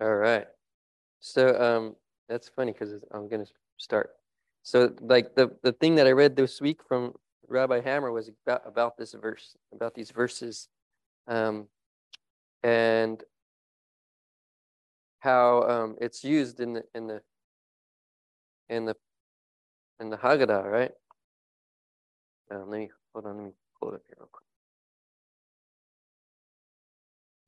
All 0.00 0.14
right. 0.14 0.46
So 1.20 1.60
um, 1.60 1.96
that's 2.28 2.48
funny 2.48 2.72
because 2.72 2.94
I'm 3.12 3.28
gonna 3.28 3.46
start. 3.78 4.10
So 4.62 4.94
like 5.00 5.34
the 5.34 5.56
the 5.62 5.72
thing 5.72 5.96
that 5.96 6.06
I 6.06 6.12
read 6.12 6.36
this 6.36 6.60
week 6.60 6.80
from 6.86 7.14
Rabbi 7.48 7.80
Hammer 7.80 8.12
was 8.12 8.30
about 8.46 8.62
about 8.66 8.96
this 8.96 9.14
verse, 9.14 9.56
about 9.72 9.94
these 9.94 10.10
verses, 10.10 10.68
um, 11.26 11.66
and 12.62 13.22
how 15.20 15.62
um, 15.68 15.96
it's 16.00 16.22
used 16.24 16.60
in 16.60 16.74
the 16.74 16.84
in 16.94 17.06
the 17.08 17.22
in 18.68 18.84
the 18.84 18.96
in 20.00 20.10
the 20.10 20.16
Haggadah, 20.16 20.64
right? 20.70 20.92
Um, 22.50 22.70
let 22.70 22.80
me 22.80 22.90
hold 23.12 23.26
on. 23.26 23.36
Let 23.36 23.44
me 23.46 23.52
pull 23.80 23.90
it 23.92 23.96
up 23.96 24.02
here 24.06 24.16
real 24.18 24.28
quick. 24.32 24.44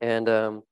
And 0.01 0.29
um, 0.29 0.63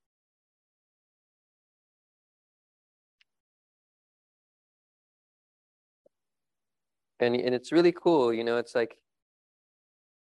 and 7.21 7.35
and 7.37 7.55
it's 7.55 7.73
really 7.73 7.93
cool 7.93 8.33
you 8.33 8.45
know 8.45 8.57
it's 8.57 8.75
like 8.75 8.97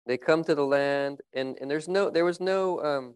they 0.05 0.17
come 0.17 0.43
to 0.43 0.55
the 0.55 0.65
land 0.65 1.21
and 1.33 1.57
and 1.61 1.69
there's 1.69 1.87
no 1.87 2.09
there 2.09 2.25
was 2.25 2.39
no 2.39 2.83
um 2.83 3.13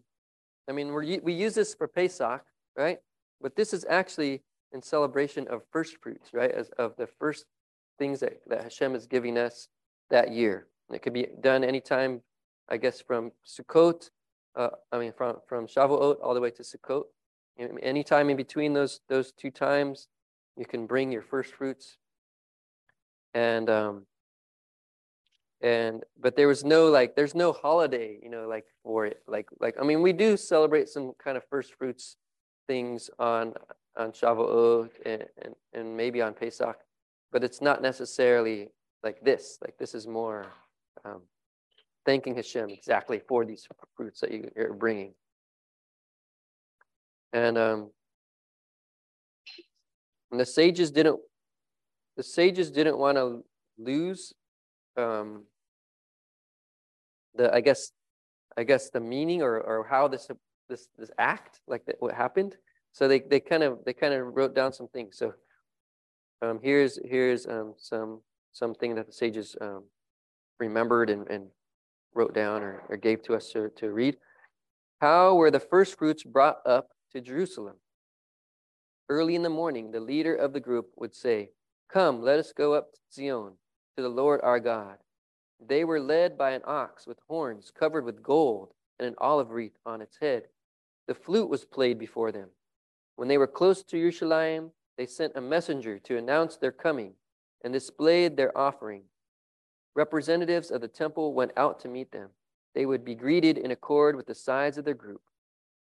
i 0.68 0.72
mean 0.72 0.94
we 0.94 1.18
we 1.20 1.32
use 1.32 1.54
this 1.54 1.74
for 1.74 1.88
pesach 1.88 2.42
right? 2.76 2.98
But 3.40 3.54
this 3.54 3.72
is 3.72 3.84
actually 3.88 4.42
in 4.72 4.82
celebration 4.82 5.46
of 5.48 5.62
first 5.70 5.96
fruits 6.00 6.30
right? 6.32 6.50
As 6.50 6.70
of 6.78 6.96
the 6.96 7.06
first 7.06 7.46
things 7.98 8.20
that, 8.20 8.40
that 8.48 8.62
hashem 8.62 8.94
is 8.94 9.06
giving 9.06 9.38
us 9.38 9.68
that 10.10 10.32
year. 10.32 10.66
And 10.88 10.96
it 10.96 11.02
could 11.02 11.12
be 11.12 11.26
done 11.40 11.64
anytime 11.64 12.20
i 12.68 12.76
guess 12.76 13.00
from 13.00 13.32
sukkot 13.46 14.10
uh, 14.56 14.70
i 14.92 14.98
mean 14.98 15.12
from 15.12 15.36
from 15.46 15.66
shavuot 15.66 16.16
all 16.22 16.34
the 16.34 16.40
way 16.40 16.50
to 16.50 16.62
sukkot. 16.62 17.04
Anytime 17.82 18.30
in 18.30 18.36
between 18.36 18.72
those 18.72 19.00
those 19.08 19.32
two 19.32 19.50
times 19.50 20.08
you 20.56 20.64
can 20.64 20.86
bring 20.86 21.10
your 21.10 21.22
first 21.22 21.54
fruits 21.54 21.98
and 23.34 23.68
um 23.68 24.06
and 25.60 26.04
but 26.20 26.36
there 26.36 26.48
was 26.48 26.64
no 26.64 26.88
like 26.88 27.14
there's 27.16 27.34
no 27.34 27.52
holiday 27.52 28.18
you 28.22 28.28
know 28.28 28.46
like 28.48 28.64
for 28.82 29.06
it 29.06 29.22
like 29.26 29.48
like 29.60 29.74
i 29.80 29.84
mean 29.84 30.02
we 30.02 30.12
do 30.12 30.36
celebrate 30.36 30.88
some 30.88 31.12
kind 31.22 31.36
of 31.36 31.44
first 31.48 31.74
fruits 31.74 32.16
things 32.66 33.10
on 33.18 33.52
on 33.96 34.10
shavuot 34.10 34.90
and, 35.04 35.24
and, 35.42 35.54
and 35.72 35.96
maybe 35.96 36.20
on 36.20 36.32
pesach 36.34 36.76
but 37.32 37.44
it's 37.44 37.60
not 37.60 37.82
necessarily 37.82 38.68
like 39.02 39.20
this 39.22 39.58
like 39.62 39.76
this 39.78 39.94
is 39.94 40.06
more 40.06 40.46
um, 41.04 41.20
thanking 42.04 42.34
hashem 42.34 42.70
exactly 42.70 43.20
for 43.28 43.44
these 43.44 43.66
fruits 43.96 44.20
that 44.20 44.32
you, 44.32 44.50
you're 44.56 44.72
bringing. 44.72 45.12
And 47.32 47.58
um 47.58 47.90
and 50.30 50.40
the 50.40 50.46
sages 50.46 50.90
didn't 50.90 51.20
the 52.16 52.22
sages 52.22 52.70
didn't 52.70 52.98
want 52.98 53.16
to 53.16 53.44
lose 53.78 54.32
um, 54.96 55.44
the 57.34 57.52
I 57.52 57.60
guess 57.60 57.92
I 58.56 58.64
guess 58.64 58.90
the 58.90 59.00
meaning 59.00 59.42
or 59.42 59.60
or 59.60 59.86
how 59.88 60.08
this 60.08 60.28
this 60.68 60.88
this 60.98 61.10
act 61.18 61.60
like 61.66 61.82
what 61.98 62.14
happened. 62.14 62.56
So 62.92 63.08
they 63.08 63.20
they 63.20 63.40
kind 63.40 63.62
of 63.62 63.78
they 63.84 63.92
kind 63.92 64.14
of 64.14 64.34
wrote 64.36 64.54
down 64.54 64.72
some 64.72 64.88
things. 64.88 65.18
So 65.18 65.34
um, 66.42 66.60
here's 66.62 66.98
here's 67.04 67.46
um, 67.46 67.74
some 67.76 68.20
something 68.52 68.94
that 68.94 69.06
the 69.06 69.12
sages 69.12 69.56
um, 69.60 69.84
remembered 70.60 71.10
and, 71.10 71.28
and 71.28 71.48
wrote 72.14 72.34
down 72.34 72.62
or, 72.62 72.82
or 72.88 72.96
gave 72.96 73.22
to 73.24 73.34
us 73.34 73.50
to, 73.50 73.68
to 73.76 73.90
read. 73.90 74.16
How 75.00 75.34
were 75.34 75.50
the 75.50 75.60
first 75.60 75.98
fruits 75.98 76.22
brought 76.22 76.58
up 76.64 76.90
to 77.12 77.20
Jerusalem? 77.20 77.76
Early 79.08 79.34
in 79.34 79.42
the 79.42 79.50
morning, 79.50 79.90
the 79.90 80.00
leader 80.00 80.34
of 80.34 80.52
the 80.52 80.60
group 80.60 80.90
would 80.96 81.14
say, 81.14 81.50
Come, 81.88 82.22
let 82.22 82.38
us 82.38 82.52
go 82.52 82.74
up 82.74 82.92
to 82.92 82.98
Zion, 83.12 83.52
to 83.96 84.02
the 84.02 84.08
Lord 84.08 84.40
our 84.42 84.60
God. 84.60 84.96
They 85.66 85.84
were 85.84 86.00
led 86.00 86.36
by 86.36 86.50
an 86.50 86.62
ox 86.64 87.06
with 87.06 87.18
horns 87.28 87.70
covered 87.70 88.04
with 88.04 88.22
gold 88.22 88.72
and 88.98 89.08
an 89.08 89.14
olive 89.18 89.50
wreath 89.50 89.76
on 89.86 90.02
its 90.02 90.18
head. 90.20 90.44
The 91.06 91.14
flute 91.14 91.48
was 91.48 91.64
played 91.64 91.98
before 91.98 92.32
them. 92.32 92.48
When 93.16 93.28
they 93.28 93.38
were 93.38 93.46
close 93.46 93.82
to 93.82 93.98
Jerusalem, 93.98 94.72
they 94.96 95.06
sent 95.06 95.36
a 95.36 95.40
messenger 95.40 95.98
to 96.00 96.16
announce 96.16 96.56
their 96.56 96.72
coming 96.72 97.14
and 97.62 97.72
displayed 97.72 98.36
their 98.36 98.56
offering. 98.56 99.02
Representatives 99.94 100.70
of 100.70 100.80
the 100.80 100.88
temple 100.88 101.34
went 101.34 101.52
out 101.56 101.80
to 101.80 101.88
meet 101.88 102.10
them. 102.12 102.30
They 102.74 102.86
would 102.86 103.04
be 103.04 103.14
greeted 103.14 103.58
in 103.58 103.70
accord 103.70 104.16
with 104.16 104.26
the 104.26 104.34
size 104.34 104.76
of 104.78 104.84
their 104.84 104.94
group. 104.94 105.22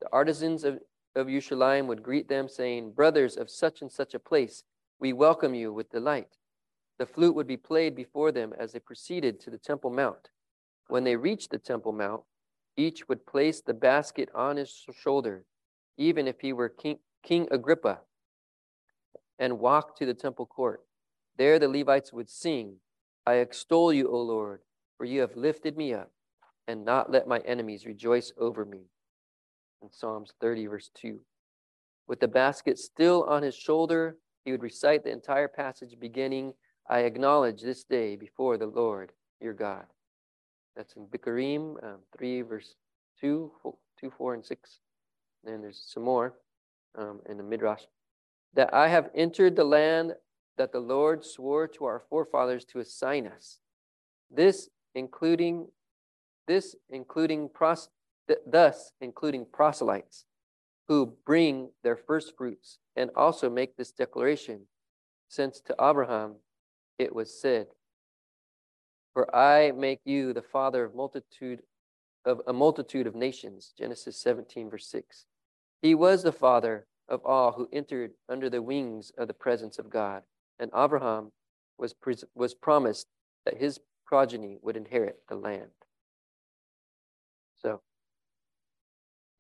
The 0.02 0.10
artisans 0.12 0.64
of, 0.64 0.80
of 1.16 1.28
Jerusalem 1.28 1.88
would 1.88 2.04
greet 2.04 2.28
them, 2.28 2.50
saying, 2.50 2.92
Brothers 2.92 3.38
of 3.38 3.50
such 3.50 3.82
and 3.82 3.92
such 3.92 4.14
a 4.14 4.20
place, 4.20 4.64
we 5.02 5.14
welcome 5.14 5.56
you 5.56 5.74
with 5.74 5.90
delight. 5.90 6.38
The 7.00 7.08
flute 7.08 7.34
would 7.34 7.48
be 7.48 7.58
played 7.58 7.96
before 7.96 8.32
them 8.32 8.54
as 8.58 8.72
they 8.72 8.80
proceeded 8.80 9.40
to 9.40 9.50
the 9.50 9.58
Temple 9.58 9.90
Mount. 9.90 10.30
When 10.90 11.04
they 11.04 11.16
reached 11.16 11.50
the 11.50 11.58
Temple 11.58 11.92
Mount, 11.92 12.22
each 12.78 13.10
would 13.10 13.26
place 13.26 13.62
the 13.62 13.74
basket 13.74 14.30
on 14.36 14.58
his 14.58 14.86
shoulder, 15.02 15.46
even 15.98 16.28
if 16.28 16.40
he 16.40 16.54
were 16.54 16.70
King, 16.70 17.00
King 17.24 17.48
Agrippa, 17.50 18.02
and 19.40 19.60
walk 19.60 19.98
to 19.98 20.06
the 20.06 20.14
temple 20.14 20.46
court. 20.46 20.82
There 21.36 21.58
the 21.58 21.68
Levites 21.68 22.14
would 22.14 22.30
sing, 22.30 22.76
I 23.26 23.36
extol 23.36 23.92
you, 23.92 24.08
O 24.08 24.22
Lord, 24.22 24.62
for 24.98 25.06
you 25.06 25.22
have 25.22 25.36
lifted 25.36 25.78
me 25.78 25.96
up 25.96 26.12
and 26.68 26.86
not 26.86 27.12
let 27.12 27.28
my 27.28 27.40
enemies 27.40 27.88
rejoice 27.88 28.32
over 28.38 28.66
me. 28.66 28.82
In 29.82 29.92
Psalms 29.92 30.34
30, 30.40 30.68
verse 30.68 30.92
2. 30.94 31.20
With 32.08 32.20
the 32.20 32.28
basket 32.28 32.78
still 32.78 33.24
on 33.24 33.42
his 33.42 33.56
shoulder, 33.56 34.18
he 34.44 34.52
would 34.52 34.64
recite 34.64 35.04
the 35.04 35.12
entire 35.12 35.48
passage 35.48 35.96
beginning, 36.00 36.54
I 36.90 37.00
acknowledge 37.00 37.62
this 37.62 37.84
day 37.84 38.16
before 38.16 38.58
the 38.58 38.68
Lord 38.68 39.12
your 39.40 39.54
God. 39.54 39.86
That's 40.76 40.96
in 40.96 41.06
Bikurim 41.06 41.84
um, 41.84 42.00
3, 42.18 42.42
verse 42.42 42.76
2, 43.20 43.52
2, 44.00 44.12
4, 44.18 44.34
and 44.34 44.46
6. 44.46 44.80
And 45.46 45.64
there's 45.64 45.84
some 45.86 46.04
more 46.04 46.34
um, 46.98 47.20
in 47.30 47.38
the 47.38 47.44
Midrash. 47.44 47.84
That 48.54 48.74
I 48.74 48.88
have 48.88 49.10
entered 49.16 49.56
the 49.56 49.64
land 49.64 50.14
that 50.58 50.72
the 50.72 50.80
Lord 50.80 51.26
swore 51.26 51.68
to 51.68 51.86
our 51.86 52.02
forefathers 52.10 52.66
to 52.66 52.80
assign 52.80 53.28
us. 53.28 53.60
This 54.30 54.70
including 54.94 55.68
this 56.48 56.76
including 56.90 57.50
pros, 57.50 57.90
th- 58.28 58.40
thus 58.46 58.92
including 59.00 59.46
proselytes 59.52 60.26
who 60.92 61.16
bring 61.26 61.70
their 61.86 61.96
first 61.96 62.36
fruits 62.36 62.78
and 62.98 63.10
also 63.16 63.50
make 63.50 63.78
this 63.78 63.94
declaration 63.94 64.60
since 65.30 65.62
to 65.62 65.74
Abraham 65.82 66.36
it 67.00 67.16
was 67.16 67.40
said, 67.42 67.68
For 69.14 69.34
I 69.34 69.72
make 69.72 70.02
you 70.04 70.34
the 70.34 70.42
father 70.42 70.84
of 70.84 70.94
multitude 70.94 71.62
of 72.26 72.42
a 72.46 72.52
multitude 72.52 73.08
of 73.08 73.16
nations. 73.16 73.74
Genesis 73.80 74.22
17, 74.22 74.70
verse 74.70 74.86
6. 74.88 75.28
He 75.82 75.96
was 75.96 76.24
the 76.24 76.34
father 76.34 76.88
of 77.08 77.24
all 77.24 77.54
who 77.54 77.70
entered 77.72 78.12
under 78.28 78.50
the 78.50 78.62
wings 78.62 79.14
of 79.18 79.30
the 79.30 79.34
presence 79.34 79.80
of 79.80 79.90
God. 79.90 80.24
And 80.60 80.72
Abraham 80.76 81.32
was, 81.78 81.96
was 82.36 82.54
promised 82.54 83.08
that 83.46 83.56
his 83.56 83.80
progeny 84.06 84.58
would 84.62 84.76
inherit 84.76 85.20
the 85.30 85.36
land. 85.36 85.72
So 87.62 87.80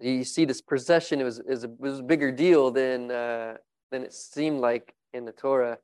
you 0.01 0.23
see 0.23 0.45
this 0.45 0.62
procession 0.62 1.22
it 1.22 1.23
was, 1.23 1.39
is 1.39 1.63
a, 1.63 1.69
was 1.78 2.00
a 2.00 2.03
bigger 2.03 2.31
deal 2.31 2.72
than, 2.72 3.12
uh, 3.12 3.57
than 3.91 4.03
it 4.03 4.13
seemed 4.13 4.59
like 4.59 4.94
in 5.13 5.25
the 5.25 5.31
Torah. 5.31 5.78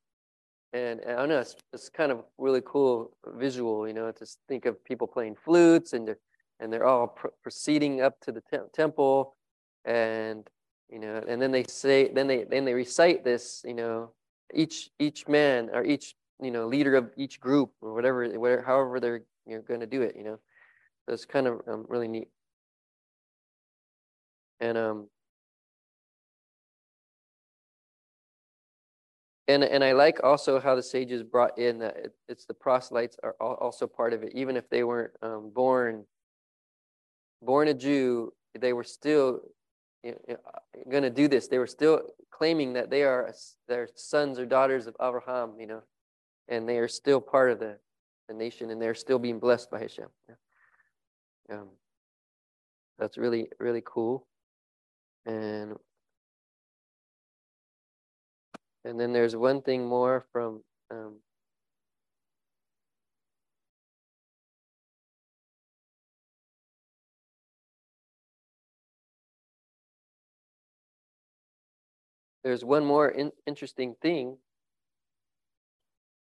And, 0.74 1.00
and 1.02 1.12
I 1.12 1.16
don't 1.16 1.30
know, 1.30 1.40
it's, 1.40 1.56
it's 1.74 1.90
kind 1.90 2.12
of 2.12 2.24
really 2.38 2.62
cool 2.66 3.12
visual, 3.26 3.88
you 3.88 3.94
know, 3.94 4.12
to 4.12 4.26
think 4.48 4.66
of 4.66 4.84
people 4.84 5.08
playing 5.08 5.36
flutes 5.36 5.94
and 5.94 6.08
they're, 6.08 6.20
and 6.60 6.72
they're 6.72 6.86
all 6.86 7.08
pr- 7.08 7.28
proceeding 7.42 8.02
up 8.02 8.20
to 8.22 8.32
the 8.32 8.42
te- 8.52 8.58
temple 8.74 9.36
and, 9.86 10.48
you 10.90 11.00
know, 11.00 11.24
and 11.28 11.42
then 11.42 11.52
they 11.52 11.64
say, 11.68 12.10
then 12.14 12.28
they, 12.28 12.44
then 12.44 12.66
they 12.66 12.74
recite 12.74 13.24
this, 13.24 13.64
you 13.66 13.74
know, 13.74 14.12
each, 14.54 14.90
each 15.00 15.28
man 15.28 15.70
or 15.74 15.84
each, 15.84 16.16
you 16.42 16.52
know, 16.52 16.68
leader 16.68 16.96
of 16.96 17.12
each 17.18 17.40
group 17.40 17.72
or 17.82 17.94
whatever, 17.94 18.28
whatever 18.40 18.62
however 18.62 19.00
they're 19.00 19.22
you 19.46 19.56
know, 19.56 19.62
going 19.62 19.80
to 19.80 19.88
do 19.88 20.02
it, 20.02 20.16
you 20.16 20.24
know. 20.24 20.40
So 21.06 21.14
it's 21.14 21.26
kind 21.26 21.48
of 21.48 21.62
um, 21.68 21.86
really 21.88 22.08
neat. 22.08 22.28
And 24.60 24.78
um, 24.78 25.08
and 29.48 29.64
and 29.64 29.84
I 29.84 29.94
like 29.94 30.24
also 30.24 30.60
how 30.60 30.76
the 30.76 30.84
sages 30.84 31.24
brought 31.24 31.58
in 31.58 31.80
that 31.80 31.98
it, 31.98 32.16
it's 32.28 32.46
the 32.46 32.54
proselytes 32.54 33.18
are 33.24 33.34
also 33.34 33.88
part 33.88 34.14
of 34.14 34.24
it, 34.24 34.34
even 34.34 34.58
if 34.58 34.70
they 34.70 34.84
weren't 34.84 35.12
um, 35.22 35.52
born 35.54 36.06
born 37.42 37.68
a 37.68 37.74
Jew, 37.74 38.34
they 38.60 38.74
were 38.74 38.84
still 38.84 39.42
you 40.04 40.16
know, 40.28 40.38
going 40.90 41.04
to 41.04 41.10
do 41.10 41.28
this. 41.28 41.48
They 41.48 41.60
were 41.60 41.68
still 41.68 42.02
claiming 42.32 42.74
that 42.74 42.90
they 42.90 43.04
are 43.04 43.34
their 43.68 43.90
sons 43.96 44.40
or 44.40 44.46
daughters 44.46 44.88
of 44.88 44.96
Abraham, 45.02 45.54
you 45.60 45.68
know, 45.68 45.82
and 46.48 46.68
they 46.68 46.78
are 46.78 46.88
still 46.88 47.22
part 47.22 47.52
of 47.52 47.60
the, 47.60 47.78
the 48.28 48.34
nation, 48.34 48.70
and 48.70 48.82
they're 48.82 48.96
still 48.96 49.20
being 49.20 49.40
blessed 49.40 49.70
by 49.72 49.80
Hashem. 49.80 50.08
Yeah. 50.30 51.56
Um, 51.56 51.70
that's 53.00 53.18
really 53.18 53.50
really 53.60 53.84
cool. 53.86 54.28
And 55.28 55.76
and 58.86 59.00
then 59.00 59.14
there's 59.14 59.36
one 59.36 59.62
thing 59.62 59.86
more 59.88 60.26
from 60.32 60.64
um, 60.92 61.18
there's 72.44 72.64
one 72.64 72.86
more 72.86 73.10
in, 73.10 73.32
interesting 73.46 73.96
thing 74.02 74.38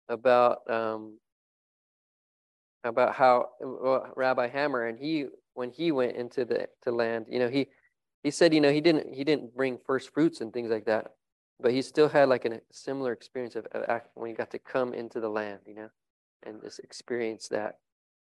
about 0.08 0.68
um, 0.68 1.18
about 2.84 3.14
how 3.14 3.50
well, 3.60 4.12
Rabbi 4.16 4.48
Hammer 4.48 4.86
and 4.86 4.98
he 4.98 5.26
when 5.54 5.70
he 5.70 5.92
went 5.92 6.16
into 6.16 6.44
the 6.44 6.68
to 6.82 6.90
land, 6.92 7.26
you 7.30 7.38
know, 7.38 7.48
he 7.48 7.68
he 8.22 8.30
said, 8.30 8.52
you 8.52 8.60
know, 8.60 8.72
he 8.72 8.80
didn't 8.80 9.14
he 9.14 9.24
didn't 9.24 9.56
bring 9.56 9.78
first 9.86 10.12
fruits 10.12 10.40
and 10.40 10.52
things 10.52 10.70
like 10.70 10.86
that, 10.86 11.14
but 11.60 11.72
he 11.72 11.82
still 11.82 12.08
had 12.08 12.28
like 12.28 12.44
a 12.44 12.60
similar 12.72 13.12
experience 13.12 13.56
of, 13.56 13.66
of 13.66 14.02
when 14.14 14.30
he 14.30 14.34
got 14.34 14.50
to 14.50 14.58
come 14.58 14.92
into 14.94 15.20
the 15.20 15.28
land, 15.28 15.60
you 15.66 15.74
know, 15.74 15.88
and 16.42 16.60
just 16.62 16.80
experience 16.80 17.48
that 17.48 17.78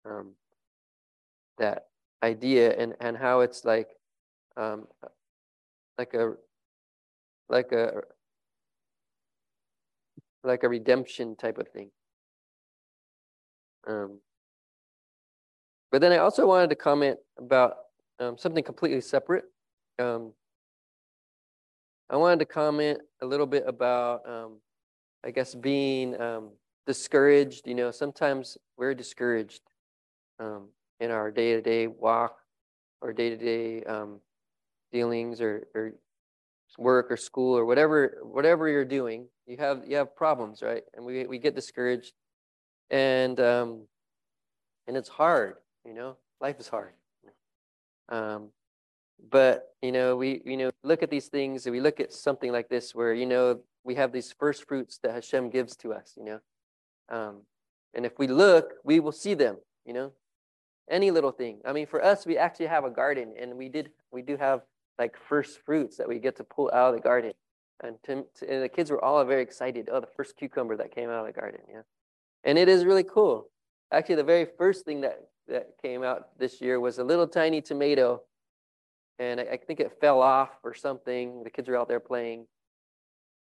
um, 0.05 0.31
that 1.57 1.87
idea 2.21 2.75
and 2.77 2.95
and 2.99 3.17
how 3.17 3.41
it's 3.41 3.65
like 3.65 3.89
um, 4.57 4.87
like 5.97 6.13
a 6.13 6.33
like 7.49 7.71
a 7.71 8.01
like 10.43 10.63
a 10.63 10.69
redemption 10.69 11.35
type 11.35 11.57
of 11.57 11.67
thing. 11.69 11.89
Um, 13.87 14.19
but 15.91 16.01
then 16.01 16.11
I 16.11 16.17
also 16.17 16.47
wanted 16.47 16.69
to 16.71 16.75
comment 16.75 17.19
about 17.37 17.75
um, 18.19 18.37
something 18.37 18.63
completely 18.63 19.01
separate. 19.01 19.45
Um, 19.99 20.33
I 22.09 22.17
wanted 22.17 22.39
to 22.39 22.45
comment 22.45 22.99
a 23.21 23.25
little 23.25 23.45
bit 23.45 23.63
about, 23.67 24.27
um, 24.27 24.57
I 25.23 25.31
guess, 25.31 25.55
being 25.55 26.19
um, 26.19 26.51
discouraged. 26.85 27.67
You 27.67 27.75
know, 27.75 27.91
sometimes 27.91 28.57
we're 28.77 28.93
discouraged 28.93 29.61
um, 30.39 30.69
in 30.99 31.11
our 31.11 31.31
day-to-day 31.31 31.87
walk 31.87 32.37
or 33.01 33.13
day-to-day 33.13 33.83
um, 33.83 34.19
dealings 34.91 35.41
or, 35.41 35.67
or 35.73 35.93
work 36.77 37.11
or 37.11 37.17
school 37.17 37.57
or 37.57 37.65
whatever 37.65 38.17
whatever 38.23 38.67
you're 38.67 38.85
doing 38.85 39.27
you 39.45 39.57
have 39.57 39.83
you 39.87 39.95
have 39.95 40.15
problems 40.15 40.61
right 40.61 40.83
and 40.95 41.05
we, 41.05 41.25
we 41.27 41.37
get 41.37 41.55
discouraged 41.55 42.13
and 42.89 43.39
um 43.39 43.85
and 44.87 44.97
it's 44.97 45.09
hard 45.09 45.55
you 45.85 45.93
know 45.93 46.17
life 46.41 46.59
is 46.59 46.67
hard 46.67 46.93
um 48.09 48.49
but 49.31 49.73
you 49.81 49.91
know 49.91 50.15
we 50.15 50.41
you 50.45 50.57
know 50.57 50.71
look 50.83 51.03
at 51.03 51.09
these 51.09 51.27
things 51.27 51.65
and 51.65 51.73
we 51.73 51.81
look 51.81 51.99
at 51.99 52.13
something 52.13 52.51
like 52.51 52.69
this 52.69 52.93
where 52.93 53.13
you 53.13 53.25
know 53.25 53.59
we 53.83 53.95
have 53.95 54.11
these 54.11 54.31
first 54.31 54.67
fruits 54.67 54.99
that 55.03 55.13
Hashem 55.13 55.49
gives 55.49 55.75
to 55.77 55.93
us 55.93 56.13
you 56.17 56.25
know 56.25 56.39
um 57.09 57.41
and 57.93 58.05
if 58.05 58.17
we 58.17 58.27
look 58.27 58.73
we 58.83 58.99
will 58.99 59.11
see 59.11 59.33
them 59.33 59.57
you 59.85 59.93
know 59.93 60.11
any 60.89 61.11
little 61.11 61.31
thing 61.31 61.59
i 61.65 61.71
mean 61.71 61.85
for 61.85 62.03
us 62.03 62.25
we 62.25 62.37
actually 62.37 62.65
have 62.65 62.83
a 62.85 62.89
garden 62.89 63.33
and 63.39 63.55
we 63.55 63.69
did 63.69 63.89
we 64.11 64.21
do 64.21 64.35
have 64.37 64.61
like 64.99 65.17
first 65.17 65.59
fruits 65.65 65.97
that 65.97 66.07
we 66.07 66.19
get 66.19 66.35
to 66.37 66.43
pull 66.43 66.69
out 66.73 66.89
of 66.89 66.95
the 66.95 67.01
garden. 67.01 67.33
And, 67.83 67.97
to, 68.03 68.23
to, 68.39 68.53
and 68.53 68.63
the 68.63 68.69
kids 68.69 68.91
were 68.91 69.03
all 69.03 69.23
very 69.25 69.41
excited. 69.41 69.89
Oh, 69.91 69.99
the 69.99 70.07
first 70.07 70.37
cucumber 70.37 70.77
that 70.77 70.93
came 70.93 71.09
out 71.09 71.25
of 71.27 71.33
the 71.33 71.39
garden. 71.39 71.61
Yeah. 71.69 71.81
And 72.43 72.57
it 72.57 72.69
is 72.69 72.85
really 72.85 73.03
cool. 73.03 73.49
Actually, 73.91 74.15
the 74.15 74.23
very 74.23 74.47
first 74.57 74.85
thing 74.85 75.01
that, 75.01 75.19
that 75.47 75.71
came 75.81 76.03
out 76.03 76.37
this 76.37 76.61
year 76.61 76.79
was 76.79 76.99
a 76.99 77.03
little 77.03 77.27
tiny 77.27 77.61
tomato. 77.61 78.21
And 79.19 79.39
I, 79.39 79.43
I 79.43 79.57
think 79.57 79.79
it 79.79 79.99
fell 79.99 80.21
off 80.21 80.49
or 80.63 80.73
something. 80.73 81.43
The 81.43 81.49
kids 81.49 81.69
were 81.69 81.77
out 81.77 81.87
there 81.87 81.99
playing. 81.99 82.47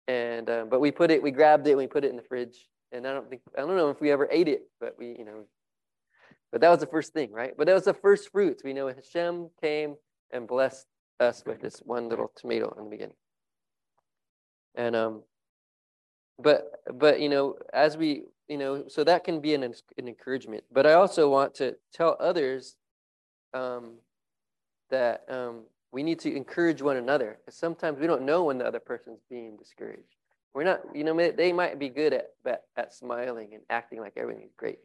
And, 0.08 0.50
uh, 0.50 0.66
but 0.69 0.80
we 0.80 0.92
put 0.92 1.12
it, 1.12 1.22
we 1.22 1.31
grabbed 1.31 1.68
it, 1.68 1.72
and 1.72 1.80
we 1.80 1.88
put 1.88 2.06
it 2.06 2.10
in 2.10 2.16
the 2.16 2.24
fridge. 2.24 2.68
And 2.92 3.06
I 3.06 3.14
don't 3.14 3.30
think, 3.30 3.42
I 3.58 3.62
don't 3.62 3.75
know 3.75 3.90
if 3.90 4.00
we 4.00 4.12
ever 4.12 4.28
ate 4.31 4.48
it, 4.48 4.62
but 4.80 4.96
we, 4.98 5.08
you 5.08 5.25
know, 5.25 5.44
but 6.52 6.62
that 6.62 6.69
was 6.69 6.80
the 6.80 6.86
first 6.86 7.14
thing, 7.14 7.31
right? 7.31 7.54
But 7.58 7.68
that 7.68 7.74
was 7.74 7.84
the 7.84 7.94
first 7.94 8.31
fruits. 8.31 8.64
We 8.64 8.74
know 8.74 8.88
Hashem 8.88 9.50
came 9.62 9.96
and 10.31 10.48
blessed 10.48 10.86
us 11.19 11.44
with 11.46 11.62
this 11.62 11.81
one 11.84 12.10
little 12.10 12.31
tomato 12.36 12.74
in 12.78 12.86
the 12.86 12.90
beginning. 12.90 13.16
And 14.75 14.96
um, 14.96 15.24
but 16.40 16.72
but 16.94 17.19
you 17.19 17.30
know, 17.30 17.56
as 17.74 17.98
we 17.98 18.24
you 18.48 18.58
know, 18.58 18.86
so 18.88 19.04
that 19.04 19.24
can 19.24 19.42
be 19.42 19.54
an 19.54 19.64
an 19.64 20.08
encouragement. 20.08 20.64
But 20.72 20.86
I 20.86 20.94
also 20.94 21.30
want 21.30 21.56
to 21.56 21.75
tell 21.94 22.16
others 22.19 22.75
um, 23.54 23.96
that 24.89 25.24
um, 25.30 25.63
we 25.92 26.04
need 26.04 26.19
to 26.19 26.36
encourage 26.36 26.81
one 26.81 26.98
another. 26.98 27.39
Because 27.39 27.57
sometimes 27.57 28.00
we 28.00 28.07
don't 28.07 28.24
know 28.24 28.45
when 28.45 28.57
the 28.57 28.66
other 28.66 28.80
person's 28.80 29.22
being 29.30 29.57
discouraged. 29.57 30.16
We're 30.54 30.63
not, 30.63 30.81
you 30.95 31.04
know, 31.04 31.16
they 31.31 31.54
might 31.54 31.78
be 31.78 31.89
good 31.89 32.13
at, 32.13 32.30
at 32.45 32.63
at 32.75 32.94
smiling 32.94 33.50
and 33.54 33.62
acting 33.69 34.00
like 34.00 34.13
everything's 34.18 34.56
great. 34.57 34.80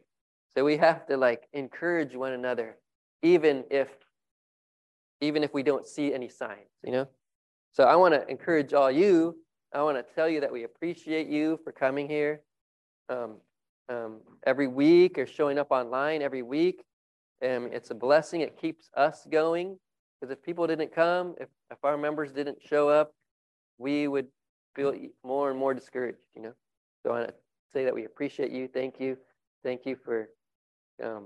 So 0.53 0.63
we 0.63 0.77
have 0.77 1.07
to 1.07 1.17
like 1.17 1.47
encourage 1.53 2.15
one 2.15 2.33
another, 2.33 2.77
even 3.23 3.63
if 3.71 3.89
even 5.21 5.43
if 5.43 5.53
we 5.53 5.63
don't 5.63 5.87
see 5.87 6.13
any 6.13 6.27
signs, 6.27 6.69
you 6.83 6.91
know? 6.91 7.07
So 7.71 7.85
I 7.85 7.95
want 7.95 8.13
to 8.13 8.27
encourage 8.27 8.73
all 8.73 8.91
you. 8.91 9.37
I 9.73 9.81
want 9.81 9.97
to 9.97 10.13
tell 10.13 10.29
you 10.29 10.41
that 10.41 10.51
we 10.51 10.63
appreciate 10.63 11.27
you 11.27 11.59
for 11.63 11.71
coming 11.71 12.07
here 12.07 12.41
um, 13.09 13.37
um, 13.89 14.19
every 14.45 14.67
week 14.67 15.17
or 15.17 15.25
showing 15.25 15.57
up 15.57 15.71
online 15.71 16.21
every 16.21 16.43
week. 16.43 16.83
Um, 17.43 17.69
it's 17.71 17.89
a 17.89 17.95
blessing. 17.95 18.41
It 18.41 18.57
keeps 18.57 18.89
us 18.95 19.25
going. 19.31 19.79
Because 20.23 20.37
if 20.37 20.41
people 20.41 20.65
didn't 20.67 20.95
come, 20.95 21.35
if, 21.37 21.49
if 21.69 21.83
our 21.83 21.97
members 21.97 22.31
didn't 22.31 22.57
show 22.65 22.87
up, 22.87 23.13
we 23.77 24.07
would 24.07 24.27
feel 24.73 24.95
more 25.21 25.49
and 25.49 25.59
more 25.59 25.73
discouraged, 25.73 26.23
you 26.33 26.41
know? 26.41 26.53
So 27.01 27.09
I 27.09 27.19
want 27.19 27.27
to 27.27 27.33
say 27.73 27.83
that 27.83 27.93
we 27.93 28.05
appreciate 28.05 28.49
you. 28.49 28.69
Thank 28.69 29.01
you. 29.01 29.17
Thank 29.65 29.85
you 29.85 29.97
for 29.97 30.29
um, 31.03 31.25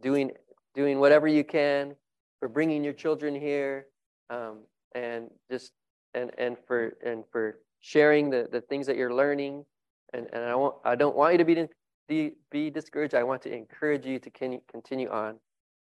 doing 0.00 0.30
doing 0.74 1.00
whatever 1.00 1.28
you 1.28 1.44
can 1.44 1.94
for 2.38 2.48
bringing 2.48 2.82
your 2.82 2.94
children 2.94 3.34
here 3.34 3.88
um, 4.30 4.60
and 4.94 5.28
just 5.50 5.72
and 6.14 6.30
and 6.38 6.56
for 6.66 6.94
and 7.04 7.24
for 7.30 7.58
sharing 7.80 8.30
the, 8.30 8.48
the 8.50 8.62
things 8.62 8.86
that 8.86 8.96
you're 8.96 9.12
learning 9.12 9.66
and, 10.14 10.28
and 10.32 10.44
I 10.44 10.54
want 10.54 10.76
I 10.82 10.94
don't 10.94 11.14
want 11.14 11.32
you 11.32 11.38
to 11.38 11.44
be 11.44 11.66
be, 12.08 12.32
be 12.50 12.70
discouraged 12.70 13.14
I 13.14 13.22
want 13.22 13.42
to 13.42 13.54
encourage 13.54 14.06
you 14.06 14.18
to 14.18 14.30
continue 14.30 14.60
continue 14.70 15.10
on 15.10 15.36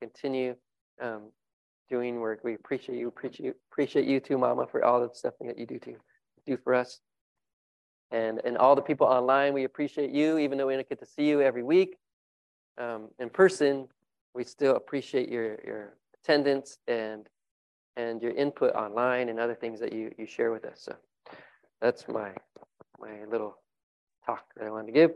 continue 0.01 0.55
um, 1.01 1.31
doing 1.89 2.19
work 2.19 2.43
we 2.43 2.53
appreciate 2.53 2.97
you 2.97 3.07
appreciate 3.07 3.53
appreciate 3.71 4.05
you 4.05 4.19
too 4.19 4.37
mama 4.37 4.65
for 4.67 4.83
all 4.83 4.99
the 5.01 5.13
stuff 5.13 5.33
that 5.41 5.57
you 5.57 5.65
do 5.65 5.79
to 5.79 5.95
do 6.45 6.57
for 6.57 6.73
us 6.73 6.99
and 8.11 8.41
and 8.45 8.57
all 8.57 8.75
the 8.75 8.81
people 8.81 9.07
online 9.07 9.53
we 9.53 9.63
appreciate 9.63 10.11
you 10.11 10.37
even 10.37 10.57
though 10.57 10.67
we 10.67 10.73
don't 10.73 10.89
get 10.89 10.99
to 10.99 11.06
see 11.06 11.27
you 11.27 11.41
every 11.41 11.63
week 11.63 11.97
um, 12.77 13.09
in 13.19 13.29
person 13.29 13.87
we 14.33 14.44
still 14.44 14.75
appreciate 14.75 15.29
your 15.29 15.57
your 15.65 15.94
attendance 16.23 16.77
and 16.87 17.27
and 17.97 18.21
your 18.21 18.31
input 18.31 18.73
online 18.75 19.27
and 19.27 19.39
other 19.39 19.56
things 19.56 19.79
that 19.79 19.91
you, 19.91 20.13
you 20.17 20.25
share 20.25 20.51
with 20.51 20.63
us. 20.63 20.79
So 20.83 20.95
that's 21.81 22.07
my 22.07 22.31
my 22.99 23.25
little 23.29 23.57
talk 24.25 24.45
that 24.56 24.65
I 24.65 24.69
wanted 24.69 24.87
to 24.87 24.94
give. 24.94 25.11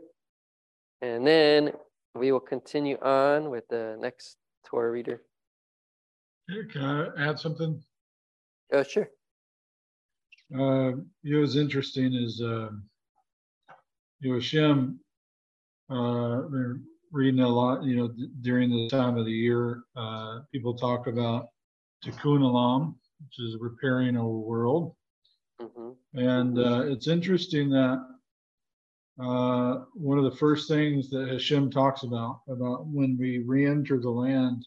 And 1.01 1.25
then 1.25 1.71
we 2.13 2.31
will 2.31 2.39
continue 2.39 2.97
on 2.97 3.49
with 3.49 3.67
the 3.69 3.97
next 3.99 4.37
Torah 4.65 4.91
reader. 4.91 5.21
Can 6.71 6.83
I 6.83 7.29
add 7.29 7.39
something? 7.39 7.81
Oh, 8.73 8.83
sure. 8.83 9.09
Uh, 10.53 10.97
it 11.23 11.35
was 11.35 11.55
interesting 11.55 12.13
is 12.13 12.41
uh, 12.41 12.69
you 14.21 14.33
know, 14.33 14.39
Shem, 14.39 14.99
uh, 15.89 16.41
reading 17.11 17.41
a 17.41 17.47
lot, 17.47 17.83
you 17.83 17.95
know, 17.95 18.13
during 18.41 18.69
the 18.69 18.87
time 18.89 19.17
of 19.17 19.25
the 19.25 19.31
year, 19.31 19.83
uh, 19.95 20.39
people 20.51 20.75
talk 20.75 21.07
about 21.07 21.47
tikkun 22.05 22.41
olam, 22.41 22.95
which 23.19 23.39
is 23.39 23.57
repairing 23.59 24.15
our 24.15 24.27
world. 24.27 24.95
Mm-hmm. 25.61 26.19
And 26.19 26.59
uh, 26.59 26.83
it's 26.85 27.07
interesting 27.07 27.69
that 27.71 28.05
uh, 29.21 29.85
one 29.93 30.17
of 30.17 30.23
the 30.23 30.37
first 30.37 30.67
things 30.67 31.09
that 31.09 31.27
Hashem 31.29 31.71
talks 31.71 32.03
about, 32.03 32.41
about 32.47 32.85
when 32.87 33.17
we 33.19 33.39
re-enter 33.39 33.99
the 33.99 34.09
land, 34.09 34.65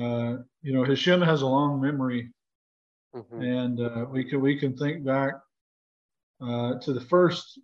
uh, 0.00 0.36
you 0.62 0.72
know, 0.74 0.84
Hashem 0.84 1.22
has 1.22 1.42
a 1.42 1.46
long 1.46 1.80
memory, 1.80 2.30
mm-hmm. 3.14 3.42
and 3.42 3.80
uh, 3.80 4.06
we 4.10 4.24
can 4.24 4.40
we 4.40 4.58
can 4.58 4.76
think 4.76 5.04
back 5.04 5.34
uh, 6.42 6.74
to 6.80 6.92
the 6.92 7.00
first 7.00 7.58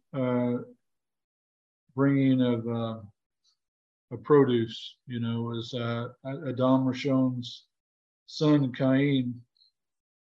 bringing 1.95 2.41
of 2.41 2.67
a 2.67 4.17
produce. 4.17 4.97
You 5.07 5.21
know, 5.21 5.43
was 5.43 5.75
uh, 5.75 6.09
Adam 6.27 6.87
Rishon's 6.87 7.65
son 8.27 8.73
Cain, 8.73 9.35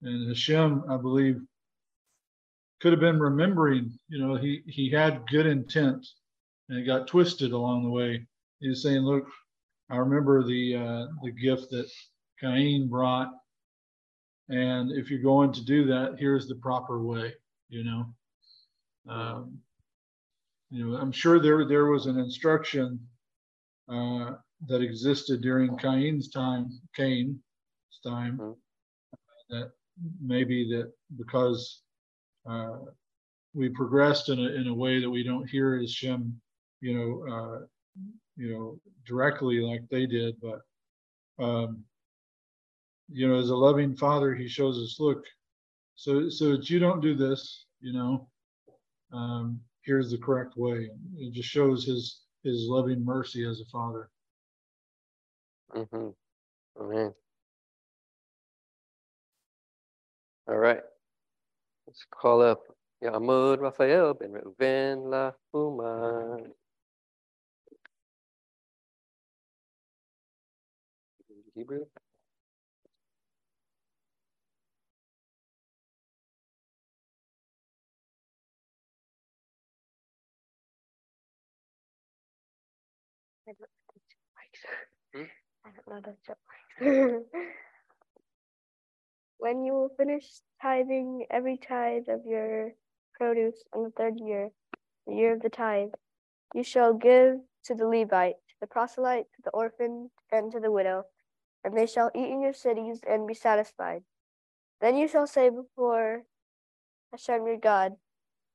and 0.02 0.28
Hashem, 0.28 0.84
I 0.90 0.96
believe, 0.98 1.40
could 2.80 2.92
have 2.92 3.00
been 3.00 3.20
remembering. 3.20 3.98
You 4.08 4.18
know, 4.18 4.34
he 4.36 4.62
he 4.66 4.90
had 4.90 5.26
good 5.28 5.46
intent, 5.46 6.06
and 6.68 6.78
it 6.78 6.84
got 6.84 7.06
twisted 7.06 7.52
along 7.52 7.84
the 7.84 7.90
way. 7.90 8.26
He 8.60 8.68
was 8.68 8.82
saying, 8.82 9.00
"Look, 9.00 9.26
I 9.90 9.96
remember 9.96 10.42
the 10.42 10.76
uh, 10.76 11.06
the 11.22 11.30
gift 11.30 11.70
that 11.70 11.90
Cain 12.40 12.88
brought, 12.88 13.30
and 14.48 14.90
if 14.92 15.10
you're 15.10 15.22
going 15.22 15.52
to 15.52 15.64
do 15.64 15.86
that, 15.86 16.16
here's 16.18 16.48
the 16.48 16.56
proper 16.56 17.02
way." 17.02 17.34
You 17.68 17.84
know, 17.84 18.14
Um, 19.06 19.60
you 20.70 20.86
know, 20.86 20.96
I'm 20.96 21.12
sure 21.12 21.38
there 21.38 21.66
there 21.66 21.86
was 21.86 22.06
an 22.06 22.18
instruction 22.18 23.06
uh, 23.88 24.36
that 24.66 24.80
existed 24.80 25.42
during 25.42 25.76
Cain's 25.76 26.30
time, 26.30 26.70
Cain's 26.96 27.38
time, 28.02 28.38
Mhm. 28.38 28.56
that 29.50 29.72
maybe 30.20 30.68
that 30.70 30.92
because 31.16 31.82
uh, 32.46 32.78
we 33.52 33.68
progressed 33.68 34.28
in 34.30 34.38
a 34.38 34.48
in 34.60 34.68
a 34.68 34.74
way 34.74 35.00
that 35.00 35.10
we 35.10 35.22
don't 35.22 35.48
hear 35.48 35.78
Hashem, 35.78 36.40
you 36.80 36.94
know, 36.94 37.34
uh, 37.34 37.66
you 38.36 38.52
know, 38.52 38.78
directly 39.06 39.60
like 39.60 39.82
they 39.90 40.06
did, 40.06 40.36
but 40.40 40.60
um, 41.44 41.84
you 43.10 43.28
know, 43.28 43.38
as 43.38 43.50
a 43.50 43.56
loving 43.56 43.94
father, 43.94 44.34
he 44.34 44.48
shows 44.48 44.78
us, 44.78 44.96
look, 44.98 45.24
so 45.94 46.28
so 46.28 46.52
that 46.52 46.70
you 46.70 46.78
don't 46.78 47.00
do 47.00 47.14
this, 47.14 47.66
you 47.80 47.92
know, 47.92 48.28
um, 49.12 49.60
here's 49.82 50.10
the 50.10 50.18
correct 50.18 50.56
way. 50.56 50.90
It 51.16 51.32
just 51.32 51.48
shows 51.48 51.84
his 51.84 52.20
his 52.42 52.66
loving 52.68 53.04
mercy 53.04 53.44
as 53.44 53.60
a 53.60 53.64
father. 53.66 54.10
Mm-hmm. 55.74 56.08
Amen. 56.80 57.14
All 60.46 60.58
right. 60.58 60.80
Let's 61.86 62.04
call 62.10 62.42
up 62.42 62.62
Yamud 63.02 63.60
Raphael 63.60 64.14
ben 64.14 64.32
Reuven 64.32 65.10
La 65.10 65.32
Huma. 65.54 66.44
Hebrew. 71.54 71.84
Hmm? 85.14 85.22
I 85.64 85.70
don't 85.70 86.04
know 86.04 86.14
the 86.80 87.24
when 89.38 89.64
you 89.64 89.72
will 89.72 89.90
finish 89.96 90.24
tithing 90.62 91.26
every 91.30 91.58
tithe 91.58 92.08
of 92.08 92.26
your 92.26 92.72
produce 93.14 93.62
on 93.74 93.84
the 93.84 93.90
third 93.90 94.14
year, 94.18 94.50
the 95.06 95.14
year 95.14 95.34
of 95.34 95.42
the 95.42 95.50
tithe, 95.50 95.90
you 96.54 96.64
shall 96.64 96.94
give 96.94 97.38
to 97.64 97.74
the 97.74 97.86
Levite, 97.86 98.36
to 98.48 98.54
the 98.60 98.66
proselyte, 98.66 99.26
to 99.36 99.42
the 99.44 99.50
orphan, 99.50 100.10
and 100.32 100.52
to 100.52 100.60
the 100.60 100.72
widow, 100.72 101.04
and 101.64 101.76
they 101.76 101.86
shall 101.86 102.10
eat 102.14 102.30
in 102.30 102.42
your 102.42 102.52
cities 102.52 103.00
and 103.08 103.26
be 103.26 103.34
satisfied. 103.34 104.02
Then 104.80 104.96
you 104.96 105.08
shall 105.08 105.26
say 105.26 105.48
before 105.48 106.24
Hashem 107.10 107.46
your 107.46 107.56
God, 107.56 107.96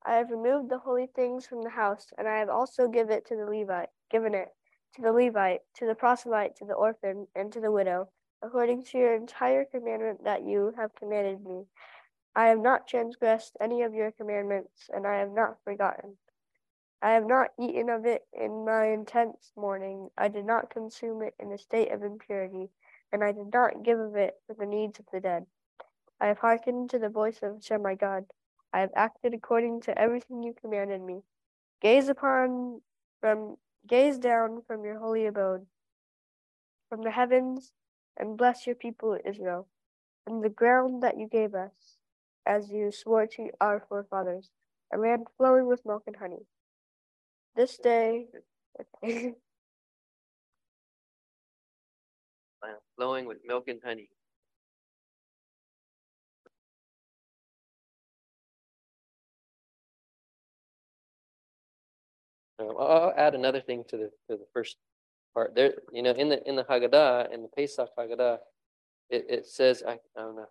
I 0.04 0.14
have 0.14 0.30
removed 0.30 0.70
the 0.70 0.78
holy 0.78 1.06
things 1.06 1.46
from 1.46 1.62
the 1.62 1.70
house, 1.70 2.12
and 2.16 2.26
I 2.28 2.38
have 2.38 2.48
also 2.48 2.88
given 2.88 3.12
it 3.12 3.26
to 3.26 3.36
the 3.36 3.44
Levite, 3.44 3.90
given 4.10 4.34
it 4.34 4.48
to 4.94 5.02
the 5.02 5.12
Levite, 5.12 5.60
to 5.74 5.86
the 5.86 5.94
proselyte, 5.94 6.56
to 6.56 6.64
the 6.64 6.74
orphan, 6.74 7.26
and 7.34 7.52
to 7.52 7.60
the 7.60 7.70
widow, 7.70 8.08
according 8.42 8.84
to 8.84 8.98
your 8.98 9.14
entire 9.14 9.64
commandment 9.64 10.24
that 10.24 10.44
you 10.44 10.72
have 10.76 10.94
commanded 10.94 11.44
me. 11.44 11.66
I 12.34 12.46
have 12.46 12.60
not 12.60 12.86
transgressed 12.86 13.56
any 13.60 13.82
of 13.82 13.92
your 13.92 14.12
commandments, 14.12 14.88
and 14.92 15.06
I 15.06 15.18
have 15.18 15.32
not 15.32 15.58
forgotten. 15.64 16.16
I 17.02 17.12
have 17.12 17.26
not 17.26 17.50
eaten 17.58 17.88
of 17.88 18.06
it 18.06 18.26
in 18.32 18.64
my 18.64 18.86
intense 18.86 19.52
mourning. 19.56 20.10
I 20.16 20.28
did 20.28 20.44
not 20.44 20.70
consume 20.70 21.22
it 21.22 21.34
in 21.38 21.50
a 21.50 21.58
state 21.58 21.90
of 21.92 22.02
impurity, 22.02 22.70
and 23.12 23.24
I 23.24 23.32
did 23.32 23.52
not 23.52 23.82
give 23.82 23.98
of 23.98 24.16
it 24.16 24.34
for 24.46 24.54
the 24.54 24.66
needs 24.66 24.98
of 24.98 25.06
the 25.12 25.20
dead. 25.20 25.46
I 26.20 26.26
have 26.26 26.38
hearkened 26.38 26.90
to 26.90 26.98
the 26.98 27.08
voice 27.08 27.38
of 27.42 27.54
Hashem 27.54 27.82
my 27.82 27.94
God. 27.94 28.26
I 28.72 28.80
have 28.80 28.90
acted 28.94 29.34
according 29.34 29.80
to 29.82 29.98
everything 29.98 30.42
you 30.42 30.54
commanded 30.60 31.00
me. 31.00 31.22
Gaze 31.80 32.08
upon 32.08 32.82
from 33.20 33.56
gaze 33.86 34.18
down 34.18 34.62
from 34.66 34.84
your 34.84 34.98
holy 34.98 35.26
abode, 35.26 35.66
from 36.88 37.02
the 37.02 37.10
heavens, 37.10 37.72
and 38.16 38.36
bless 38.36 38.66
your 38.66 38.76
people 38.76 39.18
Israel, 39.24 39.66
from 40.24 40.42
the 40.42 40.48
ground 40.48 41.02
that 41.02 41.18
you 41.18 41.26
gave 41.26 41.54
us, 41.54 41.96
as 42.46 42.70
you 42.70 42.92
swore 42.92 43.26
to 43.26 43.50
our 43.60 43.84
forefathers, 43.88 44.50
a 44.92 44.98
land 44.98 45.26
flowing 45.36 45.66
with 45.66 45.86
milk 45.86 46.04
and 46.06 46.16
honey. 46.16 46.46
This 47.56 47.78
day 47.78 48.26
Flowing 52.96 53.26
with 53.26 53.38
milk 53.46 53.68
and 53.68 53.80
honey. 53.84 54.08
Um, 62.58 62.74
I'll 62.78 63.14
add 63.16 63.34
another 63.34 63.60
thing 63.60 63.84
to 63.88 63.96
the, 63.96 64.10
to 64.28 64.36
the 64.36 64.46
first 64.52 64.76
part 65.32 65.54
there, 65.54 65.74
you 65.92 66.02
know, 66.02 66.10
in 66.10 66.28
the, 66.28 66.46
in 66.46 66.56
the 66.56 66.64
Haggadah, 66.64 67.32
in 67.32 67.42
the 67.42 67.48
Pesach 67.48 67.88
Haggadah, 67.98 68.38
it, 69.08 69.24
it 69.30 69.46
says, 69.46 69.82
I, 69.86 69.92
I 69.92 69.98
don't 70.16 70.36
know, 70.36 70.46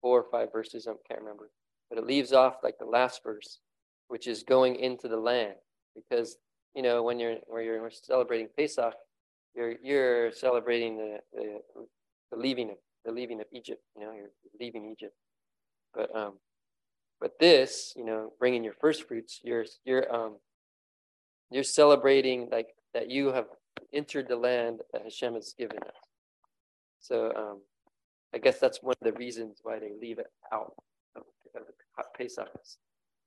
four 0.00 0.20
or 0.20 0.26
five 0.30 0.50
verses, 0.52 0.88
I 0.88 0.92
can't 1.06 1.20
remember, 1.20 1.50
but 1.88 1.98
it 1.98 2.06
leaves 2.06 2.32
off 2.32 2.56
like 2.64 2.78
the 2.78 2.84
last 2.84 3.22
verse, 3.22 3.60
which 4.08 4.26
is 4.26 4.42
going 4.42 4.76
into 4.76 5.06
the 5.06 5.16
land, 5.16 5.54
because, 5.94 6.36
you 6.74 6.82
know, 6.82 7.02
when 7.02 7.20
you're, 7.20 7.36
when 7.46 7.64
you're 7.64 7.90
celebrating 7.90 8.48
Pesach, 8.56 8.94
you're, 9.54 9.74
you're 9.82 10.32
celebrating 10.32 10.96
the, 10.96 11.18
the, 11.32 11.60
the 12.30 12.36
leaving 12.36 12.70
of, 12.70 12.76
the 13.04 13.12
leaving 13.12 13.40
of 13.40 13.46
Egypt, 13.52 13.82
you 13.96 14.04
know, 14.04 14.12
you're 14.12 14.30
leaving 14.60 14.90
Egypt. 14.90 15.14
But, 15.94 16.14
um, 16.16 16.34
but 17.20 17.38
this, 17.38 17.92
you 17.96 18.04
know, 18.04 18.32
bringing 18.38 18.64
your 18.64 18.74
first 18.80 19.06
fruits, 19.06 19.40
you're, 19.42 19.64
you're, 19.84 20.12
um, 20.14 20.36
you're 21.50 21.64
celebrating 21.64 22.48
like 22.50 22.68
that 22.94 23.10
you 23.10 23.32
have 23.32 23.46
entered 23.92 24.28
the 24.28 24.36
land 24.36 24.80
that 24.92 25.02
Hashem 25.02 25.34
has 25.34 25.54
given 25.58 25.78
us. 25.78 25.94
So 27.00 27.32
um, 27.36 27.60
I 28.34 28.38
guess 28.38 28.58
that's 28.58 28.82
one 28.82 28.94
of 29.00 29.12
the 29.12 29.18
reasons 29.18 29.58
why 29.62 29.78
they 29.78 29.90
leave 30.00 30.18
it 30.18 30.30
out 30.52 30.72
of, 31.16 31.22
of 31.54 31.62
the 31.66 32.04
Pesach 32.16 32.48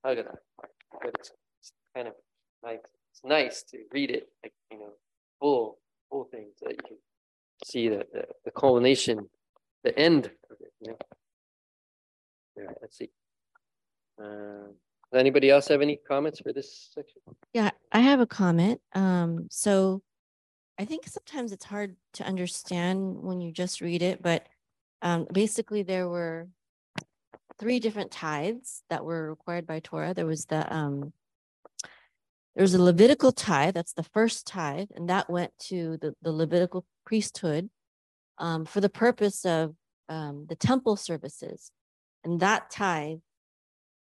Haggadah. 0.05 0.37
But 0.57 1.13
it's, 1.19 1.31
it's 1.59 1.71
kind 1.95 2.07
of 2.07 2.13
like 2.63 2.83
it's 3.11 3.21
nice 3.23 3.63
to 3.71 3.77
read 3.91 4.09
it, 4.09 4.27
like 4.43 4.53
you 4.71 4.79
know, 4.79 4.93
full 5.39 5.77
full 6.09 6.25
thing, 6.25 6.47
so 6.57 6.67
that 6.67 6.75
you 6.75 6.83
can 6.87 6.97
see 7.63 7.89
the, 7.89 8.05
the, 8.13 8.25
the 8.45 8.51
culmination, 8.51 9.29
the 9.83 9.97
end 9.97 10.31
of 10.49 10.57
it. 10.61 10.97
Right, 12.57 12.75
let's 12.81 12.97
see. 12.97 13.09
Um, 14.17 14.75
does 15.11 15.19
anybody 15.19 15.49
else 15.49 15.67
have 15.67 15.81
any 15.81 15.97
comments 16.07 16.39
for 16.39 16.53
this 16.53 16.89
section? 16.93 17.21
Yeah, 17.53 17.71
I 17.91 17.99
have 17.99 18.19
a 18.19 18.25
comment. 18.25 18.81
Um, 18.93 19.47
so 19.49 20.01
I 20.79 20.85
think 20.85 21.07
sometimes 21.07 21.51
it's 21.51 21.65
hard 21.65 21.95
to 22.13 22.25
understand 22.25 23.17
when 23.21 23.41
you 23.41 23.51
just 23.51 23.81
read 23.81 24.01
it, 24.01 24.21
but 24.21 24.47
um, 25.01 25.27
basically 25.31 25.83
there 25.83 26.07
were 26.07 26.47
three 27.59 27.79
different 27.79 28.11
tithes 28.11 28.83
that 28.89 29.05
were 29.05 29.29
required 29.29 29.67
by 29.67 29.79
Torah. 29.79 30.13
There 30.13 30.25
was 30.25 30.45
the 30.45 30.73
um, 30.73 31.13
there 32.55 32.63
was 32.63 32.73
a 32.73 32.81
Levitical 32.81 33.31
tithe, 33.31 33.73
that's 33.73 33.93
the 33.93 34.03
first 34.03 34.47
tithe, 34.47 34.89
and 34.95 35.09
that 35.09 35.29
went 35.29 35.51
to 35.59 35.97
the, 36.01 36.13
the 36.21 36.31
Levitical 36.31 36.85
priesthood 37.05 37.69
um, 38.37 38.65
for 38.65 38.79
the 38.79 38.89
purpose 38.89 39.45
of 39.45 39.75
um, 40.07 40.45
the 40.47 40.55
temple 40.55 40.95
services. 40.95 41.71
And 42.23 42.39
that 42.39 42.69
tithe 42.71 43.19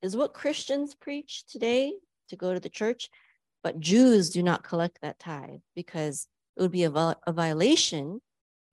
is 0.02 0.18
what 0.18 0.34
Christians 0.34 0.94
preach 0.94 1.46
today 1.48 1.94
to 2.30 2.36
go 2.36 2.54
to 2.54 2.60
the 2.60 2.70
church, 2.70 3.10
but 3.64 3.80
Jews 3.80 4.30
do 4.30 4.44
not 4.44 4.64
collect 4.64 5.00
that 5.02 5.20
tithe 5.20 5.62
because 5.76 6.28
it 6.58 6.62
would 6.62 6.72
be 6.72 6.84
a, 6.84 6.92
a 6.92 7.32
violation 7.32 8.22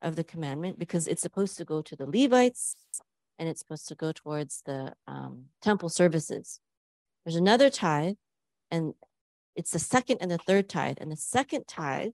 of 0.03 0.17
the 0.17 0.25
commandment 0.25 0.79
because 0.79 1.07
it's 1.07 1.23
supposed 1.23 1.57
to 1.59 1.65
go 1.65 1.81
to 1.83 1.95
the 1.95 2.07
Levites 2.07 2.75
and 3.39 3.49
it's 3.49 3.61
supposed 3.61 3.87
to 3.89 3.95
go 3.95 4.13
towards 4.13 4.63
the 4.67 4.93
um, 5.07 5.45
temple 5.63 5.89
services. 5.89 6.59
There's 7.25 7.37
another 7.37 7.71
tithe, 7.71 8.17
and 8.71 8.95
it's 9.57 9.73
the 9.73 9.79
second 9.79 10.19
and 10.21 10.31
the 10.31 10.39
third 10.39 10.69
tithe. 10.69 10.99
And 11.01 11.11
the 11.11 11.17
second 11.17 11.67
tithe 11.67 12.13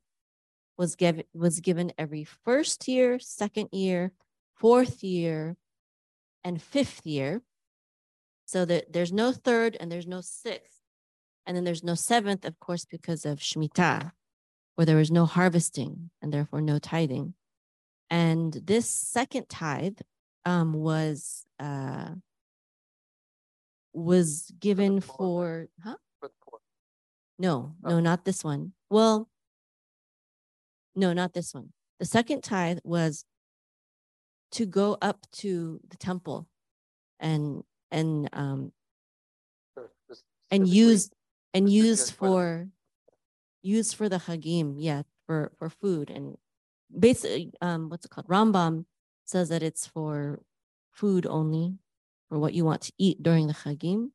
was 0.77 0.97
given 0.97 1.25
was 1.35 1.61
given 1.61 1.93
every 1.99 2.25
first 2.25 2.87
year, 2.89 3.19
second 3.19 3.69
year, 3.73 4.13
fourth 4.55 5.03
year, 5.03 5.57
and 6.45 6.61
fifth 6.61 7.07
year. 7.07 7.43
So 8.47 8.65
that 8.65 8.93
there's 8.93 9.13
no 9.13 9.33
third 9.33 9.77
and 9.79 9.91
there's 9.91 10.07
no 10.07 10.21
sixth. 10.21 10.81
And 11.47 11.57
then 11.57 11.65
there's 11.65 11.85
no 11.85 11.95
seventh, 11.95 12.45
of 12.45 12.59
course, 12.59 12.85
because 12.85 13.25
of 13.25 13.39
Shemitah, 13.39 14.13
where 14.75 14.85
there 14.85 14.97
was 14.97 15.11
no 15.11 15.27
harvesting 15.27 16.11
and 16.21 16.33
therefore 16.33 16.61
no 16.61 16.79
tithing. 16.79 17.35
And 18.11 18.53
this 18.53 18.89
second 18.89 19.49
tithe 19.49 19.99
um, 20.45 20.73
was 20.73 21.45
uh, 21.59 22.11
was 23.93 24.53
given 24.61 25.01
for 25.01 25.69
huh? 25.83 25.97
For 27.39 27.43
the 27.43 27.49
poor. 27.49 27.53
No, 27.53 27.75
Oh. 27.85 27.91
no, 27.91 28.01
not 28.01 28.25
this 28.25 28.45
one. 28.45 28.73
Well, 28.91 29.29
no, 30.95 31.13
not 31.13 31.33
this 31.33 31.55
one. 31.55 31.73
The 31.99 32.07
second 32.07 32.43
tithe 32.43 32.79
was 32.85 33.25
to 34.53 34.67
go 34.67 34.97
up 35.03 35.27
to 35.33 35.81
the 35.89 35.97
temple 35.97 36.47
and 37.19 37.63
and 37.91 38.29
um 38.33 38.73
and 40.51 40.69
use 40.69 41.11
and 41.55 41.69
used 41.71 42.13
for 42.15 42.69
used 43.63 43.95
for 43.97 44.09
the 44.09 44.19
hagim, 44.19 44.75
yeah, 44.79 45.03
for 45.27 45.53
for 45.59 45.69
food 45.71 46.11
and 46.11 46.37
basically 46.97 47.53
um 47.61 47.89
what's 47.89 48.05
it 48.05 48.11
called? 48.11 48.29
Rambam 48.29 48.85
says 49.25 49.49
that 49.49 49.63
it's 49.63 49.87
for 49.87 50.43
food 50.93 51.27
only, 51.27 51.79
for 52.29 52.39
what 52.39 52.55
you 52.55 52.65
want 52.65 52.83
to 52.83 52.93
eat 52.99 53.23
during 53.23 53.49
the 53.49 53.55
hagim. 53.55 54.13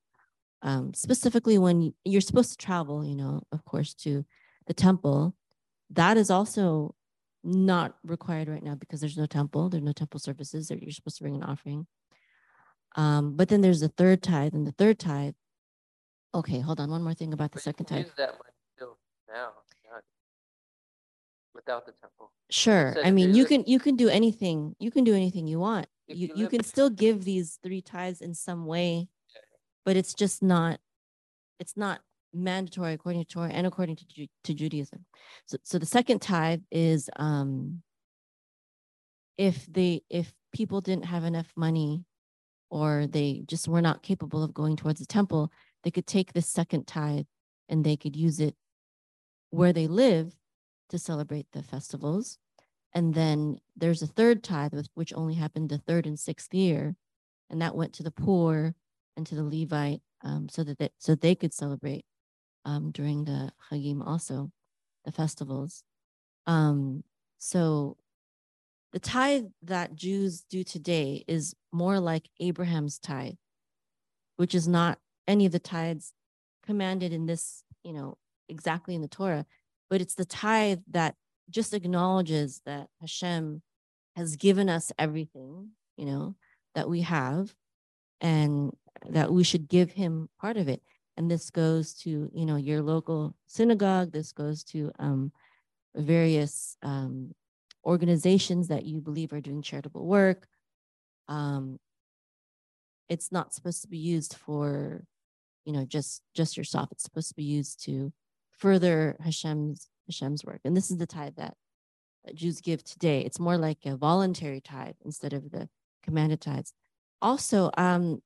Um, 0.63 0.93
specifically 0.93 1.57
when 1.57 1.81
you- 1.81 1.95
you're 2.05 2.21
supposed 2.21 2.51
to 2.51 2.57
travel, 2.57 3.03
you 3.03 3.15
know, 3.15 3.41
of 3.51 3.65
course, 3.65 3.93
to 3.95 4.25
the 4.67 4.73
temple. 4.73 5.35
That 5.89 6.17
is 6.17 6.29
also 6.29 6.95
not 7.43 7.97
required 8.03 8.47
right 8.47 8.63
now 8.63 8.75
because 8.75 9.01
there's 9.01 9.17
no 9.17 9.25
temple, 9.25 9.69
there's 9.69 9.83
no 9.83 9.91
temple 9.93 10.19
services, 10.19 10.67
that 10.67 10.81
you're 10.81 10.91
supposed 10.91 11.17
to 11.17 11.23
bring 11.23 11.35
an 11.35 11.43
offering. 11.43 11.87
Um, 12.95 13.35
but 13.35 13.49
then 13.49 13.61
there's 13.61 13.79
the 13.79 13.89
third 13.89 14.21
tithe, 14.21 14.53
and 14.53 14.67
the 14.67 14.71
third 14.73 14.99
tithe. 14.99 15.33
Okay, 16.33 16.59
hold 16.59 16.79
on, 16.79 16.91
one 16.91 17.03
more 17.03 17.13
thing 17.13 17.33
about 17.33 17.51
the 17.51 17.57
but 17.57 17.63
second 17.63 17.85
tithe. 17.87 18.05
Use 18.05 18.13
that 18.17 18.33
money 18.33 18.53
still 18.75 18.97
now, 19.27 19.51
without 21.53 21.85
the 21.85 21.93
temple. 21.93 22.31
Sure. 22.49 22.95
I 23.03 23.11
mean, 23.11 23.33
you 23.33 23.45
can 23.45 23.63
you 23.65 23.79
can 23.79 23.95
do 23.95 24.09
anything. 24.09 24.75
You 24.79 24.91
can 24.91 25.03
do 25.03 25.15
anything 25.15 25.47
you 25.47 25.59
want. 25.59 25.87
If 26.07 26.17
You 26.17 26.27
you 26.27 26.33
you 26.35 26.47
can 26.49 26.63
still 26.63 26.89
give 26.89 27.23
these 27.23 27.59
three 27.63 27.81
tithes 27.81 28.21
in 28.21 28.33
some 28.33 28.65
way. 28.65 29.09
But 29.85 29.95
it's 29.95 30.13
just 30.13 30.41
not 30.43 30.79
it's 31.59 31.77
not 31.77 32.01
mandatory 32.33 32.93
according 32.93 33.21
to 33.23 33.27
Torah 33.27 33.51
and 33.51 33.67
according 33.67 33.95
to 33.97 34.27
to 34.43 34.53
Judaism. 34.53 35.05
So 35.45 35.57
so 35.63 35.77
the 35.77 35.85
second 35.85 36.21
tithe 36.21 36.61
is 36.71 37.09
um 37.15 37.81
if 39.37 39.65
they 39.65 40.01
if 40.09 40.33
people 40.53 40.81
didn't 40.81 41.05
have 41.05 41.23
enough 41.23 41.51
money 41.55 42.05
or 42.69 43.07
they 43.07 43.43
just 43.47 43.67
were 43.67 43.81
not 43.81 44.03
capable 44.03 44.43
of 44.43 44.53
going 44.53 44.75
towards 44.75 44.99
the 44.99 45.05
temple, 45.05 45.51
they 45.83 45.91
could 45.91 46.07
take 46.07 46.33
this 46.33 46.47
second 46.47 46.87
tithe 46.87 47.25
and 47.67 47.83
they 47.83 47.97
could 47.97 48.15
use 48.15 48.39
it 48.39 48.55
where 49.49 49.73
they 49.73 49.87
live 49.87 50.33
to 50.89 50.97
celebrate 50.97 51.47
the 51.51 51.63
festivals. 51.63 52.37
And 52.93 53.13
then 53.13 53.57
there's 53.75 54.01
a 54.01 54.07
third 54.07 54.43
tithe, 54.43 54.73
which 54.93 55.13
only 55.13 55.35
happened 55.35 55.69
the 55.69 55.77
third 55.77 56.05
and 56.05 56.19
sixth 56.19 56.53
year, 56.53 56.95
and 57.49 57.61
that 57.61 57.75
went 57.75 57.93
to 57.93 58.03
the 58.03 58.11
poor 58.11 58.75
and 59.15 59.25
to 59.27 59.35
the 59.35 59.43
Levite, 59.43 60.01
um, 60.23 60.47
so 60.49 60.63
that 60.63 60.77
they, 60.77 60.89
so 60.97 61.15
they 61.15 61.35
could 61.35 61.53
celebrate 61.53 62.05
um, 62.65 62.91
during 62.91 63.25
the 63.25 63.51
Chagim 63.69 64.05
also, 64.05 64.51
the 65.05 65.11
festivals. 65.11 65.83
Um, 66.47 67.03
so 67.37 67.97
the 68.93 68.99
tithe 68.99 69.45
that 69.63 69.95
Jews 69.95 70.43
do 70.49 70.63
today 70.63 71.23
is 71.27 71.55
more 71.71 71.99
like 71.99 72.29
Abraham's 72.39 72.99
tithe, 72.99 73.35
which 74.37 74.53
is 74.53 74.67
not 74.67 74.99
any 75.27 75.45
of 75.45 75.51
the 75.51 75.59
tithes 75.59 76.13
commanded 76.65 77.13
in 77.13 77.25
this, 77.25 77.63
you 77.83 77.93
know, 77.93 78.17
exactly 78.49 78.95
in 78.95 79.01
the 79.01 79.07
Torah, 79.07 79.45
but 79.89 80.01
it's 80.01 80.15
the 80.15 80.25
tithe 80.25 80.79
that 80.91 81.15
just 81.49 81.73
acknowledges 81.73 82.61
that 82.65 82.87
Hashem 82.99 83.61
has 84.15 84.35
given 84.35 84.69
us 84.69 84.91
everything, 84.99 85.69
you 85.97 86.05
know, 86.05 86.35
that 86.75 86.89
we 86.89 87.01
have, 87.01 87.53
and 88.19 88.71
that 89.09 89.31
we 89.31 89.43
should 89.43 89.67
give 89.67 89.91
him 89.91 90.29
part 90.39 90.57
of 90.57 90.67
it. 90.67 90.81
And 91.17 91.29
this 91.29 91.49
goes 91.49 91.93
to, 91.95 92.31
you 92.33 92.45
know, 92.45 92.55
your 92.55 92.81
local 92.81 93.35
synagogue. 93.47 94.11
This 94.11 94.31
goes 94.31 94.63
to 94.65 94.91
um, 94.99 95.31
various 95.95 96.77
um, 96.83 97.33
organizations 97.85 98.67
that 98.69 98.85
you 98.85 99.01
believe 99.01 99.33
are 99.33 99.41
doing 99.41 99.61
charitable 99.61 100.05
work. 100.05 100.47
Um, 101.27 101.79
it's 103.09 103.31
not 103.31 103.53
supposed 103.53 103.81
to 103.81 103.87
be 103.87 103.97
used 103.97 104.35
for, 104.35 105.03
you 105.65 105.73
know, 105.73 105.85
just 105.85 106.21
just 106.33 106.55
yourself. 106.55 106.89
It's 106.91 107.03
supposed 107.03 107.29
to 107.29 107.35
be 107.35 107.43
used 107.43 107.83
to 107.85 108.13
further 108.57 109.17
Hashem's 109.19 109.89
Hashem's 110.07 110.45
work. 110.45 110.61
And 110.63 110.75
this 110.75 110.91
is 110.91 110.97
the 110.97 111.05
tithe 111.05 111.35
that, 111.35 111.55
that 112.25 112.35
Jews 112.35 112.61
give 112.61 112.83
today. 112.83 113.21
It's 113.21 113.39
more 113.39 113.57
like 113.57 113.79
a 113.85 113.97
voluntary 113.97 114.61
tithe 114.61 114.95
instead 115.03 115.33
of 115.33 115.51
the 115.51 115.67
commanded 116.03 116.41
tithes. 116.41 116.73
Also, 117.21 117.69
um, 117.77 118.21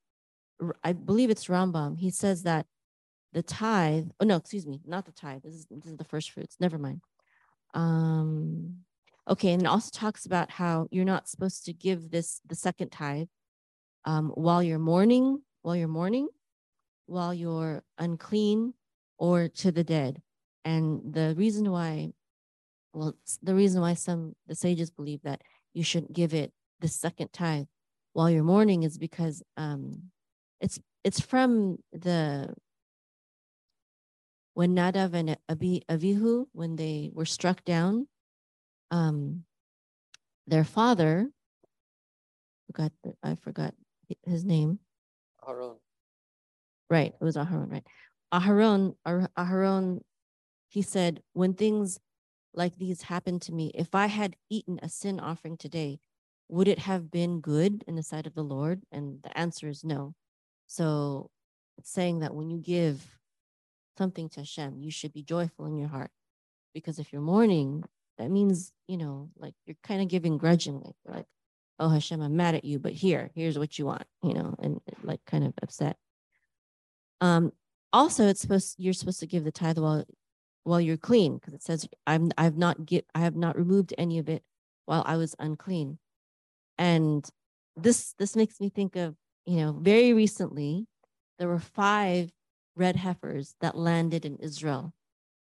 I 0.84 0.94
believe 0.94 1.30
it's 1.30 1.48
Rambam. 1.48 1.98
He 1.98 2.10
says 2.10 2.44
that 2.44 2.66
the 3.34 3.44
tithe. 3.44 4.08
Oh 4.20 4.26
no, 4.26 4.38
excuse 4.38 4.66
me, 4.66 4.82
not 4.86 5.06
the 5.06 5.12
tithe. 5.12 5.42
This 5.44 5.54
is 5.54 5.68
this 5.70 5.92
is 5.92 5.98
the 5.98 6.04
first 6.06 6.32
fruits. 6.32 6.56
Never 6.60 6.78
mind. 6.78 7.02
Um, 7.74 8.78
okay, 9.30 9.52
and 9.52 9.62
it 9.62 9.68
also 9.68 9.90
talks 9.94 10.26
about 10.26 10.50
how 10.50 10.88
you're 10.92 11.06
not 11.06 11.28
supposed 11.28 11.66
to 11.66 11.74
give 11.74 12.10
this 12.10 12.40
the 12.48 12.56
second 12.56 12.92
tithe 12.92 13.28
um, 14.06 14.30
while 14.36 14.64
you're 14.64 14.80
mourning, 14.80 15.42
while 15.62 15.76
you're 15.76 15.88
mourning, 15.88 16.30
while 17.08 17.34
you're 17.34 17.84
unclean, 17.98 18.74
or 19.18 19.50
to 19.50 19.72
the 19.72 19.84
dead. 19.84 20.22
And 20.64 21.14
the 21.14 21.36
reason 21.38 21.70
why, 21.70 22.14
well, 22.94 23.16
the 23.44 23.54
reason 23.54 23.82
why 23.82 23.96
some 23.96 24.34
the 24.48 24.56
sages 24.56 24.90
believe 24.90 25.22
that 25.24 25.42
you 25.74 25.84
shouldn't 25.84 26.14
give 26.14 26.34
it 26.34 26.54
the 26.80 26.88
second 26.88 27.34
tithe 27.34 27.66
while 28.14 28.30
you're 28.30 28.44
mourning 28.44 28.84
is 28.84 28.98
because 28.98 29.44
um, 29.58 30.04
it's 30.62 30.80
it's 31.04 31.20
from 31.20 31.78
the 31.92 32.54
when 34.54 34.76
Nadav 34.76 35.14
and 35.14 35.38
Abi, 35.50 35.84
Avihu 35.90 36.46
when 36.54 36.78
they 36.78 37.12
were 37.14 37.26
struck 37.26 37.64
down, 37.66 38.08
um, 38.90 39.44
their 40.48 40.64
father 40.64 41.30
forgot 42.68 42.92
the, 43.04 43.14
I 43.24 43.36
forgot 43.36 43.74
his 44.24 44.44
name. 44.44 44.80
Aaron. 45.48 45.76
Right, 46.90 47.14
it 47.20 47.24
was 47.24 47.36
Aharon, 47.36 47.72
right? 47.72 47.88
Aharon, 48.34 48.96
Ar- 49.06 49.30
Aharon, 49.38 50.02
he 50.70 50.82
said, 50.82 51.22
when 51.34 51.54
things 51.54 52.00
like 52.54 52.78
these 52.78 53.02
happen 53.04 53.40
to 53.42 53.52
me, 53.52 53.72
if 53.74 53.96
I 53.96 54.08
had 54.08 54.36
eaten 54.50 54.80
a 54.82 54.90
sin 54.90 55.20
offering 55.20 55.58
today, 55.58 56.00
would 56.48 56.68
it 56.68 56.80
have 56.80 57.10
been 57.10 57.42
good 57.42 57.84
in 57.88 57.96
the 57.96 58.04
sight 58.04 58.28
of 58.28 58.36
the 58.36 58.44
Lord? 58.44 58.84
And 58.92 59.22
the 59.24 59.36
answer 59.38 59.68
is 59.68 59.84
no. 59.84 60.14
So 60.68 61.30
it's 61.78 61.92
saying 61.92 62.20
that 62.20 62.34
when 62.34 62.50
you 62.50 62.58
give 62.58 63.06
something 63.98 64.30
to 64.30 64.42
Hashem, 64.42 64.80
you 64.80 64.92
should 64.92 65.14
be 65.14 65.24
joyful 65.24 65.66
in 65.66 65.78
your 65.78 65.90
heart. 65.90 66.12
Because 66.74 67.00
if 67.00 67.14
you're 67.14 67.22
mourning, 67.22 67.84
that 68.18 68.30
means, 68.30 68.72
you 68.88 68.98
know, 68.98 69.30
like 69.38 69.54
you're 69.66 69.78
kind 69.84 70.02
of 70.02 70.08
giving 70.08 70.38
grudgingly, 70.38 70.96
like, 71.06 71.26
oh 71.80 71.90
Hashem, 71.90 72.22
I'm 72.22 72.36
mad 72.36 72.56
at 72.56 72.66
you, 72.66 72.80
but 72.80 72.94
here, 72.94 73.32
here's 73.36 73.58
what 73.58 73.78
you 73.78 73.86
want, 73.86 74.04
you 74.24 74.34
know, 74.34 74.56
and 74.60 74.82
like 75.04 75.20
kind 75.26 75.44
of 75.44 75.54
upset. 75.62 75.98
Um, 77.22 77.52
also, 77.94 78.28
it's 78.28 78.42
supposed 78.42 78.76
you're 78.78 78.94
supposed 78.94 79.20
to 79.22 79.28
give 79.28 79.44
the 79.44 79.52
tithe 79.52 79.78
while 79.78 80.06
while 80.64 80.82
you're 80.82 80.98
clean, 80.98 81.36
because 81.36 81.54
it 81.54 81.64
says 81.64 81.88
I'm 82.06 82.32
I've 82.38 82.58
not 82.58 82.86
get 82.86 83.06
I 83.16 83.20
have 83.20 83.36
not 83.36 83.58
removed 83.58 83.94
any 83.98 84.20
of 84.20 84.28
it 84.28 84.44
while 84.86 85.04
I 85.06 85.16
was 85.18 85.36
unclean. 85.40 86.00
And 86.78 87.26
this 87.78 88.14
this 88.20 88.36
makes 88.36 88.60
me 88.60 88.70
think 88.70 88.96
of, 88.96 89.16
you 89.46 89.58
know, 89.58 89.74
very 89.74 90.14
recently 90.14 90.88
there 91.38 91.48
were 91.48 91.60
five 91.60 92.32
red 92.76 92.96
heifers 92.96 93.56
that 93.62 93.78
landed 93.78 94.26
in 94.26 94.38
Israel. 94.38 94.94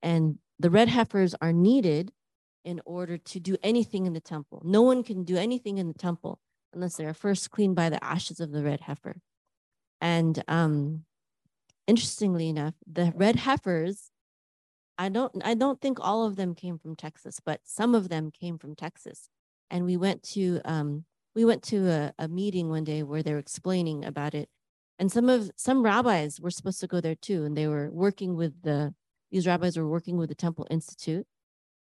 And 0.02 0.38
the 0.58 0.70
red 0.70 0.88
heifers 0.88 1.34
are 1.40 1.52
needed 1.52 2.12
in 2.64 2.80
order 2.84 3.18
to 3.18 3.40
do 3.40 3.56
anything 3.62 4.06
in 4.06 4.12
the 4.12 4.20
temple. 4.20 4.62
No 4.64 4.82
one 4.82 5.02
can 5.02 5.24
do 5.24 5.36
anything 5.36 5.78
in 5.78 5.88
the 5.88 5.98
temple 5.98 6.40
unless 6.72 6.96
they 6.96 7.04
are 7.06 7.14
first 7.14 7.50
cleaned 7.50 7.76
by 7.76 7.90
the 7.90 8.02
ashes 8.02 8.40
of 8.40 8.52
the 8.52 8.62
red 8.62 8.80
heifer. 8.80 9.16
And 10.00 10.42
um, 10.48 11.04
interestingly 11.86 12.48
enough, 12.48 12.74
the 12.90 13.12
red 13.14 13.36
heifers, 13.36 14.10
I 14.98 15.08
don't 15.08 15.32
I 15.44 15.54
don't 15.54 15.80
think 15.80 15.98
all 16.00 16.26
of 16.26 16.36
them 16.36 16.54
came 16.54 16.78
from 16.78 16.96
Texas, 16.96 17.40
but 17.44 17.60
some 17.64 17.94
of 17.94 18.08
them 18.08 18.30
came 18.30 18.58
from 18.58 18.74
Texas. 18.74 19.28
And 19.70 19.84
we 19.84 19.96
went 19.96 20.22
to 20.34 20.60
um, 20.64 21.04
we 21.34 21.44
went 21.44 21.62
to 21.64 21.88
a, 21.88 22.14
a 22.18 22.28
meeting 22.28 22.68
one 22.68 22.84
day 22.84 23.02
where 23.02 23.22
they 23.22 23.32
were 23.32 23.38
explaining 23.38 24.04
about 24.04 24.34
it. 24.34 24.48
And 24.98 25.10
some 25.10 25.28
of 25.28 25.50
some 25.56 25.82
rabbis 25.82 26.40
were 26.40 26.50
supposed 26.50 26.80
to 26.80 26.86
go 26.86 27.00
there 27.00 27.14
too, 27.14 27.44
and 27.44 27.56
they 27.56 27.66
were 27.66 27.90
working 27.90 28.36
with 28.36 28.62
the 28.62 28.94
these 29.30 29.46
rabbis 29.46 29.76
were 29.76 29.88
working 29.88 30.18
with 30.18 30.28
the 30.28 30.34
Temple 30.34 30.66
Institute. 30.70 31.26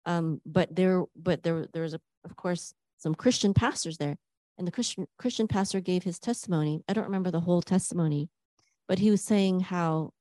Um, 0.06 0.40
but 0.46 0.74
there 0.74 1.04
but 1.16 1.42
there 1.42 1.66
there 1.72 1.82
was 1.82 1.94
a, 1.94 2.00
of 2.24 2.36
course 2.36 2.72
some 2.96 3.14
Christian 3.14 3.52
pastors 3.52 3.98
there, 3.98 4.16
and 4.56 4.66
the 4.66 4.72
Christian 4.72 5.06
Christian 5.18 5.48
pastor 5.48 5.80
gave 5.80 6.04
his 6.04 6.18
testimony. 6.18 6.82
I 6.88 6.92
don't 6.92 7.04
remember 7.04 7.30
the 7.30 7.40
whole 7.40 7.62
testimony, 7.62 8.30
but 8.88 9.00
he 9.00 9.10
was 9.10 9.22
saying 9.22 9.60
how 9.60 10.12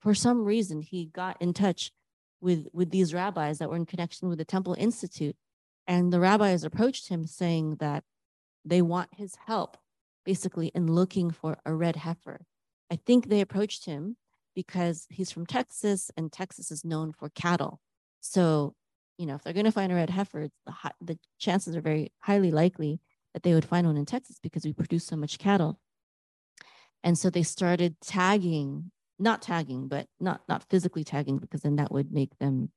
for 0.00 0.14
some 0.14 0.44
reason 0.44 0.80
he 0.80 1.06
got 1.06 1.40
in 1.40 1.52
touch 1.52 1.92
with 2.40 2.66
with 2.72 2.90
these 2.90 3.14
rabbis 3.14 3.58
that 3.58 3.68
were 3.68 3.76
in 3.76 3.86
connection 3.86 4.28
with 4.28 4.38
the 4.38 4.44
Temple 4.44 4.74
Institute, 4.78 5.36
and 5.86 6.12
the 6.12 6.20
rabbis 6.20 6.64
approached 6.64 7.08
him 7.08 7.26
saying 7.26 7.76
that 7.80 8.04
they 8.64 8.82
want 8.82 9.10
his 9.12 9.36
help, 9.46 9.76
basically 10.24 10.68
in 10.68 10.86
looking 10.86 11.30
for 11.30 11.58
a 11.64 11.74
red 11.74 11.96
heifer. 11.96 12.46
I 12.90 12.96
think 12.96 13.28
they 13.28 13.40
approached 13.40 13.86
him 13.86 14.16
because 14.54 15.06
he's 15.10 15.30
from 15.30 15.46
Texas, 15.46 16.10
and 16.16 16.30
Texas 16.30 16.70
is 16.70 16.84
known 16.84 17.12
for 17.12 17.30
cattle. 17.30 17.80
So, 18.20 18.74
you 19.18 19.26
know, 19.26 19.34
if 19.34 19.42
they're 19.42 19.52
going 19.52 19.64
to 19.64 19.72
find 19.72 19.90
a 19.90 19.96
red 19.96 20.10
heifer, 20.10 20.48
the 20.66 20.72
the 21.00 21.18
chances 21.38 21.76
are 21.76 21.80
very 21.80 22.12
highly 22.20 22.50
likely 22.50 23.00
that 23.32 23.42
they 23.42 23.54
would 23.54 23.64
find 23.64 23.86
one 23.86 23.96
in 23.96 24.04
Texas 24.04 24.38
because 24.42 24.64
we 24.64 24.72
produce 24.72 25.06
so 25.06 25.16
much 25.16 25.38
cattle. 25.38 25.80
And 27.02 27.18
so 27.18 27.30
they 27.30 27.42
started 27.42 27.96
tagging 28.00 28.92
not 29.22 29.40
tagging, 29.40 29.88
but 29.88 30.06
not 30.20 30.42
not 30.48 30.64
physically 30.68 31.04
tagging 31.04 31.38
because 31.38 31.62
then 31.62 31.76
that 31.76 31.92
would 31.92 32.12
make 32.12 32.36
them 32.38 32.70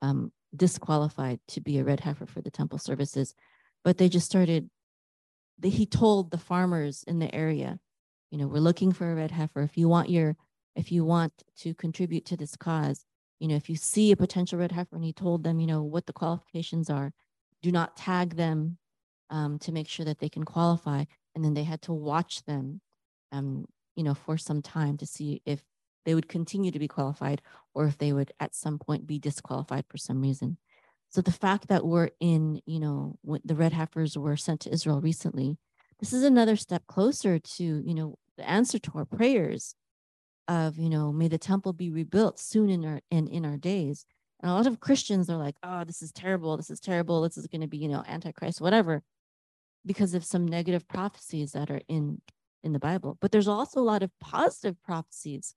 um, 0.00 0.32
disqualified 0.54 1.40
to 1.48 1.60
be 1.60 1.78
a 1.78 1.84
red 1.84 2.00
heifer 2.00 2.26
for 2.26 2.40
the 2.40 2.50
temple 2.50 2.78
services. 2.78 3.34
But 3.84 3.98
they 3.98 4.08
just 4.08 4.26
started. 4.26 4.70
They, 5.58 5.70
he 5.70 5.86
told 5.86 6.30
the 6.30 6.38
farmers 6.38 7.04
in 7.06 7.18
the 7.18 7.32
area, 7.34 7.78
you 8.30 8.38
know, 8.38 8.46
we're 8.46 8.58
looking 8.58 8.92
for 8.92 9.10
a 9.10 9.14
red 9.14 9.30
heifer. 9.30 9.62
If 9.62 9.76
you 9.76 9.88
want 9.88 10.10
your, 10.10 10.36
if 10.74 10.90
you 10.90 11.04
want 11.04 11.32
to 11.58 11.74
contribute 11.74 12.24
to 12.26 12.36
this 12.36 12.56
cause, 12.56 13.04
you 13.38 13.48
know, 13.48 13.56
if 13.56 13.68
you 13.68 13.76
see 13.76 14.12
a 14.12 14.16
potential 14.16 14.58
red 14.58 14.72
heifer, 14.72 14.96
and 14.96 15.04
he 15.04 15.12
told 15.12 15.44
them, 15.44 15.60
you 15.60 15.66
know, 15.66 15.82
what 15.82 16.06
the 16.06 16.12
qualifications 16.12 16.88
are, 16.88 17.12
do 17.60 17.72
not 17.72 17.96
tag 17.96 18.36
them 18.36 18.78
um, 19.30 19.58
to 19.60 19.72
make 19.72 19.88
sure 19.88 20.04
that 20.04 20.18
they 20.18 20.28
can 20.28 20.44
qualify. 20.44 21.04
And 21.34 21.44
then 21.44 21.54
they 21.54 21.64
had 21.64 21.82
to 21.82 21.92
watch 21.92 22.44
them, 22.44 22.80
um, 23.32 23.66
you 23.96 24.04
know, 24.04 24.14
for 24.14 24.36
some 24.38 24.62
time 24.62 24.96
to 24.98 25.06
see 25.06 25.42
if 25.44 25.62
they 26.04 26.14
would 26.14 26.28
continue 26.28 26.70
to 26.70 26.78
be 26.78 26.88
qualified 26.88 27.42
or 27.74 27.86
if 27.86 27.98
they 27.98 28.12
would 28.12 28.32
at 28.40 28.54
some 28.54 28.78
point 28.78 29.06
be 29.06 29.18
disqualified 29.18 29.84
for 29.88 29.98
some 29.98 30.20
reason. 30.20 30.58
So 31.10 31.20
the 31.20 31.32
fact 31.32 31.68
that 31.68 31.84
we're 31.84 32.10
in, 32.20 32.62
you 32.64 32.80
know, 32.80 33.18
the 33.44 33.54
red 33.54 33.72
heifers 33.72 34.16
were 34.16 34.36
sent 34.36 34.60
to 34.60 34.72
Israel 34.72 35.00
recently, 35.00 35.58
this 36.00 36.12
is 36.12 36.22
another 36.22 36.56
step 36.56 36.86
closer 36.86 37.38
to, 37.38 37.64
you 37.64 37.94
know, 37.94 38.16
the 38.36 38.48
answer 38.48 38.78
to 38.78 38.92
our 38.94 39.04
prayers 39.04 39.74
of, 40.48 40.78
you 40.78 40.88
know, 40.88 41.12
may 41.12 41.28
the 41.28 41.38
temple 41.38 41.72
be 41.72 41.90
rebuilt 41.90 42.38
soon 42.38 42.70
in 42.70 42.84
our 42.84 43.00
in, 43.10 43.28
in 43.28 43.44
our 43.44 43.56
days. 43.56 44.06
And 44.40 44.50
a 44.50 44.54
lot 44.54 44.66
of 44.66 44.80
Christians 44.80 45.30
are 45.30 45.36
like, 45.36 45.56
oh, 45.62 45.84
this 45.84 46.02
is 46.02 46.10
terrible, 46.10 46.56
this 46.56 46.70
is 46.70 46.80
terrible, 46.80 47.22
this 47.22 47.36
is 47.36 47.46
going 47.46 47.60
to 47.60 47.68
be, 47.68 47.78
you 47.78 47.88
know, 47.88 48.02
antichrist, 48.08 48.60
whatever, 48.60 49.02
because 49.86 50.14
of 50.14 50.24
some 50.24 50.46
negative 50.46 50.88
prophecies 50.88 51.52
that 51.52 51.70
are 51.70 51.82
in 51.88 52.20
in 52.64 52.72
the 52.72 52.78
Bible. 52.78 53.18
But 53.20 53.32
there's 53.32 53.48
also 53.48 53.80
a 53.80 53.82
lot 53.82 54.02
of 54.02 54.10
positive 54.20 54.82
prophecies 54.82 55.54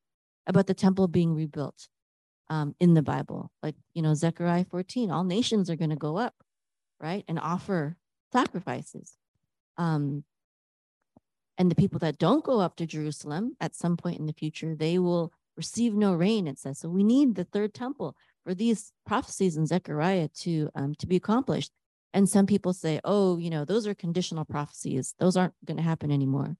about 0.47 0.67
the 0.67 0.73
temple 0.73 1.07
being 1.07 1.33
rebuilt 1.33 1.87
um, 2.49 2.75
in 2.79 2.93
the 2.93 3.01
Bible. 3.01 3.51
Like, 3.63 3.75
you 3.93 4.01
know, 4.01 4.13
Zechariah 4.13 4.65
14, 4.65 5.11
all 5.11 5.23
nations 5.23 5.69
are 5.69 5.75
going 5.75 5.89
to 5.89 5.95
go 5.95 6.17
up, 6.17 6.35
right? 6.99 7.23
And 7.27 7.39
offer 7.39 7.97
sacrifices. 8.31 9.15
Um, 9.77 10.23
and 11.57 11.71
the 11.71 11.75
people 11.75 11.99
that 11.99 12.17
don't 12.17 12.43
go 12.43 12.59
up 12.59 12.75
to 12.77 12.85
Jerusalem 12.85 13.55
at 13.61 13.75
some 13.75 13.97
point 13.97 14.19
in 14.19 14.25
the 14.25 14.33
future, 14.33 14.75
they 14.75 14.99
will 14.99 15.31
receive 15.55 15.93
no 15.93 16.13
rain, 16.13 16.47
it 16.47 16.59
says. 16.59 16.79
So 16.79 16.89
we 16.89 17.03
need 17.03 17.35
the 17.35 17.45
third 17.45 17.73
temple 17.73 18.15
for 18.43 18.53
these 18.53 18.91
prophecies 19.05 19.55
in 19.57 19.65
Zechariah 19.65 20.27
to 20.41 20.69
um, 20.75 20.95
to 20.95 21.07
be 21.07 21.15
accomplished. 21.15 21.71
And 22.13 22.29
some 22.29 22.45
people 22.45 22.73
say, 22.73 22.99
oh, 23.03 23.37
you 23.37 23.49
know, 23.49 23.65
those 23.65 23.87
are 23.87 23.93
conditional 23.93 24.45
prophecies. 24.45 25.15
Those 25.19 25.35
aren't 25.35 25.53
going 25.65 25.77
to 25.77 25.83
happen 25.83 26.11
anymore. 26.11 26.55